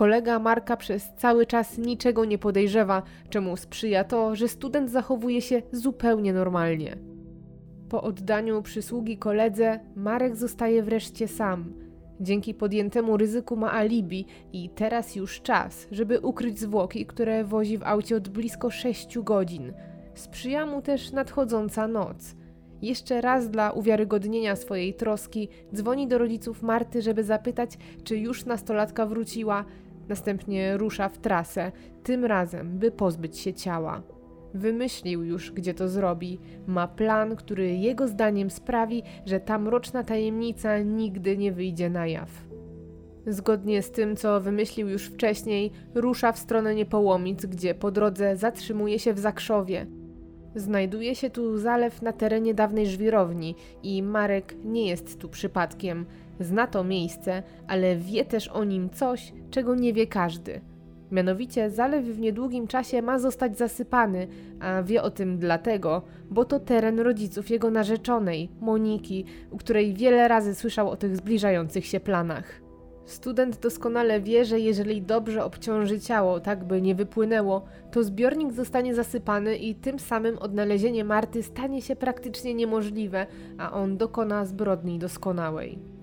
Kolega 0.00 0.38
Marka 0.38 0.76
przez 0.76 1.10
cały 1.16 1.46
czas 1.46 1.78
niczego 1.78 2.24
nie 2.24 2.38
podejrzewa, 2.38 3.02
czemu 3.30 3.56
sprzyja 3.56 4.04
to, 4.04 4.36
że 4.36 4.48
student 4.48 4.90
zachowuje 4.90 5.42
się 5.42 5.62
zupełnie 5.72 6.32
normalnie. 6.32 6.96
Po 7.88 8.02
oddaniu 8.02 8.62
przysługi 8.62 9.18
koledze, 9.18 9.80
Marek 9.96 10.36
zostaje 10.36 10.82
wreszcie 10.82 11.28
sam. 11.28 11.72
Dzięki 12.20 12.54
podjętemu 12.54 13.16
ryzyku 13.16 13.56
ma 13.56 13.72
alibi 13.72 14.26
i 14.52 14.70
teraz 14.70 15.16
już 15.16 15.40
czas, 15.40 15.86
żeby 15.90 16.20
ukryć 16.20 16.58
zwłoki, 16.58 17.06
które 17.06 17.44
wozi 17.44 17.78
w 17.78 17.82
aucie 17.82 18.16
od 18.16 18.28
blisko 18.28 18.70
6 18.70 19.18
godzin. 19.18 19.72
Sprzyja 20.14 20.66
mu 20.66 20.82
też 20.82 21.12
nadchodząca 21.12 21.88
noc. 21.88 22.34
Jeszcze 22.82 23.20
raz 23.20 23.50
dla 23.50 23.70
uwiarygodnienia 23.70 24.56
swojej 24.56 24.94
troski 24.94 25.48
dzwoni 25.74 26.08
do 26.08 26.18
rodziców 26.18 26.62
Marty, 26.62 27.02
żeby 27.02 27.24
zapytać, 27.24 27.78
czy 28.04 28.16
już 28.16 28.44
nastolatka 28.44 29.06
wróciła. 29.06 29.64
Następnie 30.10 30.76
rusza 30.76 31.08
w 31.08 31.18
trasę, 31.18 31.72
tym 32.02 32.24
razem, 32.24 32.78
by 32.78 32.90
pozbyć 32.90 33.38
się 33.38 33.54
ciała. 33.54 34.02
Wymyślił 34.54 35.24
już, 35.24 35.52
gdzie 35.52 35.74
to 35.74 35.88
zrobi. 35.88 36.38
Ma 36.66 36.88
plan, 36.88 37.36
który 37.36 37.76
jego 37.76 38.08
zdaniem 38.08 38.50
sprawi, 38.50 39.02
że 39.26 39.40
ta 39.40 39.58
mroczna 39.58 40.04
tajemnica 40.04 40.78
nigdy 40.78 41.36
nie 41.36 41.52
wyjdzie 41.52 41.90
na 41.90 42.06
jaw. 42.06 42.30
Zgodnie 43.26 43.82
z 43.82 43.90
tym, 43.90 44.16
co 44.16 44.40
wymyślił 44.40 44.88
już 44.88 45.06
wcześniej, 45.06 45.72
rusza 45.94 46.32
w 46.32 46.38
stronę 46.38 46.74
Niepołomic, 46.74 47.46
gdzie 47.46 47.74
po 47.74 47.90
drodze 47.90 48.36
zatrzymuje 48.36 48.98
się 48.98 49.14
w 49.14 49.18
Zakrzowie. 49.18 49.86
Znajduje 50.54 51.14
się 51.14 51.30
tu 51.30 51.58
zalew 51.58 52.02
na 52.02 52.12
terenie 52.12 52.54
dawnej 52.54 52.86
żwirowni 52.86 53.54
i 53.82 54.02
Marek 54.02 54.54
nie 54.64 54.86
jest 54.86 55.18
tu 55.20 55.28
przypadkiem. 55.28 56.06
Zna 56.40 56.66
to 56.66 56.84
miejsce, 56.84 57.42
ale 57.66 57.96
wie 57.96 58.24
też 58.24 58.48
o 58.48 58.64
nim 58.64 58.90
coś, 58.90 59.32
czego 59.50 59.74
nie 59.74 59.92
wie 59.92 60.06
każdy– 60.06 60.60
Mianowicie 61.10 61.70
zalew 61.70 62.04
w 62.04 62.20
niedługim 62.20 62.66
czasie 62.66 63.02
ma 63.02 63.18
zostać 63.18 63.58
zasypany, 63.58 64.28
a 64.60 64.82
wie 64.82 65.02
o 65.02 65.10
tym 65.10 65.38
dlatego, 65.38 66.02
bo 66.30 66.44
to 66.44 66.60
teren 66.60 67.00
rodziców 67.00 67.50
jego 67.50 67.70
narzeczonej, 67.70 68.48
Moniki, 68.60 69.24
u 69.50 69.56
której 69.56 69.94
wiele 69.94 70.28
razy 70.28 70.54
słyszał 70.54 70.90
o 70.90 70.96
tych 70.96 71.16
zbliżających 71.16 71.86
się 71.86 72.00
planach. 72.00 72.60
Student 73.04 73.60
doskonale 73.60 74.20
wie, 74.20 74.44
że 74.44 74.60
jeżeli 74.60 75.02
dobrze 75.02 75.44
obciąży 75.44 76.00
ciało, 76.00 76.40
tak 76.40 76.64
by 76.64 76.82
nie 76.82 76.94
wypłynęło, 76.94 77.64
to 77.90 78.02
zbiornik 78.02 78.52
zostanie 78.52 78.94
zasypany 78.94 79.56
i 79.56 79.74
tym 79.74 79.98
samym 79.98 80.38
odnalezienie 80.38 81.04
Marty 81.04 81.42
stanie 81.42 81.82
się 81.82 81.96
praktycznie 81.96 82.54
niemożliwe, 82.54 83.26
a 83.58 83.72
on 83.72 83.96
dokona 83.96 84.44
zbrodni 84.44 84.98
doskonałej. 84.98 85.99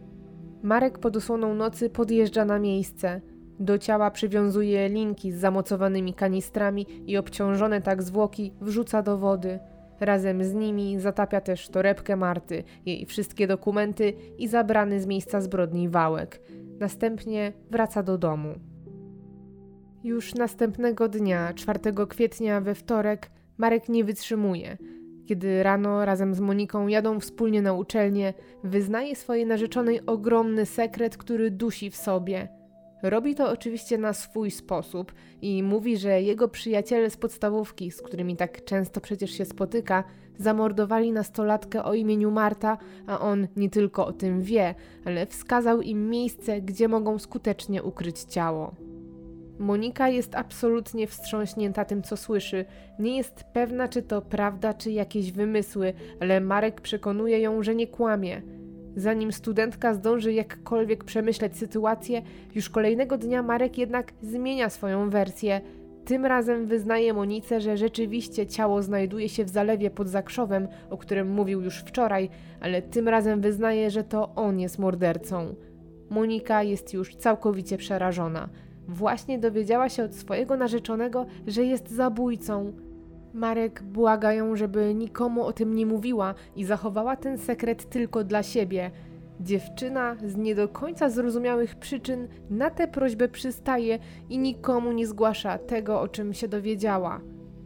Marek 0.68 1.00
pod 1.00 1.18
osłoną 1.18 1.54
nocy 1.54 1.90
podjeżdża 1.90 2.46
na 2.46 2.60
miejsce– 2.60 3.22
do 3.60 3.78
ciała 3.78 4.12
przywiązuje 4.12 4.90
linki 4.90 5.32
z 5.32 5.36
zamocowanymi 5.36 6.14
kanistrami 6.14 6.86
i 7.06 7.18
obciążone 7.18 7.82
tak 7.82 8.04
zwłoki 8.04 8.54
wrzuca 8.62 9.02
do 9.02 9.18
wody. 9.18 9.60
Razem 10.00 10.44
z 10.44 10.54
nimi 10.54 11.00
zatapia 11.00 11.42
też 11.42 11.70
torebkę 11.70 12.16
Marty, 12.16 12.64
jej 12.86 13.06
wszystkie 13.06 13.48
dokumenty 13.48 14.14
i 14.38 14.48
zabrany 14.48 15.02
z 15.02 15.06
miejsca 15.06 15.42
zbrodni 15.42 15.90
wałek. 15.90 16.42
Następnie 16.80 17.54
wraca 17.72 18.04
do 18.04 18.18
domu. 18.18 18.54
Już 20.04 20.36
następnego 20.36 21.08
dnia, 21.08 21.54
4 21.54 21.80
kwietnia 22.10 22.62
we 22.62 22.76
wtorek, 22.76 23.32
Marek 23.58 23.90
nie 23.90 24.04
wytrzymuje. 24.04 24.78
Kiedy 25.28 25.64
rano 25.64 26.06
razem 26.06 26.34
z 26.34 26.40
Moniką 26.40 26.88
jadą 26.88 27.20
wspólnie 27.20 27.62
na 27.62 27.74
uczelnię, 27.74 28.34
wyznaje 28.64 29.16
swojej 29.16 29.46
narzeczonej 29.46 30.06
ogromny 30.06 30.66
sekret, 30.66 31.18
który 31.18 31.52
dusi 31.52 31.90
w 31.90 31.96
sobie– 31.96 32.48
Robi 33.04 33.36
to 33.36 33.50
oczywiście 33.50 33.98
na 33.98 34.14
swój 34.14 34.52
sposób 34.52 35.14
i 35.42 35.64
mówi, 35.64 35.98
że 35.98 36.22
jego 36.22 36.48
przyjaciele 36.48 37.10
z 37.10 37.18
podstawówki, 37.18 37.92
z 37.92 38.02
którymi 38.02 38.36
tak 38.36 38.66
często 38.66 39.02
przecież 39.02 39.32
się 39.32 39.46
spotyka, 39.46 40.04
zamordowali 40.38 41.12
nastolatkę 41.12 41.84
o 41.84 41.94
imieniu 41.94 42.32
Marta, 42.32 42.78
a 43.08 43.20
on 43.20 43.48
nie 43.56 43.70
tylko 43.70 44.08
o 44.08 44.14
tym 44.14 44.42
wie, 44.42 44.76
ale 45.06 45.26
wskazał 45.26 45.82
im 45.82 46.10
miejsce, 46.10 46.62
gdzie 46.62 46.88
mogą 46.88 47.20
skutecznie 47.20 47.84
ukryć 47.84 48.20
ciało. 48.24 48.87
Monika 49.60 50.10
jest 50.10 50.36
absolutnie 50.36 51.08
wstrząśnięta 51.08 51.86
tym, 51.86 52.04
co 52.04 52.18
słyszy. 52.18 52.66
Nie 53.00 53.18
jest 53.18 53.44
pewna, 53.54 53.88
czy 53.88 54.02
to 54.02 54.22
prawda, 54.22 54.74
czy 54.74 54.92
jakieś 54.92 55.32
wymysły, 55.32 55.94
ale 56.20 56.42
Marek 56.42 56.82
przekonuje 56.82 57.40
ją, 57.40 57.64
że 57.64 57.76
nie 57.76 57.88
kłamie. 57.88 58.42
Zanim 58.96 59.32
studentka 59.32 59.94
zdąży 59.94 60.34
jakkolwiek 60.34 61.04
przemyśleć 61.04 61.58
sytuację, 61.58 62.22
już 62.56 62.70
kolejnego 62.70 63.18
dnia 63.18 63.44
Marek 63.44 63.78
jednak 63.78 64.14
zmienia 64.22 64.70
swoją 64.70 65.10
wersję. 65.10 65.62
Tym 66.06 66.26
razem 66.26 66.66
wyznaje 66.66 67.14
Monice, 67.14 67.62
że 67.62 67.78
rzeczywiście 67.78 68.48
ciało 68.48 68.82
znajduje 68.82 69.30
się 69.30 69.46
w 69.46 69.50
zalewie 69.50 69.90
pod 69.90 70.10
Zakrzowem, 70.10 70.68
o 70.90 70.98
którym 70.98 71.30
mówił 71.30 71.62
już 71.62 71.80
wczoraj, 71.80 72.30
ale 72.62 72.82
tym 72.82 73.08
razem 73.08 73.42
wyznaje, 73.42 73.92
że 73.92 74.04
to 74.04 74.36
on 74.36 74.60
jest 74.60 74.80
mordercą. 74.80 75.56
Monika 76.10 76.64
jest 76.64 76.94
już 76.94 77.16
całkowicie 77.16 77.78
przerażona. 77.78 78.50
Właśnie 78.88 79.40
dowiedziała 79.40 79.90
się 79.90 80.04
od 80.04 80.16
swojego 80.16 80.58
narzeczonego, 80.58 81.26
że 81.48 81.64
jest 81.64 81.90
zabójcą. 81.90 82.74
Marek 83.34 83.84
błaga 83.84 84.34
ją, 84.34 84.56
żeby 84.56 84.96
nikomu 84.96 85.44
o 85.44 85.54
tym 85.54 85.74
nie 85.74 85.86
mówiła 85.86 86.36
i 86.56 86.66
zachowała 86.66 87.16
ten 87.16 87.38
sekret 87.38 87.90
tylko 87.90 88.24
dla 88.24 88.44
siebie. 88.44 88.92
Dziewczyna 89.40 90.16
z 90.26 90.36
nie 90.36 90.56
do 90.56 90.68
końca 90.68 91.10
zrozumiałych 91.10 91.76
przyczyn 91.76 92.28
na 92.50 92.70
tę 92.70 92.88
prośbę 92.88 93.28
przystaje 93.28 94.00
i 94.30 94.40
nikomu 94.40 94.92
nie 94.92 95.08
zgłasza 95.08 95.58
tego, 95.58 96.02
o 96.02 96.08
czym 96.08 96.34
się 96.34 96.48
dowiedziała. 96.48 97.22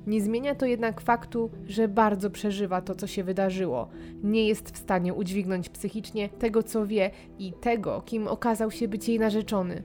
Nie 0.07 0.21
zmienia 0.21 0.55
to 0.55 0.65
jednak 0.65 1.01
faktu, 1.01 1.49
że 1.67 1.87
bardzo 1.87 2.29
przeżywa 2.29 2.81
to, 2.81 2.95
co 2.95 3.07
się 3.07 3.23
wydarzyło. 3.23 3.87
Nie 4.23 4.47
jest 4.47 4.71
w 4.71 4.77
stanie 4.77 5.13
udźwignąć 5.13 5.69
psychicznie 5.69 6.29
tego, 6.29 6.63
co 6.63 6.87
wie 6.87 7.11
i 7.39 7.53
tego, 7.61 8.01
kim 8.05 8.27
okazał 8.27 8.71
się 8.71 8.87
być 8.87 9.09
jej 9.09 9.19
narzeczony. 9.19 9.83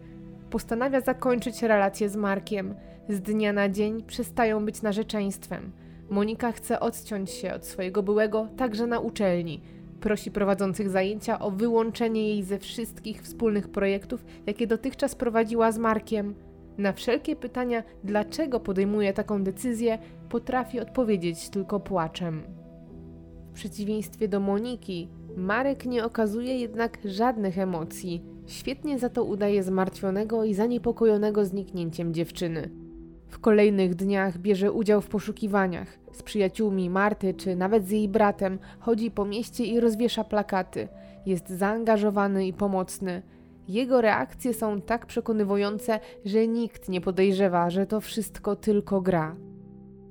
Postanawia 0.51 1.01
zakończyć 1.01 1.63
relację 1.63 2.09
z 2.09 2.17
Markiem. 2.17 2.75
Z 3.09 3.21
dnia 3.21 3.53
na 3.53 3.69
dzień 3.69 4.03
przestają 4.03 4.65
być 4.65 4.83
narzeczeństwem. 4.83 5.73
Monika 6.11 6.53
chce 6.53 6.81
odciąć 6.81 7.31
się 7.31 7.55
od 7.55 7.67
swojego 7.67 8.03
byłego 8.03 8.49
także 8.57 8.87
na 8.87 9.01
uczelni. 9.01 9.61
Prosi 10.01 10.31
prowadzących 10.31 10.91
zajęcia 10.91 11.39
o 11.39 11.51
wyłączenie 11.51 12.29
jej 12.29 12.43
ze 12.43 12.59
wszystkich 12.59 13.23
wspólnych 13.23 13.69
projektów, 13.69 14.25
jakie 14.47 14.67
dotychczas 14.67 15.15
prowadziła 15.15 15.73
z 15.73 15.79
Markiem. 15.79 16.35
Na 16.79 16.93
wszelkie 16.93 17.37
pytania, 17.37 17.83
dlaczego 18.05 18.61
podejmuje 18.61 19.13
taką 19.13 19.45
decyzję, 19.45 19.99
potrafi 20.29 20.81
odpowiedzieć 20.81 21.49
tylko 21.49 21.81
płaczem. 21.81 22.43
W 23.51 23.53
przeciwieństwie 23.55 24.29
do 24.29 24.41
Moniki, 24.41 25.09
Marek 25.37 25.87
nie 25.87 26.05
okazuje 26.05 26.59
jednak 26.59 26.99
żadnych 27.05 27.59
emocji. 27.59 28.36
Świetnie 28.47 28.99
za 28.99 29.09
to 29.09 29.25
udaje 29.25 29.63
zmartwionego 29.63 30.45
i 30.45 30.55
zaniepokojonego 30.55 31.45
zniknięciem 31.45 32.15
dziewczyny. 32.15 32.71
W 33.29 33.39
kolejnych 33.39 33.95
dniach 33.95 34.39
bierze 34.39 34.73
udział 34.73 35.01
w 35.01 35.09
poszukiwaniach. 35.09 35.99
Z 36.13 36.23
przyjaciółmi 36.23 36.91
Marty 36.91 37.35
czy 37.35 37.57
nawet 37.57 37.87
z 37.87 37.91
jej 37.91 38.09
bratem 38.09 38.59
chodzi 38.81 39.11
po 39.11 39.25
mieście 39.25 39.65
i 39.65 39.81
rozwiesza 39.81 40.25
plakaty. 40.25 40.89
Jest 41.27 41.49
zaangażowany 41.49 42.47
i 42.47 42.53
pomocny. 42.53 43.23
Jego 43.69 44.01
reakcje 44.01 44.55
są 44.55 44.81
tak 44.81 45.07
przekonywujące, 45.07 46.01
że 46.25 46.47
nikt 46.47 46.89
nie 46.89 47.01
podejrzewa, 47.01 47.71
że 47.71 47.87
to 47.87 48.01
wszystko 48.01 48.57
tylko 48.57 49.01
gra. 49.01 49.37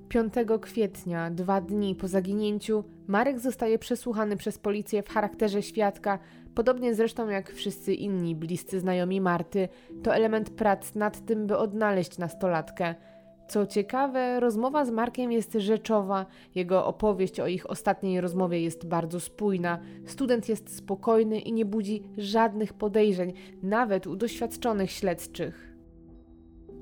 5 0.10 0.34
kwietnia, 0.62 1.32
dwa 1.32 1.62
dni 1.62 1.96
po 1.96 2.08
zaginięciu, 2.08 2.84
Marek 3.08 3.40
zostaje 3.40 3.80
przesłuchany 3.80 4.38
przez 4.38 4.58
policję 4.58 5.04
w 5.04 5.10
charakterze 5.10 5.62
świadka, 5.62 6.20
podobnie 6.56 6.96
zresztą 6.96 7.30
jak 7.30 7.52
wszyscy 7.52 7.94
inni 7.94 8.36
bliscy 8.36 8.80
znajomi 8.80 9.22
Marty. 9.22 9.70
To 10.04 10.16
element 10.16 10.50
prac 10.50 10.96
nad 10.96 11.26
tym, 11.26 11.48
by 11.48 11.58
odnaleźć 11.58 12.18
nastolatkę. 12.18 12.96
Co 13.48 13.66
ciekawe, 13.66 14.40
rozmowa 14.40 14.86
z 14.86 14.92
Markiem 14.92 15.32
jest 15.32 15.54
rzeczowa, 15.54 16.26
jego 16.56 16.86
opowieść 16.86 17.40
o 17.40 17.48
ich 17.48 17.70
ostatniej 17.70 18.22
rozmowie 18.22 18.62
jest 18.62 18.88
bardzo 18.88 19.20
spójna. 19.20 19.80
Student 20.06 20.50
jest 20.50 20.78
spokojny 20.78 21.40
i 21.40 21.54
nie 21.54 21.66
budzi 21.66 22.04
żadnych 22.18 22.74
podejrzeń, 22.74 23.34
nawet 23.64 24.08
u 24.08 24.16
doświadczonych 24.16 24.92
śledczych. 24.92 25.75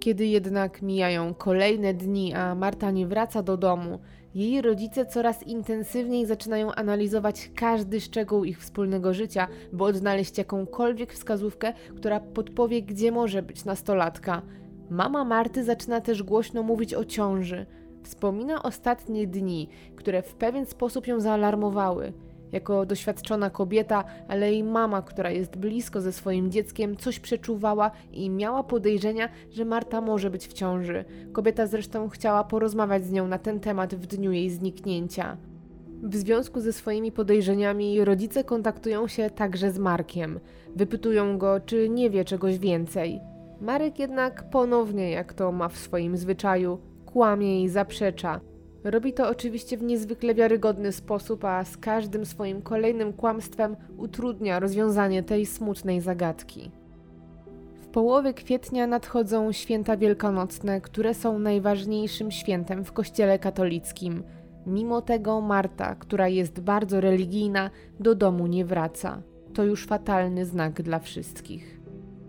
Kiedy 0.04 0.26
jednak 0.26 0.82
mijają 0.82 1.34
kolejne 1.34 1.94
dni, 1.94 2.34
a 2.34 2.56
Marta 2.56 2.92
nie 2.92 3.08
wraca 3.08 3.44
do 3.44 3.58
domu, 3.58 4.00
jej 4.36 4.62
rodzice 4.62 5.06
coraz 5.06 5.44
intensywniej 5.44 6.26
zaczynają 6.26 6.72
analizować 6.72 7.52
każdy 7.56 8.02
szczegół 8.02 8.44
ich 8.44 8.60
wspólnego 8.60 9.14
życia, 9.14 9.48
by 9.74 9.84
odnaleźć 9.84 10.38
jakąkolwiek 10.38 11.14
wskazówkę, 11.14 11.74
która 11.96 12.20
podpowie, 12.20 12.82
gdzie 12.82 13.12
może 13.12 13.42
być 13.42 13.66
nastolatka. 13.66 14.42
Mama 14.90 15.24
Marty 15.24 15.64
zaczyna 15.64 16.02
też 16.02 16.24
głośno 16.24 16.64
mówić 16.64 16.94
o 16.94 17.06
ciąży. 17.06 17.66
Wspomina 18.04 18.64
ostatnie 18.64 19.28
dni, 19.28 19.70
które 19.96 20.22
w 20.22 20.36
pewien 20.36 20.66
sposób 20.66 21.08
ją 21.08 21.20
zaalarmowały. 21.20 22.14
Jako 22.54 22.86
doświadczona 22.86 23.50
kobieta, 23.50 24.04
ale 24.28 24.52
jej 24.52 24.64
mama, 24.64 25.02
która 25.02 25.32
jest 25.32 25.58
blisko 25.58 26.02
ze 26.02 26.12
swoim 26.12 26.52
dzieckiem, 26.52 26.98
coś 26.98 27.20
przeczuwała 27.20 27.92
i 28.12 28.30
miała 28.30 28.64
podejrzenia, 28.64 29.30
że 29.52 29.66
Marta 29.66 30.02
może 30.02 30.30
być 30.30 30.48
w 30.48 30.54
ciąży. 30.54 31.06
Kobieta 31.32 31.68
zresztą 31.68 32.10
chciała 32.10 32.44
porozmawiać 32.44 33.06
z 33.06 33.12
nią 33.12 33.28
na 33.28 33.38
ten 33.38 33.60
temat 33.60 33.96
w 33.96 34.06
dniu 34.06 34.32
jej 34.32 34.50
zniknięcia. 34.50 35.38
W 36.04 36.16
związku 36.16 36.60
ze 36.62 36.74
swoimi 36.74 37.12
podejrzeniami 37.12 38.06
rodzice 38.06 38.44
kontaktują 38.44 39.08
się 39.08 39.30
także 39.30 39.72
z 39.72 39.80
Markiem. 39.80 40.40
Wypytują 40.76 41.38
go, 41.38 41.60
czy 41.60 41.90
nie 41.90 42.10
wie 42.10 42.26
czegoś 42.26 42.60
więcej. 42.60 43.20
Marek 43.62 44.00
jednak 44.00 44.50
ponownie, 44.50 45.12
jak 45.12 45.34
to 45.34 45.52
ma 45.52 45.70
w 45.70 45.78
swoim 45.78 46.18
zwyczaju, 46.18 46.80
kłamie 47.06 47.64
i 47.64 47.70
zaprzecza. 47.70 48.40
Robi 48.84 49.14
to 49.14 49.30
oczywiście 49.30 49.78
w 49.78 49.84
niezwykle 49.84 50.36
wiarygodny 50.36 50.92
sposób, 50.92 51.46
a 51.46 51.64
z 51.66 51.78
każdym 51.78 52.26
swoim 52.26 52.62
kolejnym 52.62 53.14
kłamstwem 53.14 53.76
utrudnia 53.98 54.60
rozwiązanie 54.60 55.24
tej 55.24 55.46
smutnej 55.46 56.02
zagadki. 56.02 56.72
W 57.82 57.88
połowie 57.88 58.34
kwietnia 58.34 58.88
nadchodzą 58.88 59.52
święta 59.52 59.98
wielkanocne, 59.98 60.82
które 60.82 61.14
są 61.14 61.40
najważniejszym 61.40 62.32
świętem 62.32 62.86
w 62.86 62.92
Kościele 62.92 63.40
katolickim. 63.40 64.24
Mimo 64.66 65.02
tego 65.02 65.42
Marta, 65.42 65.96
która 65.96 66.28
jest 66.28 66.60
bardzo 66.60 67.02
religijna, 67.02 67.70
do 68.00 68.16
domu 68.16 68.48
nie 68.48 68.66
wraca. 68.66 69.22
To 69.54 69.64
już 69.64 69.86
fatalny 69.86 70.46
znak 70.46 70.82
dla 70.82 71.00
wszystkich. 71.00 71.80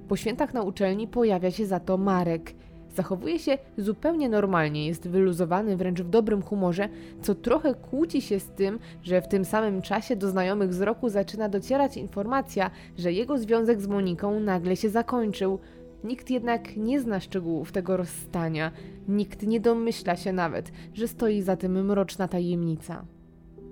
Po 0.09 0.17
świętach 0.17 0.55
na 0.55 0.63
uczelni 0.63 1.09
pojawia 1.09 1.51
się 1.51 1.67
za 1.67 1.81
to 1.81 1.97
Marek. 1.97 2.55
Zachowuje 2.95 3.39
się 3.39 3.59
zupełnie 3.79 4.29
normalnie, 4.29 4.87
jest 4.87 5.09
wyluzowany, 5.09 5.77
wręcz 5.77 6.01
w 6.01 6.09
dobrym 6.09 6.43
humorze, 6.43 6.89
co 7.23 7.35
trochę 7.35 7.75
kłóci 7.75 8.23
się 8.23 8.41
z 8.41 8.47
tym, 8.47 8.79
że 9.03 9.23
w 9.23 9.29
tym 9.29 9.45
samym 9.45 9.83
czasie 9.83 10.17
do 10.17 10.29
znajomych 10.29 10.75
z 10.75 10.81
roku 10.81 11.09
zaczyna 11.09 11.49
docierać 11.49 11.97
informacja, 11.97 12.71
że 12.99 13.13
jego 13.13 13.39
związek 13.39 13.81
z 13.81 13.87
Moniką 13.87 14.41
nagle 14.41 14.77
się 14.77 14.91
zakończył. 14.91 15.59
Nikt 16.05 16.31
jednak 16.31 16.77
nie 16.77 17.01
zna 17.01 17.21
szczegółów 17.21 17.73
tego 17.73 17.97
rozstania, 17.97 18.73
nikt 19.09 19.43
nie 19.43 19.61
domyśla 19.61 20.17
się 20.17 20.33
nawet, 20.33 20.73
że 20.93 21.09
stoi 21.09 21.43
za 21.43 21.57
tym 21.57 21.85
mroczna 21.85 22.29
tajemnica. 22.29 23.05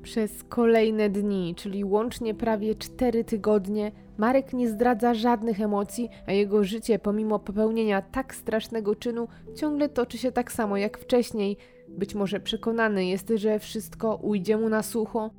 Przez 0.03 0.45
kolejne 0.45 1.11
dni, 1.11 1.55
czyli 1.55 1.85
łącznie 1.85 2.35
prawie 2.35 2.75
cztery 2.75 3.25
tygodnie, 3.25 3.93
Marek 4.23 4.53
nie 4.53 4.69
zdradza 4.69 5.15
żadnych 5.15 5.61
emocji, 5.61 6.09
a 6.27 6.33
jego 6.33 6.65
życie, 6.65 6.99
pomimo 6.99 7.39
popełnienia 7.39 8.03
tak 8.03 8.35
strasznego 8.35 8.95
czynu, 8.95 9.29
ciągle 9.55 9.89
toczy 9.89 10.19
się 10.19 10.33
tak 10.33 10.53
samo 10.53 10.77
jak 10.77 10.99
wcześniej. 10.99 11.57
Być 11.89 12.15
może 12.15 12.41
przekonany 12.41 13.07
jest, 13.07 13.33
że 13.35 13.59
wszystko 13.59 14.17
ujdzie 14.17 14.57
mu 14.57 14.69
na 14.69 14.83
sucho. 14.83 15.31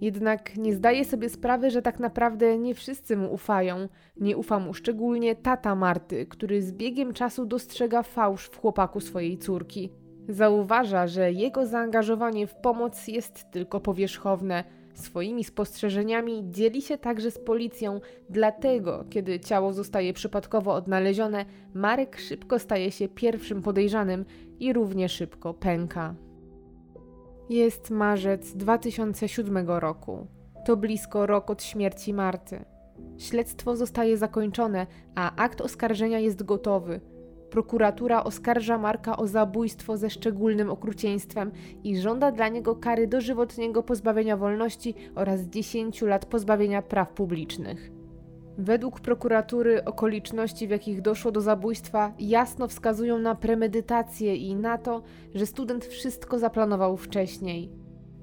Jednak 0.00 0.56
nie 0.56 0.74
zdaje 0.74 1.04
sobie 1.04 1.28
sprawy, 1.28 1.70
że 1.70 1.82
tak 1.82 2.00
naprawdę 2.00 2.58
nie 2.58 2.74
wszyscy 2.74 3.16
mu 3.16 3.32
ufają. 3.34 3.88
Nie 4.16 4.36
ufa 4.36 4.58
mu 4.58 4.74
szczególnie 4.74 5.36
tata 5.36 5.74
Marty, 5.74 6.26
który 6.26 6.62
z 6.62 6.72
biegiem 6.72 7.12
czasu 7.12 7.46
dostrzega 7.46 8.02
fałsz 8.02 8.46
w 8.46 8.60
chłopaku 8.60 9.00
swojej 9.00 9.38
córki. 9.38 9.92
Zauważa, 10.28 11.06
że 11.06 11.32
jego 11.32 11.66
zaangażowanie 11.66 12.46
w 12.46 12.54
pomoc 12.54 13.08
jest 13.08 13.50
tylko 13.50 13.80
powierzchowne. 13.80 14.64
Swoimi 15.00 15.44
spostrzeżeniami 15.44 16.42
dzieli 16.50 16.82
się 16.82 16.98
także 16.98 17.30
z 17.30 17.38
policją, 17.38 18.00
dlatego, 18.30 19.04
kiedy 19.10 19.40
ciało 19.40 19.72
zostaje 19.72 20.12
przypadkowo 20.12 20.74
odnalezione, 20.74 21.44
Marek 21.74 22.18
szybko 22.18 22.58
staje 22.58 22.90
się 22.90 23.08
pierwszym 23.08 23.62
podejrzanym 23.62 24.24
i 24.58 24.72
równie 24.72 25.08
szybko 25.08 25.54
pęka. 25.54 26.14
Jest 27.48 27.90
marzec 27.90 28.56
2007 28.56 29.68
roku. 29.68 30.26
To 30.64 30.76
blisko 30.76 31.26
rok 31.26 31.50
od 31.50 31.62
śmierci 31.62 32.14
Marty. 32.14 32.64
Śledztwo 33.18 33.76
zostaje 33.76 34.16
zakończone, 34.16 34.86
a 35.14 35.36
akt 35.36 35.60
oskarżenia 35.60 36.18
jest 36.18 36.42
gotowy. 36.42 37.00
Prokuratura 37.50 38.24
oskarża 38.24 38.78
Marka 38.78 39.16
o 39.16 39.26
zabójstwo 39.26 39.96
ze 39.96 40.10
szczególnym 40.10 40.70
okrucieństwem 40.70 41.50
i 41.84 42.00
żąda 42.00 42.32
dla 42.32 42.48
niego 42.48 42.76
kary 42.76 43.06
dożywotniego 43.06 43.82
pozbawienia 43.82 44.36
wolności 44.36 44.94
oraz 45.14 45.40
10 45.40 46.02
lat 46.02 46.26
pozbawienia 46.26 46.82
praw 46.82 47.12
publicznych. 47.12 47.90
Według 48.58 49.00
prokuratury 49.00 49.84
okoliczności, 49.84 50.66
w 50.66 50.70
jakich 50.70 51.02
doszło 51.02 51.32
do 51.32 51.40
zabójstwa, 51.40 52.12
jasno 52.18 52.68
wskazują 52.68 53.18
na 53.18 53.34
premedytację 53.34 54.36
i 54.36 54.54
na 54.54 54.78
to, 54.78 55.02
że 55.34 55.46
student 55.46 55.84
wszystko 55.84 56.38
zaplanował 56.38 56.96
wcześniej. 56.96 57.79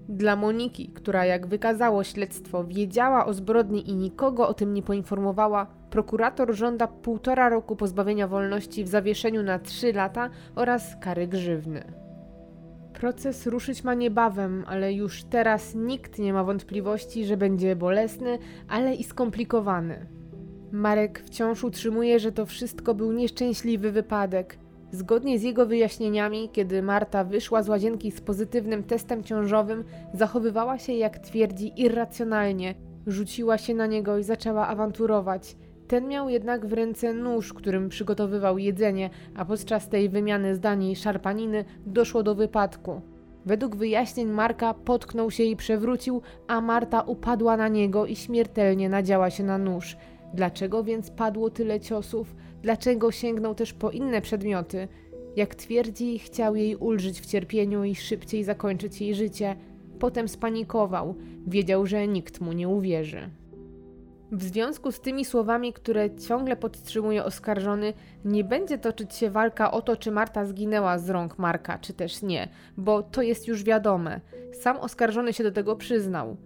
Dla 0.10 0.36
Moniki, 0.36 0.89
która 0.89 1.26
jak 1.26 1.47
wykazało 1.47 2.03
śledztwo 2.03 2.64
wiedziała 2.64 3.26
o 3.26 3.34
zbrodni 3.34 3.89
i 3.89 3.95
nikogo 3.95 4.47
o 4.47 4.53
tym 4.53 4.74
nie 4.74 4.84
poinformowała, 4.84 5.68
prokurator 5.89 6.55
żąda 6.55 6.88
półtora 6.88 7.49
roku 7.49 7.76
pozbawienia 7.76 8.28
wolności 8.28 8.84
w 8.84 8.88
zawieszeniu 8.88 9.43
na 9.43 9.60
trzy 9.60 9.93
lata 9.93 10.30
oraz 10.55 10.95
kary 11.01 11.28
grzywny. 11.28 11.84
Proces 12.93 13.47
ruszyć 13.47 13.84
ma 13.84 13.93
niebawem, 13.93 14.64
ale 14.68 14.93
już 14.93 15.24
teraz 15.24 15.76
nikt 15.76 16.20
nie 16.20 16.34
ma 16.34 16.43
wątpliwości, 16.43 17.26
że 17.26 17.38
będzie 17.38 17.76
bolesny, 17.76 18.39
ale 18.70 18.95
i 18.95 19.03
skomplikowany. 19.03 20.08
Marek 20.72 21.20
wciąż 21.20 21.64
utrzymuje, 21.64 22.20
że 22.20 22.32
to 22.32 22.45
wszystko 22.45 22.95
był 22.95 23.12
nieszczęśliwy 23.12 23.91
wypadek– 23.91 24.58
Zgodnie 24.92 25.40
z 25.40 25.44
jego 25.44 25.66
wyjaśnieniami, 25.66 26.50
kiedy 26.54 26.82
Marta 26.82 27.24
wyszła 27.24 27.64
z 27.64 27.70
łazienki 27.70 28.12
z 28.12 28.22
pozytywnym 28.22 28.84
testem 28.84 29.24
ciążowym, 29.24 29.84
zachowywała 30.14 30.78
się, 30.78 30.94
jak 30.94 31.20
twierdzi, 31.20 31.74
irracjonalnie. 31.82 32.76
Rzuciła 33.08 33.58
się 33.58 33.74
na 33.74 33.88
niego 33.88 34.18
i 34.18 34.24
zaczęła 34.24 34.68
awanturować. 34.68 35.56
Ten 35.88 36.08
miał 36.08 36.30
jednak 36.30 36.66
w 36.66 36.74
ręce 36.74 37.14
nóż, 37.14 37.54
którym 37.54 37.90
przygotowywał 37.90 38.58
jedzenie, 38.58 39.10
a 39.36 39.46
podczas 39.46 39.90
tej 39.90 40.10
wymiany 40.10 40.56
zdań 40.56 40.84
i 40.84 40.96
szarpaniny 40.96 41.66
doszło 41.86 42.24
do 42.24 42.36
wypadku. 42.36 43.02
Według 43.46 43.76
wyjaśnień 43.76 44.28
Marka 44.28 44.74
potknął 44.74 45.32
się 45.32 45.44
i 45.44 45.56
przewrócił, 45.56 46.22
a 46.48 46.62
Marta 46.62 47.02
upadła 47.02 47.58
na 47.58 47.68
niego 47.68 48.06
i 48.06 48.16
śmiertelnie 48.16 48.90
nadziała 48.90 49.30
się 49.30 49.44
na 49.44 49.58
nóż. 49.58 49.98
Dlaczego 50.34 50.84
więc 50.84 51.12
padło 51.12 51.50
tyle 51.50 51.80
ciosów? 51.80 52.36
Dlaczego 52.62 53.12
sięgnął 53.12 53.55
też 53.55 53.74
po 53.74 53.91
inne 53.91 54.22
przedmioty? 54.22 54.88
Jak 55.36 55.55
twierdzi, 55.55 56.20
chciał 56.20 56.55
jej 56.55 56.76
ulżyć 56.76 57.22
w 57.22 57.26
cierpieniu 57.26 57.84
i 57.84 57.95
szybciej 57.95 58.43
zakończyć 58.43 59.01
jej 59.01 59.16
życie. 59.16 59.55
Potem 59.99 60.28
spanikował, 60.28 61.16
wiedział, 61.47 61.86
że 61.86 62.08
nikt 62.08 62.41
mu 62.41 62.53
nie 62.53 62.68
uwierzy. 62.68 63.30
W 64.32 64.43
związku 64.43 64.91
z 64.91 64.99
tymi 64.99 65.26
słowami, 65.26 65.74
które 65.74 66.16
ciągle 66.16 66.55
podtrzymuje 66.55 67.24
oskarżony, 67.24 67.93
nie 68.26 68.43
będzie 68.43 68.78
toczyć 68.78 69.16
się 69.16 69.30
walka 69.30 69.72
o 69.72 69.82
to, 69.82 69.97
czy 69.97 70.12
Marta 70.12 70.45
zginęła 70.45 70.99
z 70.99 71.10
rąk 71.10 71.38
Marka, 71.38 71.80
czy 71.80 71.93
też 71.93 72.22
nie, 72.22 72.49
bo 72.78 73.03
to 73.03 73.22
jest 73.22 73.47
już 73.47 73.64
wiadome. 73.64 74.22
Sam 74.62 74.78
oskarżony 74.78 75.34
się 75.34 75.43
do 75.43 75.51
tego 75.51 75.76
przyznał. 75.76 76.38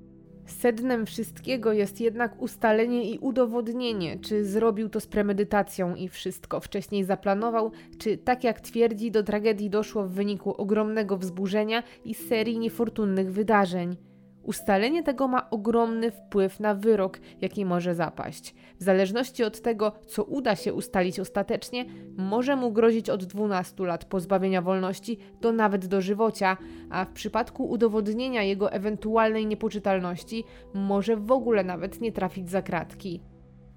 Sednem 0.52 1.06
wszystkiego 1.06 1.74
jest 1.74 2.02
jednak 2.02 2.42
ustalenie 2.42 3.10
i 3.10 3.20
udowodnienie, 3.20 4.20
czy 4.20 4.46
zrobił 4.46 4.90
to 4.90 5.00
z 5.00 5.08
premedytacją 5.08 5.96
i 5.96 6.10
wszystko 6.10 6.60
wcześniej 6.60 7.04
zaplanował, 7.04 7.72
czy 7.98 8.18
tak 8.18 8.44
jak 8.44 8.62
twierdzi, 8.62 9.12
do 9.12 9.24
tragedii 9.24 9.70
doszło 9.70 10.04
w 10.04 10.12
wyniku 10.12 10.54
ogromnego 10.62 11.18
wzburzenia 11.18 11.84
i 12.06 12.14
serii 12.14 12.60
niefortunnych 12.60 13.32
wydarzeń. 13.32 14.11
Ustalenie 14.44 15.04
tego 15.04 15.28
ma 15.28 15.50
ogromny 15.50 16.12
wpływ 16.12 16.60
na 16.60 16.76
wyrok, 16.76 17.20
jaki 17.42 17.66
może 17.66 17.96
zapaść. 17.96 18.56
W 18.80 18.84
zależności 18.84 19.44
od 19.44 19.62
tego, 19.62 19.92
co 20.08 20.24
uda 20.24 20.56
się 20.56 20.74
ustalić 20.74 21.20
ostatecznie, 21.20 21.86
może 22.18 22.56
mu 22.56 22.72
grozić 22.72 23.10
od 23.10 23.24
12 23.24 23.86
lat 23.86 24.06
pozbawienia 24.06 24.62
wolności 24.62 25.18
do 25.42 25.52
nawet 25.52 25.86
dożywocia, 25.86 26.58
a 26.90 27.06
w 27.06 27.12
przypadku 27.12 27.70
udowodnienia 27.70 28.44
jego 28.44 28.72
ewentualnej 28.72 29.46
niepoczytalności 29.46 30.44
może 30.74 31.16
w 31.16 31.32
ogóle 31.32 31.64
nawet 31.64 32.02
nie 32.02 32.12
trafić 32.12 32.50
za 32.50 32.62
kratki. 32.62 33.31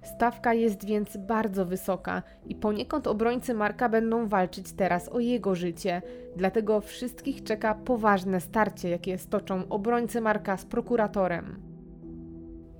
Stawka 0.05 0.53
jest 0.53 0.85
więc 0.85 1.17
bardzo 1.17 1.65
wysoka 1.65 2.23
i 2.45 2.55
poniekąd 2.55 3.07
obrońcy 3.07 3.53
Marka 3.53 3.89
będą 3.89 4.27
walczyć 4.27 4.71
teraz 4.71 5.09
o 5.09 5.19
jego 5.19 5.55
życie. 5.55 6.01
Dlatego 6.35 6.81
wszystkich 6.81 7.43
czeka 7.43 7.75
poważne 7.75 8.41
starcie, 8.41 8.89
jakie 8.89 9.17
stoczą 9.17 9.67
obrońcy 9.69 10.21
Marka 10.21 10.57
z 10.57 10.65
prokuratorem. 10.65 11.59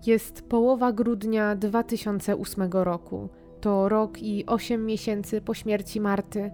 Jest 0.06 0.50
połowa 0.50 0.92
grudnia 0.92 1.56
2008 1.56 2.72
roku. 2.72 3.30
To 3.62 3.90
rok 3.90 4.22
i 4.22 4.46
8 4.46 4.86
miesięcy 4.86 5.42
po 5.42 5.54
śmierci 5.54 6.02
Marty. 6.02 6.52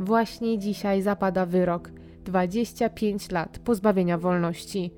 Właśnie 0.00 0.58
dzisiaj 0.58 1.02
zapada 1.02 1.46
wyrok 1.46 1.90
25 2.24 3.30
lat 3.30 3.58
pozbawienia 3.58 4.18
wolności. 4.18 4.94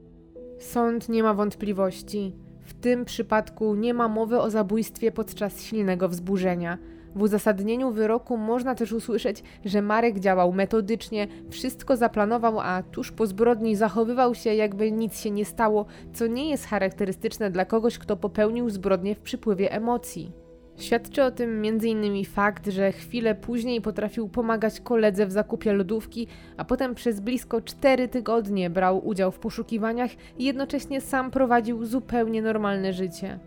Sąd 0.59 1.09
nie 1.09 1.23
ma 1.23 1.35
wątpliwości. 1.35 2.47
W 2.69 2.75
tym 2.75 3.05
przypadku 3.05 3.75
nie 3.75 3.95
ma 3.95 4.09
mowy 4.09 4.41
o 4.41 4.51
zabójstwie 4.51 5.12
podczas 5.12 5.62
silnego 5.62 6.09
wzburzenia. 6.09 6.79
W 7.16 7.23
uzasadnieniu 7.23 7.91
wyroku 7.91 8.37
można 8.37 8.75
też 8.75 8.93
usłyszeć, 8.93 9.43
że 9.64 9.83
Marek 9.83 10.21
działał 10.21 10.53
metodycznie, 10.53 11.29
wszystko 11.51 11.97
zaplanował, 11.97 12.61
a 12.61 12.83
tuż 12.83 13.12
po 13.12 13.27
zbrodni 13.27 13.77
zachowywał 13.77 14.35
się, 14.35 14.55
jakby 14.55 14.93
nic 14.93 15.21
się 15.21 15.31
nie 15.31 15.45
stało, 15.45 15.87
co 16.12 16.27
nie 16.27 16.51
jest 16.51 16.66
charakterystyczne 16.66 17.51
dla 17.51 17.64
kogoś, 17.64 17.99
kto 17.99 18.16
popełnił 18.16 18.71
zbrodnię 18.71 19.14
w 19.14 19.21
przypływie 19.21 19.73
emocji. 19.73 20.33
Świadczy 20.79 21.22
o 21.22 21.31
tym 21.31 21.62
m.in. 21.64 22.24
fakt, 22.24 22.66
że 22.66 22.93
chwilę 22.93 23.35
później 23.35 23.81
potrafił 23.81 24.29
pomagać 24.29 24.81
koledze 24.81 25.26
w 25.26 25.33
zakupie 25.33 25.72
lodówki, 25.72 26.26
a 26.57 26.64
potem 26.64 26.95
przez 26.95 27.20
blisko 27.20 27.61
4 27.61 28.09
tygodnie 28.09 28.70
brał 28.70 29.07
udział 29.07 29.33
w 29.33 29.39
poszukiwaniach 29.39 30.11
i 30.39 30.45
jednocześnie 30.45 31.01
sam 31.01 31.31
prowadził 31.31 31.85
zupełnie 31.85 32.43
normalne 32.43 32.93
życie. 32.93 33.39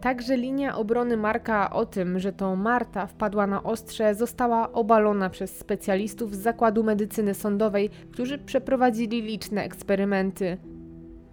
Także 0.00 0.36
linia 0.36 0.76
obrony 0.76 1.16
Marka 1.16 1.70
o 1.70 1.86
tym, 1.86 2.18
że 2.18 2.32
to 2.32 2.56
Marta 2.56 3.06
wpadła 3.06 3.46
na 3.46 3.62
ostrze, 3.62 4.14
została 4.14 4.72
obalona 4.72 5.30
przez 5.30 5.58
specjalistów 5.58 6.36
z 6.36 6.38
Zakładu 6.38 6.84
Medycyny 6.84 7.34
Sądowej, 7.34 7.90
którzy 8.12 8.38
przeprowadzili 8.38 9.22
liczne 9.22 9.64
eksperymenty. 9.64 10.58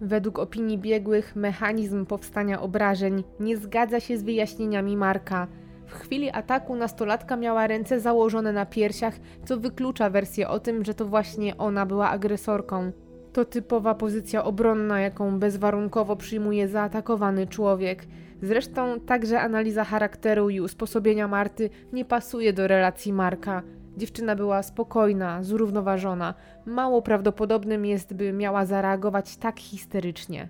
Według 0.00 0.38
opinii 0.38 0.78
biegłych, 0.78 1.36
mechanizm 1.36 2.06
powstania 2.06 2.60
obrażeń 2.60 3.24
nie 3.40 3.56
zgadza 3.56 4.00
się 4.00 4.18
z 4.18 4.22
wyjaśnieniami 4.22 4.96
Marka. 4.96 5.46
W 5.86 5.94
chwili 5.94 6.30
ataku 6.30 6.76
nastolatka 6.76 7.36
miała 7.36 7.66
ręce 7.66 8.00
założone 8.00 8.52
na 8.52 8.66
piersiach, 8.66 9.14
co 9.44 9.56
wyklucza 9.56 10.10
wersję 10.10 10.48
o 10.48 10.60
tym, 10.60 10.84
że 10.84 10.94
to 10.94 11.06
właśnie 11.06 11.56
ona 11.56 11.86
była 11.86 12.10
agresorką. 12.10 12.92
To 13.32 13.44
typowa 13.44 13.94
pozycja 13.94 14.44
obronna, 14.44 15.00
jaką 15.00 15.38
bezwarunkowo 15.38 16.16
przyjmuje 16.16 16.68
zaatakowany 16.68 17.46
człowiek. 17.46 18.06
Zresztą 18.42 19.00
także 19.00 19.40
analiza 19.40 19.84
charakteru 19.84 20.50
i 20.50 20.60
usposobienia 20.60 21.28
Marty 21.28 21.70
nie 21.92 22.04
pasuje 22.04 22.52
do 22.52 22.68
relacji 22.68 23.12
Marka. 23.12 23.62
Dziewczyna 23.96 24.36
była 24.36 24.62
spokojna, 24.62 25.42
zrównoważona. 25.42 26.34
Mało 26.66 27.02
prawdopodobnym 27.02 27.86
jest, 27.86 28.14
by 28.14 28.32
miała 28.32 28.66
zareagować 28.66 29.36
tak 29.36 29.60
histerycznie. 29.60 30.48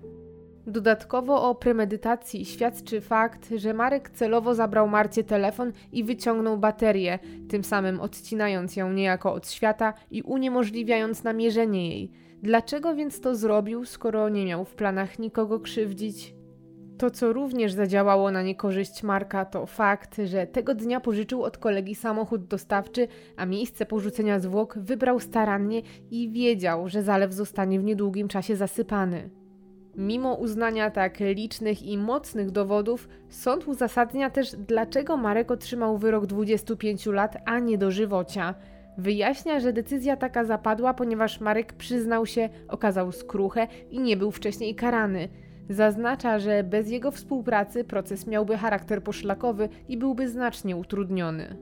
Dodatkowo 0.67 1.51
o 1.51 1.55
premedytacji 1.55 2.45
świadczy 2.45 3.01
fakt, 3.01 3.51
że 3.57 3.75
Marek 3.75 4.11
celowo 4.11 4.55
zabrał 4.55 4.89
Marcie 4.89 5.25
telefon 5.25 5.73
i 5.93 6.05
wyciągnął 6.05 6.59
baterię, 6.59 7.19
tym 7.49 7.65
samym 7.65 8.01
odcinając 8.01 8.77
ją 8.77 8.93
niejako 8.93 9.33
od 9.33 9.51
świata 9.51 9.95
i 10.11 10.23
uniemożliwiając 10.23 11.25
namierzenie 11.25 11.89
jej. 11.89 12.11
Dlaczego 12.43 12.95
więc 12.95 13.21
to 13.21 13.35
zrobił, 13.35 13.85
skoro 13.85 14.29
nie 14.29 14.45
miał 14.45 14.65
w 14.65 14.75
planach 14.75 15.19
nikogo 15.19 15.61
krzywdzić? 15.61 16.35
To, 16.99 17.11
co 17.11 17.33
również 17.33 17.73
zadziałało 17.73 18.31
na 18.31 18.43
niekorzyść 18.43 19.03
Marka, 19.03 19.45
to 19.45 19.67
fakt, 19.67 20.21
że 20.25 20.47
tego 20.47 20.75
dnia 20.75 21.01
pożyczył 21.01 21.43
od 21.43 21.59
kolegi 21.59 21.95
samochód 21.95 22.47
dostawczy, 22.47 23.09
a 23.37 23.47
miejsce 23.47 23.87
porzucenia 23.87 24.39
zwłok 24.39 24.79
wybrał 24.79 25.21
starannie 25.21 25.83
i 26.11 26.31
wiedział, 26.31 26.89
że 26.89 27.03
zalew 27.03 27.33
zostanie 27.33 27.81
w 27.81 27.85
niedługim 27.85 28.29
czasie 28.29 28.57
zasypany. 28.57 29.31
Mimo 29.97 30.35
uznania 30.35 30.91
tak 30.91 31.21
licznych 31.21 31.83
i 31.83 31.99
mocnych 31.99 32.51
dowodów, 32.51 33.09
sąd 33.29 33.69
uzasadnia 33.69 34.31
też, 34.31 34.57
dlaczego 34.69 35.17
Marek 35.17 35.51
otrzymał 35.51 35.99
wyrok 35.99 36.27
25 36.27 37.07
lat, 37.07 37.37
a 37.45 37.59
nie 37.59 37.79
dożywocia. 37.79 38.55
Wyjaśnia, 38.99 39.61
że 39.61 39.73
decyzja 39.73 40.17
taka 40.17 40.45
zapadła, 40.45 40.95
ponieważ 40.95 41.41
Marek 41.41 41.73
przyznał 41.73 42.27
się, 42.27 42.49
okazał 42.69 43.13
skruchę 43.13 43.67
i 43.91 44.01
nie 44.01 44.17
był 44.17 44.31
wcześniej 44.31 44.75
karany. 44.75 45.29
Zaznacza, 45.69 46.39
że 46.39 46.65
bez 46.65 46.91
jego 46.91 47.11
współpracy 47.11 47.85
proces 47.85 48.27
miałby 48.27 48.57
charakter 48.57 49.03
poszlakowy 49.03 49.69
i 49.89 49.97
byłby 49.97 50.29
znacznie 50.29 50.77
utrudniony. 50.77 51.57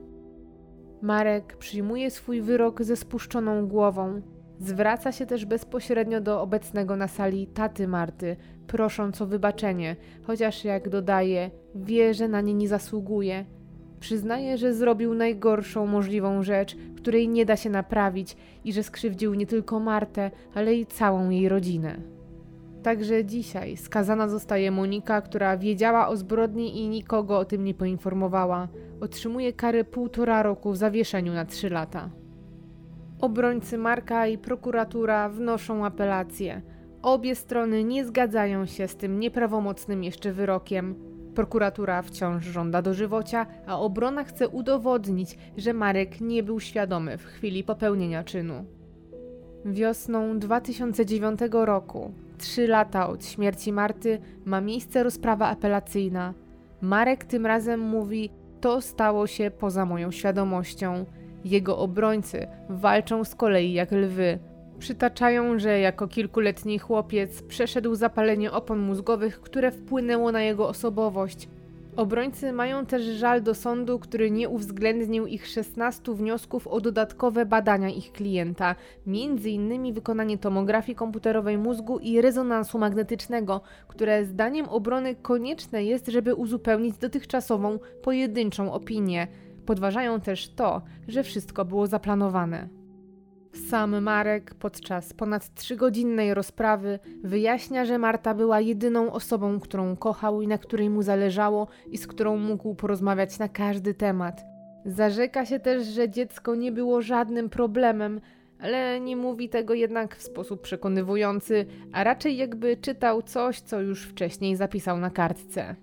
Marek 1.01 1.57
przyjmuje 1.57 2.11
swój 2.11 2.41
wyrok 2.41 2.83
ze 2.83 2.95
spuszczoną 2.95 3.67
głową. 3.67 4.21
Zwraca 4.59 5.11
się 5.11 5.25
też 5.25 5.45
bezpośrednio 5.45 6.21
do 6.21 6.41
obecnego 6.41 6.95
na 6.95 7.07
sali 7.07 7.47
taty 7.47 7.87
Marty, 7.87 8.35
prosząc 8.67 9.21
o 9.21 9.25
wybaczenie, 9.25 9.95
chociaż 10.23 10.65
jak 10.65 10.89
dodaje, 10.89 11.51
wie, 11.75 12.13
że 12.13 12.27
na 12.27 12.41
nie 12.41 12.53
nie 12.53 12.67
zasługuje. 12.67 13.45
Przyznaje, 13.99 14.57
że 14.57 14.73
zrobił 14.73 15.13
najgorszą 15.13 15.87
możliwą 15.87 16.43
rzecz, 16.43 16.75
której 16.97 17.29
nie 17.29 17.45
da 17.45 17.55
się 17.55 17.69
naprawić 17.69 18.37
i 18.65 18.73
że 18.73 18.83
skrzywdził 18.83 19.33
nie 19.33 19.45
tylko 19.45 19.79
Martę, 19.79 20.31
ale 20.53 20.75
i 20.75 20.85
całą 20.85 21.29
jej 21.29 21.49
rodzinę. 21.49 21.97
Także 22.83 23.25
dzisiaj 23.25 23.77
skazana 23.77 24.27
zostaje 24.27 24.71
Monika, 24.71 25.21
która 25.21 25.57
wiedziała 25.57 26.07
o 26.07 26.17
zbrodni 26.17 26.79
i 26.79 26.87
nikogo 26.87 27.37
o 27.37 27.45
tym 27.45 27.63
nie 27.63 27.73
poinformowała. 27.73 28.67
Otrzymuje 29.01 29.53
karę 29.53 29.83
półtora 29.83 30.43
roku 30.43 30.71
w 30.71 30.77
zawieszeniu 30.77 31.33
na 31.33 31.45
trzy 31.45 31.69
lata. 31.69 32.09
Obrońcy 33.21 33.77
Marka 33.77 34.27
i 34.27 34.37
prokuratura 34.37 35.29
wnoszą 35.29 35.85
apelację. 35.85 36.61
Obie 37.01 37.35
strony 37.35 37.83
nie 37.83 38.05
zgadzają 38.05 38.65
się 38.65 38.87
z 38.87 38.95
tym 38.95 39.19
nieprawomocnym 39.19 40.03
jeszcze 40.03 40.33
wyrokiem. 40.33 40.95
Prokuratura 41.35 42.01
wciąż 42.01 42.45
żąda 42.45 42.81
dożywocia, 42.81 43.45
a 43.67 43.79
obrona 43.79 44.23
chce 44.23 44.47
udowodnić, 44.47 45.37
że 45.57 45.73
Marek 45.73 46.21
nie 46.21 46.43
był 46.43 46.59
świadomy 46.59 47.17
w 47.17 47.25
chwili 47.25 47.63
popełnienia 47.63 48.23
czynu. 48.23 48.65
Wiosną 49.65 50.39
2009 50.39 51.39
roku 51.51 52.13
trzy 52.37 52.67
lata 52.67 53.09
od 53.09 53.25
śmierci 53.25 53.73
Marty 53.73 54.19
ma 54.45 54.61
miejsce 54.61 55.03
rozprawa 55.03 55.47
apelacyjna. 55.47 56.33
Marek 56.81 57.25
tym 57.25 57.45
razem 57.45 57.79
mówi: 57.79 58.29
To 58.61 58.81
stało 58.81 59.27
się 59.27 59.51
poza 59.51 59.85
moją 59.85 60.11
świadomością. 60.11 61.05
Jego 61.45 61.77
obrońcy 61.77 62.47
walczą 62.69 63.23
z 63.23 63.35
kolei 63.35 63.73
jak 63.73 63.91
lwy. 63.91 64.39
Przytaczają, 64.79 65.59
że 65.59 65.79
jako 65.79 66.07
kilkuletni 66.07 66.79
chłopiec 66.79 67.41
przeszedł 67.41 67.95
zapalenie 67.95 68.51
opon 68.51 68.79
mózgowych, 68.79 69.41
które 69.41 69.71
wpłynęło 69.71 70.31
na 70.31 70.41
jego 70.41 70.67
osobowość. 70.67 71.49
Obrońcy 71.95 72.53
mają 72.53 72.85
też 72.85 73.03
żal 73.03 73.41
do 73.41 73.55
sądu, 73.55 73.99
który 73.99 74.31
nie 74.31 74.49
uwzględnił 74.49 75.27
ich 75.27 75.47
16 75.47 76.13
wniosków 76.13 76.67
o 76.67 76.81
dodatkowe 76.81 77.45
badania 77.45 77.89
ich 77.89 78.11
klienta, 78.11 78.75
m.in. 79.07 79.93
wykonanie 79.93 80.37
tomografii 80.37 80.95
komputerowej 80.95 81.57
mózgu 81.57 81.99
i 81.99 82.21
rezonansu 82.21 82.79
magnetycznego, 82.79 83.61
które 83.87 84.25
zdaniem 84.25 84.69
obrony 84.69 85.15
konieczne 85.15 85.83
jest, 85.83 86.07
żeby 86.07 86.35
uzupełnić 86.35 86.97
dotychczasową 86.97 87.79
pojedynczą 88.03 88.73
opinię. 88.73 89.27
Podważają 89.65 90.21
też 90.21 90.49
to, 90.49 90.81
że 91.07 91.23
wszystko 91.23 91.65
było 91.65 91.87
zaplanowane. 91.87 92.82
Sam 93.53 94.01
Marek 94.01 94.53
podczas 94.53 95.13
ponad 95.13 95.53
trzygodzinnej 95.53 96.33
rozprawy 96.33 96.99
wyjaśnia, 97.23 97.85
że 97.85 97.97
Marta 97.97 98.33
była 98.33 98.61
jedyną 98.61 99.11
osobą, 99.11 99.59
którą 99.59 99.95
kochał 99.95 100.41
i 100.41 100.47
na 100.47 100.57
której 100.57 100.89
mu 100.89 101.01
zależało 101.01 101.67
i 101.91 101.97
z 101.97 102.07
którą 102.07 102.37
mógł 102.37 102.75
porozmawiać 102.75 103.39
na 103.39 103.49
każdy 103.49 103.93
temat. 103.93 104.45
Zarzeka 104.85 105.45
się 105.45 105.59
też, 105.59 105.87
że 105.87 106.09
dziecko 106.09 106.55
nie 106.55 106.71
było 106.71 107.01
żadnym 107.01 107.49
problemem, 107.49 108.21
ale 108.59 108.99
nie 108.99 109.15
mówi 109.15 109.49
tego 109.49 109.73
jednak 109.73 110.15
w 110.15 110.23
sposób 110.23 110.61
przekonywujący, 110.61 111.65
a 111.93 112.03
raczej 112.03 112.37
jakby 112.37 112.77
czytał 112.77 113.21
coś, 113.21 113.61
co 113.61 113.81
już 113.81 114.03
wcześniej 114.03 114.55
zapisał 114.55 114.97
na 114.97 115.09
kartce. 115.09 115.75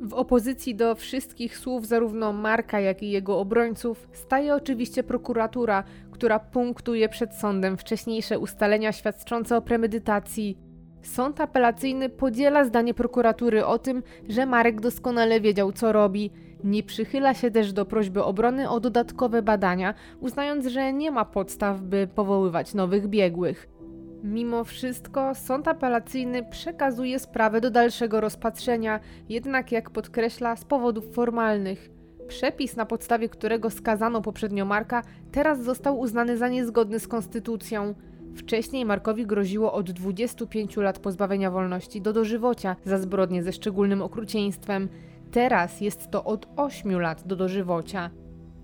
W 0.00 0.14
opozycji 0.14 0.74
do 0.74 0.94
wszystkich 0.94 1.58
słów 1.58 1.86
zarówno 1.86 2.32
Marka, 2.32 2.80
jak 2.80 3.02
i 3.02 3.10
jego 3.10 3.38
obrońców 3.38 4.08
staje 4.12 4.54
oczywiście 4.54 5.02
prokuratura, 5.02 5.84
która 6.10 6.38
punktuje 6.38 7.08
przed 7.08 7.34
sądem 7.34 7.76
wcześniejsze 7.76 8.38
ustalenia 8.38 8.92
świadczące 8.92 9.56
o 9.56 9.62
premedytacji. 9.62 10.58
Sąd 11.02 11.40
apelacyjny 11.40 12.08
podziela 12.08 12.64
zdanie 12.64 12.94
prokuratury 12.94 13.66
o 13.66 13.78
tym, 13.78 14.02
że 14.28 14.46
Marek 14.46 14.80
doskonale 14.80 15.40
wiedział, 15.40 15.72
co 15.72 15.92
robi. 15.92 16.30
Nie 16.64 16.82
przychyla 16.82 17.34
się 17.34 17.50
też 17.50 17.72
do 17.72 17.84
prośby 17.84 18.24
obrony 18.24 18.70
o 18.70 18.80
dodatkowe 18.80 19.42
badania, 19.42 19.94
uznając, 20.20 20.66
że 20.66 20.92
nie 20.92 21.10
ma 21.10 21.24
podstaw, 21.24 21.80
by 21.80 22.08
powoływać 22.14 22.74
nowych 22.74 23.08
biegłych. 23.08 23.77
Mimo 24.22 24.64
wszystko 24.64 25.34
sąd 25.34 25.68
apelacyjny 25.68 26.44
przekazuje 26.44 27.18
sprawę 27.18 27.60
do 27.60 27.70
dalszego 27.70 28.20
rozpatrzenia, 28.20 29.00
jednak 29.28 29.72
jak 29.72 29.90
podkreśla, 29.90 30.56
z 30.56 30.64
powodów 30.64 31.14
formalnych. 31.14 31.90
Przepis, 32.28 32.76
na 32.76 32.86
podstawie 32.86 33.28
którego 33.28 33.70
skazano 33.70 34.22
poprzednio 34.22 34.64
Marka, 34.64 35.02
teraz 35.32 35.62
został 35.62 35.98
uznany 35.98 36.36
za 36.36 36.48
niezgodny 36.48 37.00
z 37.00 37.08
konstytucją. 37.08 37.94
Wcześniej 38.36 38.84
Markowi 38.84 39.26
groziło 39.26 39.72
od 39.72 39.90
25 39.90 40.76
lat 40.76 40.98
pozbawienia 40.98 41.50
wolności 41.50 42.00
do 42.00 42.12
dożywocia 42.12 42.76
za 42.84 42.98
zbrodnie 42.98 43.42
ze 43.42 43.52
szczególnym 43.52 44.02
okrucieństwem. 44.02 44.88
Teraz 45.30 45.80
jest 45.80 46.10
to 46.10 46.24
od 46.24 46.48
8 46.56 47.00
lat 47.00 47.26
do 47.26 47.36
dożywocia. 47.36 48.10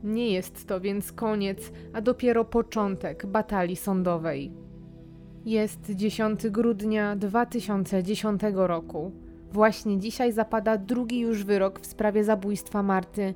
Nie 0.05 0.31
jest 0.31 0.67
to 0.67 0.81
więc 0.81 1.13
koniec, 1.13 1.73
a 1.93 2.01
dopiero 2.01 2.45
początek 2.45 3.27
batalii 3.27 3.77
sądowej. 3.77 4.64
Jest 5.45 5.90
10 5.90 6.49
grudnia 6.49 7.16
2010 7.16 8.42
roku. 8.55 9.12
Właśnie 9.53 9.99
dzisiaj 9.99 10.32
zapada 10.32 10.78
drugi 10.78 11.20
już 11.20 11.45
wyrok 11.45 11.80
w 11.80 11.86
sprawie 11.86 12.24
zabójstwa 12.24 12.82
Marty. 12.82 13.34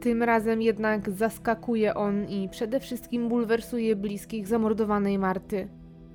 Tym 0.00 0.22
razem 0.22 0.62
jednak 0.62 1.10
zaskakuje 1.10 1.94
on 1.94 2.24
i 2.24 2.48
przede 2.48 2.80
wszystkim 2.80 3.28
bulwersuje 3.28 3.96
bliskich 3.96 4.46
zamordowanej 4.46 5.18
Marty. 5.18 5.68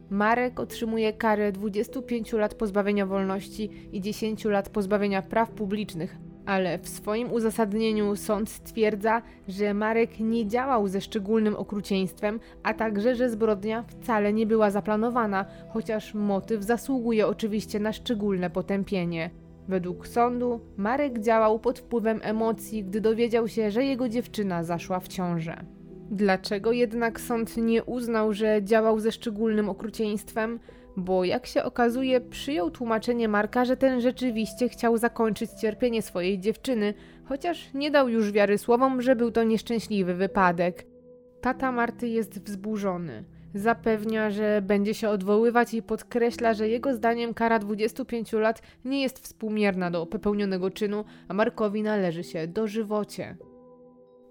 Marek 0.09 0.59
otrzymuje 0.59 1.13
karę 1.13 1.51
25 1.51 2.33
lat 2.33 2.53
pozbawienia 2.53 3.05
wolności 3.05 3.69
i 3.91 4.01
10 4.01 4.45
lat 4.45 4.69
pozbawienia 4.69 5.21
praw 5.21 5.51
publicznych, 5.51 6.17
ale 6.47 6.79
w 6.79 6.89
swoim 6.89 7.31
uzasadnieniu 7.31 8.15
sąd 8.15 8.49
stwierdza, 8.49 9.21
że 9.47 9.73
Marek 9.73 10.19
nie 10.19 10.47
działał 10.47 10.87
ze 10.87 11.01
szczególnym 11.01 11.55
okrucieństwem, 11.55 12.39
a 12.63 12.73
także, 12.73 13.15
że 13.15 13.29
zbrodnia 13.29 13.83
wcale 13.83 14.33
nie 14.33 14.45
była 14.45 14.71
zaplanowana, 14.71 15.45
chociaż 15.69 16.13
motyw 16.13 16.63
zasługuje 16.63 17.27
oczywiście 17.27 17.79
na 17.79 17.93
szczególne 17.93 18.49
potępienie. 18.49 19.29
Według 19.67 20.07
sądu 20.07 20.61
Marek 20.77 21.19
działał 21.19 21.59
pod 21.59 21.79
wpływem 21.79 22.19
emocji, 22.23 22.83
gdy 22.83 23.01
dowiedział 23.01 23.47
się, 23.47 23.71
że 23.71 23.85
jego 23.85 24.09
dziewczyna 24.09 24.63
zaszła 24.63 24.99
w 24.99 25.07
ciążę. 25.07 25.65
Dlaczego 26.11 26.71
jednak 26.71 27.21
sąd 27.21 27.57
nie 27.57 27.83
uznał, 27.83 28.33
że 28.33 28.63
działał 28.63 28.99
ze 28.99 29.11
szczególnym 29.11 29.69
okrucieństwem? 29.69 30.59
Bo 30.97 31.23
jak 31.23 31.47
się 31.47 31.63
okazuje, 31.63 32.21
przyjął 32.21 32.71
tłumaczenie 32.71 33.27
Marka, 33.27 33.65
że 33.65 33.77
ten 33.77 34.01
rzeczywiście 34.01 34.69
chciał 34.69 34.97
zakończyć 34.97 35.51
cierpienie 35.51 36.01
swojej 36.01 36.39
dziewczyny, 36.39 36.93
chociaż 37.25 37.73
nie 37.73 37.91
dał 37.91 38.09
już 38.09 38.31
wiary 38.31 38.57
słowom, 38.57 39.01
że 39.01 39.15
był 39.15 39.31
to 39.31 39.43
nieszczęśliwy 39.43 40.13
wypadek. 40.13 40.85
Tata 41.41 41.71
Marty 41.71 42.07
jest 42.07 42.39
wzburzony. 42.43 43.23
Zapewnia, 43.53 44.31
że 44.31 44.61
będzie 44.61 44.93
się 44.93 45.09
odwoływać 45.09 45.73
i 45.73 45.81
podkreśla, 45.81 46.53
że 46.53 46.69
jego 46.69 46.93
zdaniem 46.93 47.33
kara 47.33 47.59
25 47.59 48.33
lat 48.33 48.61
nie 48.85 49.01
jest 49.01 49.19
współmierna 49.19 49.91
do 49.91 50.05
popełnionego 50.05 50.71
czynu, 50.71 51.05
a 51.27 51.33
Markowi 51.33 51.83
należy 51.83 52.23
się 52.23 52.47
dożywocie. 52.47 53.37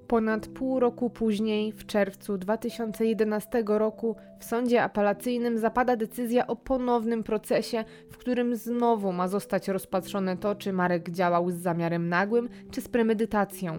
Ponad 0.09 0.46
pół 0.46 0.80
roku 0.80 1.11
później, 1.11 1.72
w 1.72 1.86
czerwcu 1.86 2.38
2011 2.38 3.64
roku, 3.66 4.16
w 4.38 4.44
sądzie 4.44 4.82
apelacyjnym 4.82 5.59
zapada 5.59 5.96
decyzja 5.96 6.46
o 6.46 6.57
ponownym 6.57 7.22
procesie, 7.22 7.84
w 8.11 8.16
którym 8.16 8.57
znowu 8.57 9.12
ma 9.12 9.28
zostać 9.28 9.68
rozpatrzone 9.68 10.36
to, 10.36 10.54
czy 10.54 10.72
Marek 10.72 11.11
działał 11.11 11.50
z 11.50 11.54
zamiarem 11.54 12.09
nagłym, 12.09 12.48
czy 12.70 12.80
z 12.80 12.88
premedytacją. 12.88 13.78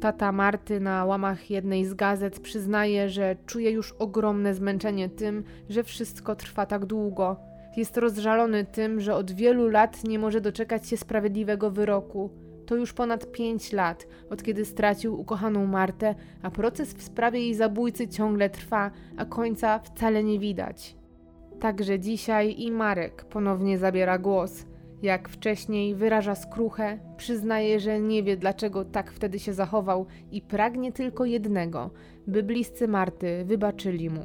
Tata 0.00 0.32
Marty 0.32 0.80
na 0.80 1.04
łamach 1.04 1.50
jednej 1.50 1.84
z 1.84 1.94
gazet 1.94 2.40
przyznaje, 2.40 3.08
że 3.08 3.36
czuje 3.46 3.70
już 3.70 3.92
ogromne 3.92 4.54
zmęczenie 4.54 5.08
tym, 5.08 5.44
że 5.68 5.84
wszystko 5.84 6.36
trwa 6.36 6.66
tak 6.66 6.86
długo. 6.86 7.36
Jest 7.76 7.96
rozżalony 7.96 8.64
tym, 8.64 9.00
że 9.00 9.14
od 9.14 9.32
wielu 9.32 9.68
lat 9.68 10.04
nie 10.04 10.18
może 10.18 10.40
doczekać 10.40 10.88
się 10.88 10.96
sprawiedliwego 10.96 11.70
wyroku. 11.70 12.47
To 12.68 12.76
już 12.76 12.92
ponad 12.92 13.32
5 13.32 13.72
lat, 13.72 14.06
od 14.30 14.42
kiedy 14.42 14.64
stracił 14.64 15.20
ukochaną 15.20 15.66
Martę, 15.66 16.14
a 16.42 16.50
proces 16.50 16.94
w 16.94 17.02
sprawie 17.02 17.40
jej 17.40 17.54
zabójcy 17.54 18.08
ciągle 18.08 18.50
trwa, 18.50 18.90
a 19.16 19.24
końca 19.24 19.78
wcale 19.78 20.24
nie 20.24 20.38
widać. 20.38 20.96
Także 21.60 21.98
dzisiaj 21.98 22.54
i 22.58 22.72
Marek 22.72 23.24
ponownie 23.24 23.78
zabiera 23.78 24.18
głos. 24.18 24.66
Jak 25.02 25.28
wcześniej 25.28 25.94
wyraża 25.94 26.34
skruchę, 26.34 26.98
przyznaje, 27.16 27.80
że 27.80 28.00
nie 28.00 28.22
wie 28.22 28.36
dlaczego 28.36 28.84
tak 28.84 29.12
wtedy 29.12 29.38
się 29.38 29.52
zachował 29.52 30.06
i 30.32 30.42
pragnie 30.42 30.92
tylko 30.92 31.24
jednego, 31.24 31.90
by 32.26 32.42
bliscy 32.42 32.88
Marty 32.88 33.44
wybaczyli 33.44 34.10
mu. 34.10 34.24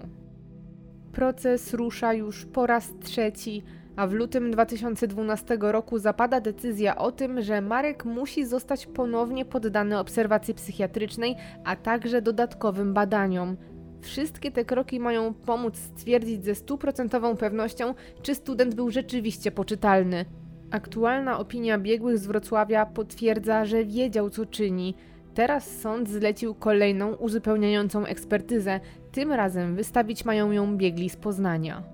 Proces 1.12 1.74
rusza 1.74 2.14
już 2.14 2.46
po 2.46 2.68
raz 2.68 2.94
trzeci, 3.02 3.64
a 3.96 4.08
w 4.08 4.14
lutym 4.14 4.52
2012 4.52 5.58
roku 5.62 6.00
zapada 6.00 6.42
decyzja 6.42 6.96
o 6.96 7.12
tym, 7.12 7.42
że 7.42 7.62
Marek 7.62 8.06
musi 8.06 8.46
zostać 8.46 8.86
ponownie 8.86 9.46
poddany 9.46 10.00
obserwacji 10.00 10.54
psychiatrycznej, 10.54 11.36
a 11.64 11.76
także 11.76 12.22
dodatkowym 12.22 12.94
badaniom. 12.94 13.58
Wszystkie 14.02 14.52
te 14.52 14.66
kroki 14.66 15.00
mają 15.00 15.34
pomóc 15.34 15.78
stwierdzić 15.78 16.46
ze 16.46 16.56
stuprocentową 16.56 17.38
pewnością, 17.38 17.94
czy 18.22 18.36
student 18.36 18.76
był 18.76 18.92
rzeczywiście 18.92 19.52
poczytalny. 19.52 20.26
Aktualna 20.72 21.40
opinia 21.40 21.78
biegłych 21.78 22.18
z 22.18 22.28
Wrocławia 22.28 22.86
potwierdza, 22.86 23.66
że 23.66 23.86
wiedział 23.86 24.30
co 24.30 24.46
czyni. 24.46 24.96
Teraz 25.34 25.80
sąd 25.80 26.10
zlecił 26.10 26.56
kolejną 26.56 27.16
uzupełniającą 27.16 28.06
ekspertyzę. 28.06 28.80
Tym 29.12 29.32
razem 29.32 29.76
wystawić 29.76 30.26
mają 30.26 30.52
ją 30.52 30.78
biegli 30.78 31.10
z 31.10 31.16
Poznania. 31.16 31.93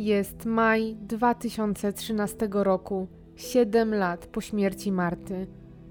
Jest 0.00 0.44
maj 0.44 0.96
2013 1.00 2.48
roku, 2.52 3.08
7 3.36 3.94
lat 3.94 4.26
po 4.26 4.40
śmierci 4.40 4.92
Marty. 4.92 5.46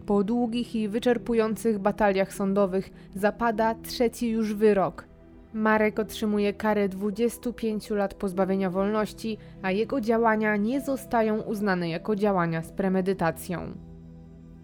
Po 0.06 0.24
długich 0.24 0.76
i 0.76 0.88
wyczerpujących 0.88 1.80
bataliach 1.80 2.34
sądowych 2.34 2.90
zapada 3.16 3.76
trzeci 3.76 4.30
już 4.30 4.54
wyrok. 4.54 5.08
Marek 5.54 6.00
otrzymuje 6.00 6.54
karę 6.54 6.90
25 6.90 7.90
lat 7.90 8.14
pozbawienia 8.14 8.70
wolności, 8.70 9.38
a 9.62 9.72
jego 9.72 10.02
działania 10.02 10.58
nie 10.58 10.82
zostają 10.82 11.42
uznane 11.42 11.90
jako 11.90 12.16
działania 12.16 12.62
z 12.62 12.72
premedytacją. 12.72 13.89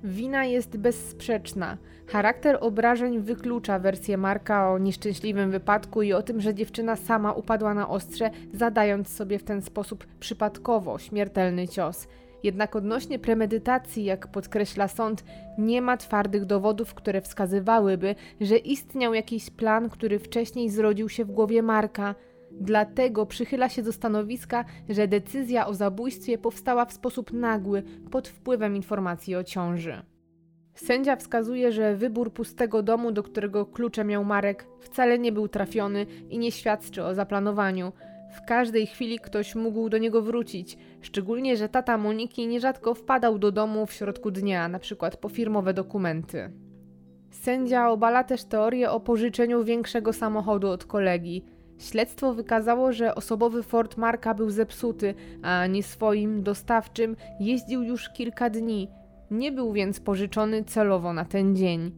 Wina 0.06 0.46
jest 0.46 0.78
bezsprzeczna. 0.78 1.78
Charakter 2.08 2.58
obrażeń 2.62 3.20
wyklucza 3.20 3.80
wersję 3.80 4.18
Marka 4.18 4.72
o 4.72 4.78
nieszczęśliwym 4.78 5.52
wypadku 5.52 6.02
i 6.02 6.14
o 6.14 6.24
tym, 6.24 6.42
że 6.42 6.54
dziewczyna 6.54 6.96
sama 6.96 7.34
upadła 7.34 7.74
na 7.74 7.90
ostrze, 7.90 8.30
zadając 8.54 9.10
sobie 9.10 9.40
w 9.40 9.44
ten 9.44 9.62
sposób 9.62 10.08
przypadkowo 10.20 11.00
śmiertelny 11.00 11.68
cios. 11.68 12.08
Jednak 12.44 12.76
odnośnie 12.76 13.20
premedytacji, 13.20 14.06
jak 14.06 14.28
podkreśla 14.28 14.88
sąd, 14.88 15.24
nie 15.58 15.82
ma 15.82 15.98
twardych 15.98 16.46
dowodów, 16.46 16.94
które 16.94 17.22
wskazywałyby, 17.22 18.16
że 18.42 18.58
istniał 18.58 19.14
jakiś 19.14 19.50
plan, 19.50 19.90
który 19.90 20.20
wcześniej 20.20 20.70
zrodził 20.70 21.10
się 21.10 21.26
w 21.26 21.32
głowie 21.32 21.62
Marka. 21.62 22.16
Dlatego 22.62 23.26
przychyla 23.26 23.70
się 23.70 23.82
do 23.84 23.94
stanowiska, 23.94 24.66
że 24.90 25.08
decyzja 25.08 25.68
o 25.68 25.74
zabójstwie 25.74 26.38
powstała 26.38 26.86
w 26.86 26.94
sposób 26.94 27.34
nagły, 27.34 27.84
pod 28.12 28.28
wpływem 28.28 28.76
informacji 28.76 29.36
o 29.36 29.44
ciąży. 29.44 30.02
Sędzia 30.76 31.16
wskazuje, 31.16 31.72
że 31.72 31.96
wybór 31.96 32.34
pustego 32.34 32.84
domu, 32.84 33.12
do 33.12 33.24
którego 33.24 33.66
klucze 33.66 34.06
miał 34.06 34.26
Marek, 34.26 34.68
wcale 34.80 35.20
nie 35.20 35.32
był 35.32 35.48
trafiony 35.48 36.06
i 36.30 36.40
nie 36.40 36.52
świadczy 36.52 37.04
o 37.04 37.16
zaplanowaniu. 37.16 37.92
W 38.36 38.46
każdej 38.46 38.88
chwili 38.88 39.20
ktoś 39.20 39.56
mógł 39.56 39.90
do 39.90 39.98
niego 39.98 40.22
wrócić, 40.22 40.78
szczególnie, 41.02 41.58
że 41.58 41.70
tata 41.70 41.98
Moniki 41.98 42.48
nierzadko 42.48 42.94
wpadał 42.94 43.40
do 43.40 43.52
domu 43.52 43.86
w 43.86 43.94
środku 43.94 44.32
dnia, 44.32 44.80
przykład 44.80 45.18
po 45.18 45.30
firmowe 45.30 45.74
dokumenty. 45.74 46.52
Sędzia 47.32 47.90
obala 47.90 48.24
też 48.24 48.44
teorię 48.44 48.92
o 48.92 49.00
pożyczeniu 49.00 49.64
większego 49.64 50.14
samochodu 50.14 50.70
od 50.70 50.86
kolegi. 50.86 51.46
Śledztwo 51.80 52.34
wykazało, 52.34 52.94
że 52.94 53.16
osobowy 53.16 53.64
Ford 53.64 53.98
Marka 53.98 54.34
był 54.34 54.50
zepsuty, 54.50 55.14
a 55.42 55.68
nie 55.68 55.84
swoim 55.84 56.44
dostawczym 56.44 57.16
jeździł 57.40 57.84
już 57.84 58.10
kilka 58.10 58.50
dni. 58.50 58.90
Nie 59.32 59.52
był 59.52 59.74
więc 59.74 60.00
pożyczony 60.00 60.64
celowo 60.64 61.14
na 61.14 61.26
ten 61.26 61.56
dzień. 61.56 61.92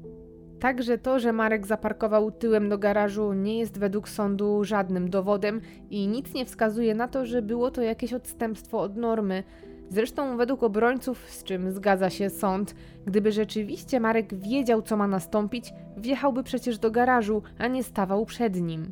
Także 0.59 0.97
to, 0.97 1.19
że 1.19 1.33
Marek 1.33 1.67
zaparkował 1.67 2.31
tyłem 2.31 2.69
do 2.69 2.77
garażu, 2.77 3.33
nie 3.33 3.59
jest 3.59 3.79
według 3.79 4.09
sądu 4.09 4.63
żadnym 4.63 5.09
dowodem 5.09 5.61
i 5.89 6.07
nic 6.07 6.33
nie 6.33 6.45
wskazuje 6.45 6.95
na 6.95 7.07
to, 7.07 7.25
że 7.25 7.41
było 7.41 7.71
to 7.71 7.81
jakieś 7.81 8.13
odstępstwo 8.13 8.79
od 8.81 8.97
normy. 8.97 9.43
Zresztą, 9.89 10.37
według 10.37 10.63
obrońców, 10.63 11.29
z 11.29 11.43
czym 11.43 11.71
zgadza 11.71 12.09
się 12.09 12.29
sąd, 12.29 12.75
gdyby 13.05 13.31
rzeczywiście 13.31 13.99
Marek 13.99 14.33
wiedział, 14.33 14.81
co 14.81 14.97
ma 14.97 15.07
nastąpić, 15.07 15.73
wjechałby 15.97 16.43
przecież 16.43 16.79
do 16.79 16.91
garażu, 16.91 17.41
a 17.57 17.67
nie 17.67 17.83
stawał 17.83 18.25
przed 18.25 18.61
nim. 18.61 18.91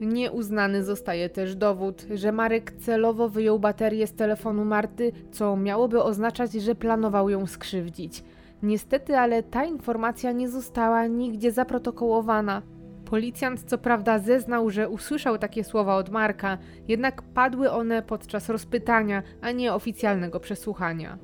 Nieuznany 0.00 0.84
zostaje 0.84 1.28
też 1.28 1.56
dowód, 1.56 2.06
że 2.14 2.32
Marek 2.32 2.72
celowo 2.72 3.28
wyjął 3.28 3.58
baterię 3.58 4.06
z 4.06 4.14
telefonu 4.14 4.64
Marty, 4.64 5.12
co 5.32 5.56
miałoby 5.56 6.02
oznaczać, 6.02 6.52
że 6.52 6.74
planował 6.74 7.30
ją 7.30 7.46
skrzywdzić. 7.46 8.24
Niestety, 8.62 9.16
ale 9.16 9.42
ta 9.42 9.64
informacja 9.64 10.32
nie 10.32 10.48
została 10.48 11.06
nigdzie 11.06 11.52
zaprotokołowana. 11.52 12.62
Policjant 13.04 13.62
co 13.62 13.78
prawda 13.78 14.18
zeznał, 14.18 14.70
że 14.70 14.88
usłyszał 14.88 15.38
takie 15.38 15.64
słowa 15.64 15.96
od 15.96 16.10
Marka, 16.10 16.58
jednak 16.88 17.22
padły 17.22 17.70
one 17.70 18.02
podczas 18.02 18.48
rozpytania, 18.48 19.22
a 19.40 19.50
nie 19.50 19.74
oficjalnego 19.74 20.40
przesłuchania. 20.40 21.18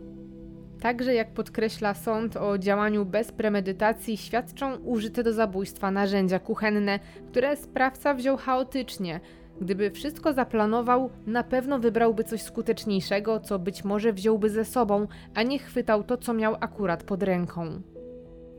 Także, 0.80 1.14
jak 1.14 1.30
podkreśla 1.30 1.94
sąd, 1.94 2.36
o 2.36 2.58
działaniu 2.58 3.04
bez 3.04 3.32
premedytacji 3.32 4.16
świadczą 4.16 4.76
użyte 4.76 5.22
do 5.22 5.32
zabójstwa 5.32 5.90
narzędzia 5.90 6.38
kuchenne, 6.38 6.98
które 7.28 7.56
sprawca 7.56 8.14
wziął 8.14 8.36
chaotycznie. 8.36 9.20
Gdyby 9.60 9.90
wszystko 9.90 10.32
zaplanował, 10.32 11.10
na 11.26 11.44
pewno 11.44 11.78
wybrałby 11.78 12.24
coś 12.24 12.42
skuteczniejszego, 12.42 13.40
co 13.40 13.58
być 13.58 13.84
może 13.84 14.12
wziąłby 14.12 14.50
ze 14.50 14.64
sobą, 14.64 15.06
a 15.34 15.42
nie 15.42 15.58
chwytał 15.58 16.04
to, 16.04 16.16
co 16.16 16.34
miał 16.34 16.56
akurat 16.60 17.02
pod 17.02 17.22
ręką. 17.22 17.82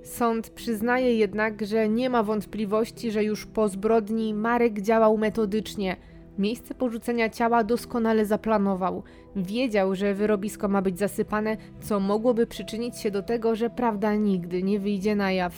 Sąd 0.03 0.49
przyznaje 0.49 1.15
jednak, 1.15 1.65
że 1.65 1.89
nie 1.89 2.09
ma 2.09 2.23
wątpliwości, 2.23 3.11
że 3.11 3.23
już 3.23 3.45
po 3.45 3.69
zbrodni 3.69 4.33
Marek 4.33 4.81
działał 4.81 5.17
metodycznie. 5.17 5.95
Miejsce 6.37 6.75
porzucenia 6.75 7.29
ciała 7.29 7.63
doskonale 7.63 8.25
zaplanował. 8.25 9.03
Wiedział, 9.35 9.95
że 9.95 10.13
wyrobisko 10.13 10.67
ma 10.67 10.81
być 10.81 10.99
zasypane, 10.99 11.57
co 11.81 11.99
mogłoby 11.99 12.47
przyczynić 12.47 12.97
się 12.97 13.11
do 13.11 13.23
tego, 13.23 13.55
że 13.55 13.69
prawda 13.69 14.15
nigdy 14.15 14.63
nie 14.63 14.79
wyjdzie 14.79 15.15
na 15.15 15.31
jaw. 15.31 15.53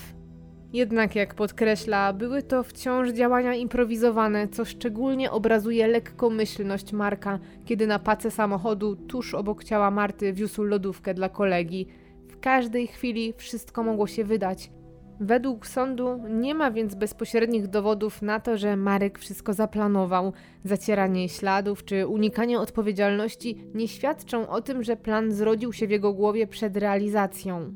Jednak, 0.74 1.16
jak 1.16 1.36
podkreśla, 1.36 2.14
były 2.14 2.44
to 2.44 2.64
wciąż 2.64 3.10
działania 3.10 3.54
improwizowane, 3.56 4.48
co 4.48 4.66
szczególnie 4.66 5.32
obrazuje 5.32 5.88
lekkomyślność 5.88 6.94
Marka, 6.94 7.40
kiedy 7.66 7.88
na 7.88 8.00
pace 8.00 8.32
samochodu 8.32 8.96
tuż 8.96 9.34
obok 9.34 9.64
ciała 9.64 9.92
Marty 9.92 10.34
wiózł 10.34 10.64
lodówkę 10.64 11.14
dla 11.14 11.30
kolegi. 11.30 11.88
W 12.28 12.40
każdej 12.40 12.88
chwili 12.88 13.34
wszystko 13.38 13.84
mogło 13.84 14.08
się 14.08 14.24
wydać. 14.24 14.72
Według 15.20 15.68
sądu 15.68 16.20
nie 16.30 16.56
ma 16.56 16.72
więc 16.72 16.96
bezpośrednich 16.96 17.68
dowodów 17.68 18.22
na 18.22 18.40
to, 18.40 18.58
że 18.58 18.78
Marek 18.78 19.20
wszystko 19.20 19.54
zaplanował. 19.54 20.34
Zacieranie 20.64 21.30
śladów 21.30 21.86
czy 21.86 22.08
unikanie 22.08 22.60
odpowiedzialności 22.60 23.58
nie 23.74 23.88
świadczą 23.88 24.50
o 24.50 24.62
tym, 24.62 24.84
że 24.84 24.96
plan 24.96 25.32
zrodził 25.32 25.74
się 25.74 25.88
w 25.88 25.92
jego 25.92 26.14
głowie 26.14 26.48
przed 26.48 26.78
realizacją. 26.78 27.74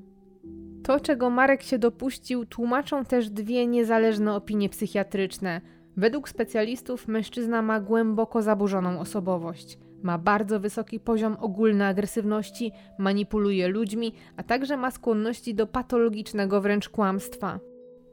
To, 0.83 0.99
czego 0.99 1.29
Marek 1.29 1.63
się 1.63 1.79
dopuścił, 1.79 2.45
tłumaczą 2.45 3.05
też 3.05 3.29
dwie 3.29 3.67
niezależne 3.67 4.33
opinie 4.33 4.69
psychiatryczne. 4.69 5.61
Według 5.97 6.29
specjalistów 6.29 7.07
mężczyzna 7.07 7.61
ma 7.61 7.79
głęboko 7.79 8.41
zaburzoną 8.41 8.99
osobowość. 8.99 9.79
Ma 10.03 10.17
bardzo 10.17 10.59
wysoki 10.59 10.99
poziom 10.99 11.37
ogólnej 11.39 11.87
agresywności, 11.87 12.71
manipuluje 12.97 13.67
ludźmi, 13.67 14.13
a 14.37 14.43
także 14.43 14.77
ma 14.77 14.91
skłonności 14.91 15.55
do 15.55 15.67
patologicznego 15.67 16.61
wręcz 16.61 16.89
kłamstwa. 16.89 17.59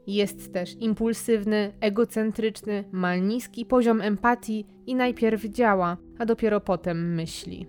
Jest 0.07 0.53
też 0.53 0.75
impulsywny, 0.79 1.73
egocentryczny, 1.81 2.83
ma 2.91 3.15
niski 3.15 3.65
poziom 3.65 4.01
empatii 4.01 4.65
i 4.85 4.95
najpierw 4.95 5.43
działa, 5.43 5.97
a 6.19 6.25
dopiero 6.25 6.61
potem 6.61 7.15
myśli. 7.15 7.67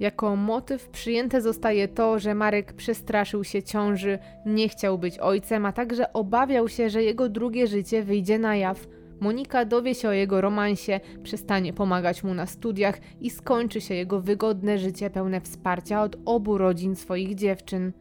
Jako 0.00 0.36
motyw 0.36 0.88
przyjęte 0.88 1.40
zostaje 1.40 1.88
to, 1.88 2.18
że 2.18 2.34
Marek 2.34 2.72
przestraszył 2.72 3.44
się 3.44 3.62
ciąży, 3.62 4.18
nie 4.46 4.68
chciał 4.68 4.98
być 4.98 5.18
ojcem, 5.18 5.66
a 5.66 5.72
także 5.72 6.12
obawiał 6.12 6.68
się, 6.68 6.90
że 6.90 7.02
jego 7.02 7.28
drugie 7.28 7.66
życie 7.66 8.02
wyjdzie 8.02 8.38
na 8.38 8.56
jaw. 8.56 8.88
Monika 9.20 9.64
dowie 9.64 9.94
się 9.94 10.08
o 10.08 10.12
jego 10.12 10.40
romansie, 10.40 11.00
przestanie 11.22 11.72
pomagać 11.72 12.24
mu 12.24 12.34
na 12.34 12.46
studiach 12.46 12.98
i 13.20 13.30
skończy 13.30 13.80
się 13.80 13.94
jego 13.94 14.20
wygodne 14.20 14.78
życie 14.78 15.10
pełne 15.10 15.40
wsparcia 15.40 16.02
od 16.02 16.16
obu 16.24 16.58
rodzin 16.58 16.96
swoich 16.96 17.34
dziewczyn. 17.34 17.92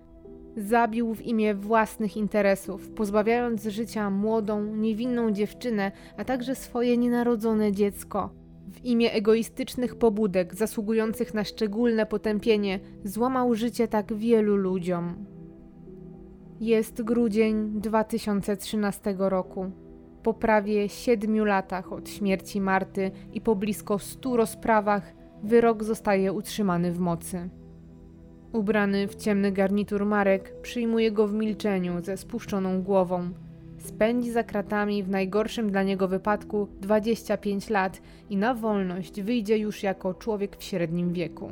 Zabił 0.57 1.13
w 1.13 1.21
imię 1.21 1.55
własnych 1.55 2.17
interesów, 2.17 2.89
pozbawiając 2.89 3.63
życia 3.63 4.09
młodą, 4.09 4.63
niewinną 4.75 5.31
dziewczynę, 5.31 5.91
a 6.17 6.25
także 6.25 6.55
swoje 6.55 6.97
nienarodzone 6.97 7.71
dziecko. 7.71 8.29
W 8.71 8.85
imię 8.85 9.13
egoistycznych 9.13 9.95
pobudek 9.95 10.55
zasługujących 10.55 11.33
na 11.33 11.43
szczególne 11.43 12.05
potępienie 12.05 12.79
złamał 13.03 13.55
życie 13.55 13.87
tak 13.87 14.13
wielu 14.13 14.55
ludziom. 14.55 15.25
Jest 16.59 17.01
grudzień 17.01 17.81
2013 17.81 19.15
roku. 19.17 19.71
Po 20.27 20.33
prawie 20.33 20.89
siedmiu 20.89 21.45
latach 21.45 21.93
od 21.93 22.09
śmierci 22.09 22.61
Marty 22.61 23.11
i 23.33 23.41
po 23.41 23.55
blisko 23.55 23.99
stu 23.99 24.37
rozprawach 24.37 25.13
wyrok 25.43 25.83
zostaje 25.83 26.33
utrzymany 26.33 26.91
w 26.91 26.99
mocy. 26.99 27.49
Ubrany 28.53 29.07
w 29.07 29.15
ciemny 29.15 29.51
garnitur 29.51 30.05
Marek 30.05 30.61
przyjmuje 30.61 31.11
go 31.11 31.27
w 31.27 31.33
milczeniu 31.33 32.01
ze 32.03 32.17
spuszczoną 32.17 32.81
głową. 32.81 33.29
Spędzi 33.77 34.31
za 34.31 34.43
kratami 34.43 35.03
w 35.03 35.09
najgorszym 35.09 35.71
dla 35.71 35.83
niego 35.83 36.07
wypadku 36.07 36.67
25 36.81 37.69
lat 37.69 38.01
i 38.29 38.37
na 38.37 38.53
wolność 38.53 39.21
wyjdzie 39.21 39.57
już 39.57 39.83
jako 39.83 40.13
człowiek 40.13 40.57
w 40.57 40.63
średnim 40.63 41.13
wieku. 41.13 41.51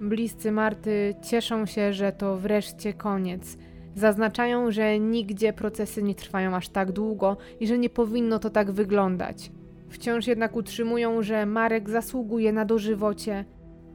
Bliscy 0.00 0.52
Marty 0.52 1.14
cieszą 1.22 1.66
się, 1.66 1.92
że 1.92 2.12
to 2.12 2.36
wreszcie 2.36 2.92
koniec– 2.92 3.56
Zaznaczają, 3.94 4.70
że 4.70 4.98
nigdzie 4.98 5.52
procesy 5.52 6.02
nie 6.02 6.14
trwają 6.14 6.56
aż 6.56 6.68
tak 6.68 6.92
długo 6.92 7.36
i 7.60 7.66
że 7.66 7.78
nie 7.78 7.90
powinno 7.90 8.38
to 8.38 8.50
tak 8.50 8.70
wyglądać. 8.70 9.50
Wciąż 9.88 10.26
jednak 10.26 10.56
utrzymują, 10.56 11.22
że 11.22 11.46
Marek 11.46 11.90
zasługuje 11.90 12.52
na 12.52 12.64
dożywocie. 12.64 13.44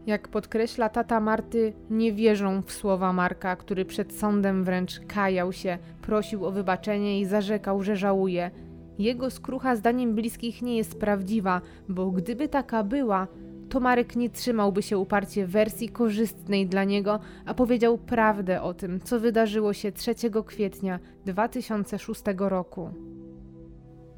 Jak 0.06 0.28
podkreśla 0.28 0.90
tata 0.90 1.20
Marty, 1.20 1.74
nie 1.90 2.14
wierzą 2.14 2.62
w 2.62 2.72
słowa 2.72 3.14
Marka, 3.14 3.56
który 3.56 3.86
przed 3.86 4.14
sądem 4.14 4.64
wręcz 4.64 5.00
kajał 5.08 5.54
się, 5.54 5.78
prosił 6.02 6.46
o 6.46 6.52
wybaczenie 6.52 7.20
i 7.20 7.26
zarzekał, 7.26 7.84
że 7.84 7.96
żałuje. 7.96 8.52
Jego 9.00 9.30
skrucha 9.30 9.76
zdaniem 9.76 10.16
bliskich 10.16 10.62
nie 10.62 10.78
jest 10.78 11.00
prawdziwa, 11.00 11.62
bo 11.90 12.12
gdyby 12.12 12.48
taka 12.48 12.84
była, 12.84 13.28
to 13.76 13.80
Marek 13.80 14.16
nie 14.16 14.30
trzymałby 14.30 14.82
się 14.82 14.98
uparcie 14.98 15.48
wersji 15.48 15.90
korzystnej 15.90 16.68
dla 16.68 16.84
niego, 16.84 17.20
a 17.46 17.54
powiedział 17.54 17.98
prawdę 17.98 18.62
o 18.62 18.74
tym, 18.74 19.00
co 19.02 19.20
wydarzyło 19.20 19.74
się 19.74 19.92
3 19.92 20.16
kwietnia 20.46 21.00
2006 21.26 22.22
roku. 22.38 22.90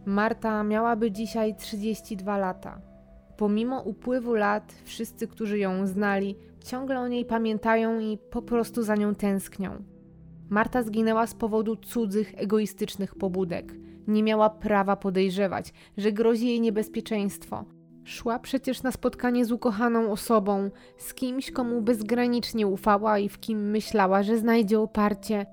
Marta 0.05 0.63
miałaby 0.63 1.11
dzisiaj 1.11 1.55
32 1.55 2.37
lata. 2.37 2.81
Pomimo 3.37 3.81
upływu 3.81 4.33
lat, 4.33 4.73
wszyscy, 4.83 5.27
którzy 5.27 5.59
ją 5.59 5.87
znali, 5.87 6.35
ciągle 6.65 6.99
o 6.99 7.07
niej 7.07 7.25
pamiętają 7.25 7.99
i 7.99 8.17
po 8.17 8.41
prostu 8.41 8.83
za 8.83 8.95
nią 8.95 9.15
tęsknią. 9.15 9.83
Marta 10.49 10.83
zginęła 10.83 11.27
z 11.27 11.33
powodu 11.33 11.75
cudzych, 11.75 12.33
egoistycznych 12.35 13.15
pobudek. 13.15 13.73
Nie 14.07 14.23
miała 14.23 14.49
prawa 14.49 14.95
podejrzewać, 14.95 15.73
że 15.97 16.11
grozi 16.11 16.47
jej 16.47 16.61
niebezpieczeństwo, 16.61 17.65
Szła 18.07 18.39
przecież 18.39 18.83
na 18.83 18.91
spotkanie 18.91 19.45
z 19.45 19.51
ukochaną 19.51 20.11
osobą, 20.11 20.69
z 20.97 21.13
kimś, 21.13 21.51
komu 21.51 21.81
bezgranicznie 21.81 22.67
ufała 22.67 23.19
i 23.19 23.29
w 23.29 23.39
kim 23.39 23.69
myślała, 23.69 24.23
że 24.23 24.37
znajdzie 24.37 24.79
oparcie. 24.79 25.45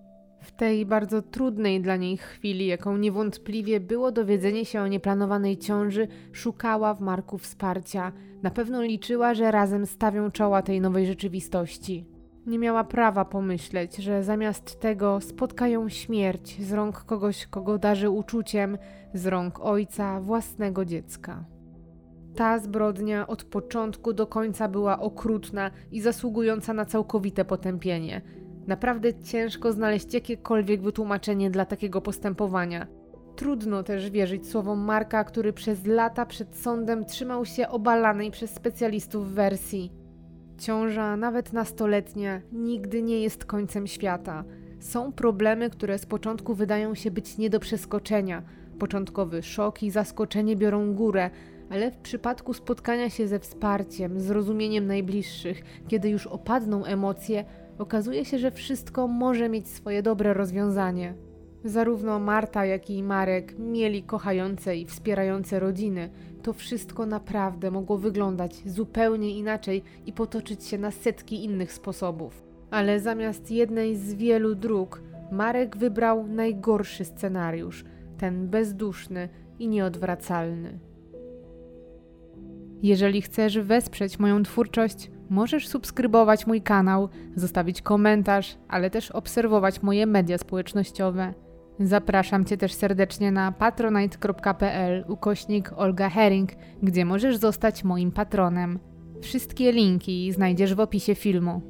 W 0.42 0.52
tej 0.52 0.86
bardzo 0.86 1.22
trudnej 1.22 1.80
dla 1.80 1.96
niej 1.96 2.16
chwili, 2.16 2.66
jaką 2.66 2.96
niewątpliwie 2.96 3.80
było 3.80 4.12
dowiedzenie 4.12 4.64
się 4.64 4.80
o 4.80 4.86
nieplanowanej 4.86 5.56
ciąży, 5.56 6.08
szukała 6.32 6.94
w 6.94 7.00
Marku 7.00 7.38
wsparcia. 7.38 8.12
Na 8.42 8.50
pewno 8.50 8.82
liczyła, 8.82 9.34
że 9.34 9.50
razem 9.50 9.86
stawią 9.86 10.30
czoła 10.30 10.62
tej 10.62 10.80
nowej 10.80 11.06
rzeczywistości. 11.06 12.06
Nie 12.46 12.58
miała 12.58 12.84
prawa 12.84 13.24
pomyśleć, 13.24 13.96
że 13.96 14.22
zamiast 14.22 14.80
tego 14.80 15.20
spotkają 15.20 15.88
śmierć 15.88 16.62
z 16.62 16.72
rąk 16.72 17.04
kogoś, 17.04 17.46
kogo 17.46 17.78
darzy 17.78 18.10
uczuciem, 18.10 18.78
z 19.14 19.26
rąk 19.26 19.60
ojca 19.60 20.20
własnego 20.20 20.84
dziecka. 20.84 21.53
Ta 22.36 22.58
zbrodnia 22.58 23.26
od 23.26 23.44
początku 23.44 24.12
do 24.12 24.26
końca 24.26 24.68
była 24.68 25.00
okrutna 25.00 25.70
i 25.92 26.00
zasługująca 26.00 26.74
na 26.74 26.84
całkowite 26.84 27.44
potępienie. 27.44 28.22
Naprawdę 28.66 29.14
ciężko 29.14 29.72
znaleźć 29.72 30.14
jakiekolwiek 30.14 30.82
wytłumaczenie 30.82 31.50
dla 31.50 31.64
takiego 31.64 32.00
postępowania. 32.00 32.86
Trudno 33.36 33.82
też 33.82 34.10
wierzyć 34.10 34.48
słowom 34.48 34.78
Marka, 34.78 35.24
który 35.24 35.52
przez 35.52 35.86
lata 35.86 36.26
przed 36.26 36.56
sądem 36.56 37.04
trzymał 37.04 37.44
się 37.44 37.68
obalanej 37.68 38.30
przez 38.30 38.54
specjalistów 38.54 39.32
wersji. 39.32 39.92
Ciąża, 40.58 41.16
nawet 41.16 41.52
nastoletnia, 41.52 42.40
nigdy 42.52 43.02
nie 43.02 43.20
jest 43.20 43.44
końcem 43.44 43.86
świata. 43.86 44.44
Są 44.80 45.12
problemy, 45.12 45.70
które 45.70 45.98
z 45.98 46.06
początku 46.06 46.54
wydają 46.54 46.94
się 46.94 47.10
być 47.10 47.38
nie 47.38 47.50
do 47.50 47.60
przeskoczenia. 47.60 48.42
Początkowy 48.78 49.42
szok 49.42 49.82
i 49.82 49.90
zaskoczenie 49.90 50.56
biorą 50.56 50.94
górę, 50.94 51.30
ale 51.70 51.90
w 51.90 51.96
przypadku 51.96 52.54
spotkania 52.54 53.10
się 53.10 53.28
ze 53.28 53.38
wsparciem, 53.38 54.20
zrozumieniem 54.20 54.86
najbliższych, 54.86 55.62
kiedy 55.88 56.08
już 56.08 56.26
opadną 56.26 56.84
emocje, 56.84 57.44
okazuje 57.78 58.24
się, 58.24 58.38
że 58.38 58.50
wszystko 58.50 59.08
może 59.08 59.48
mieć 59.48 59.68
swoje 59.68 60.02
dobre 60.02 60.34
rozwiązanie. 60.34 61.14
Zarówno 61.64 62.18
Marta, 62.18 62.64
jak 62.64 62.90
i 62.90 63.02
Marek 63.02 63.58
mieli 63.58 64.02
kochające 64.02 64.76
i 64.76 64.86
wspierające 64.86 65.60
rodziny. 65.60 66.10
To 66.42 66.52
wszystko 66.52 67.06
naprawdę 67.06 67.70
mogło 67.70 67.98
wyglądać 67.98 68.62
zupełnie 68.66 69.38
inaczej 69.38 69.82
i 70.06 70.12
potoczyć 70.12 70.64
się 70.64 70.78
na 70.78 70.90
setki 70.90 71.44
innych 71.44 71.72
sposobów. 71.72 72.42
Ale 72.70 73.00
zamiast 73.00 73.50
jednej 73.50 73.96
z 73.96 74.14
wielu 74.14 74.54
dróg, 74.54 75.02
Marek 75.32 75.76
wybrał 75.76 76.26
najgorszy 76.26 77.04
scenariusz 77.04 77.84
ten 78.18 78.48
bezduszny 78.48 79.28
i 79.58 79.68
nieodwracalny. 79.68 80.78
Jeżeli 82.84 83.22
chcesz 83.22 83.58
wesprzeć 83.58 84.18
moją 84.18 84.42
twórczość, 84.42 85.10
możesz 85.30 85.68
subskrybować 85.68 86.46
mój 86.46 86.62
kanał, 86.62 87.08
zostawić 87.36 87.82
komentarz, 87.82 88.56
ale 88.68 88.90
też 88.90 89.10
obserwować 89.10 89.82
moje 89.82 90.06
media 90.06 90.38
społecznościowe. 90.38 91.34
Zapraszam 91.80 92.44
Cię 92.44 92.56
też 92.56 92.72
serdecznie 92.72 93.32
na 93.32 93.52
patronite.pl 93.52 95.04
ukośnik 95.08 95.72
Olga 95.76 96.08
Herring, 96.08 96.50
gdzie 96.82 97.04
możesz 97.04 97.36
zostać 97.36 97.84
moim 97.84 98.12
patronem. 98.12 98.78
Wszystkie 99.20 99.72
linki 99.72 100.32
znajdziesz 100.32 100.74
w 100.74 100.80
opisie 100.80 101.14
filmu. 101.14 101.62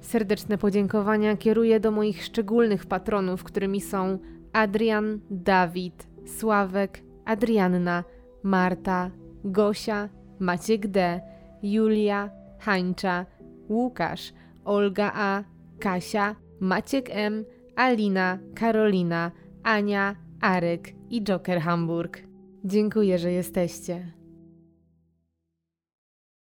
Serdeczne 0.00 0.58
podziękowania 0.58 1.36
kieruję 1.36 1.80
do 1.80 1.90
moich 1.90 2.24
szczególnych 2.24 2.86
patronów, 2.86 3.44
którymi 3.44 3.80
są 3.80 4.18
Adrian, 4.52 5.20
Dawid, 5.30 6.08
Sławek, 6.26 7.02
Adrianna, 7.24 8.04
Marta, 8.42 9.10
Gosia, 9.44 10.08
Maciek 10.40 10.86
D, 10.86 11.20
Julia, 11.62 12.30
Hańcza, 12.58 13.26
Łukasz, 13.68 14.32
Olga 14.64 15.12
A, 15.14 15.44
Kasia, 15.78 16.36
Maciek 16.60 17.10
M, 17.10 17.44
Alina, 17.76 18.38
Karolina, 18.54 19.32
Ania, 19.62 20.16
Arek 20.40 20.94
i 21.10 21.22
Joker 21.22 21.60
Hamburg. 21.60 22.22
Dziękuję, 22.64 23.18
że 23.18 23.32
jesteście. 23.32 24.17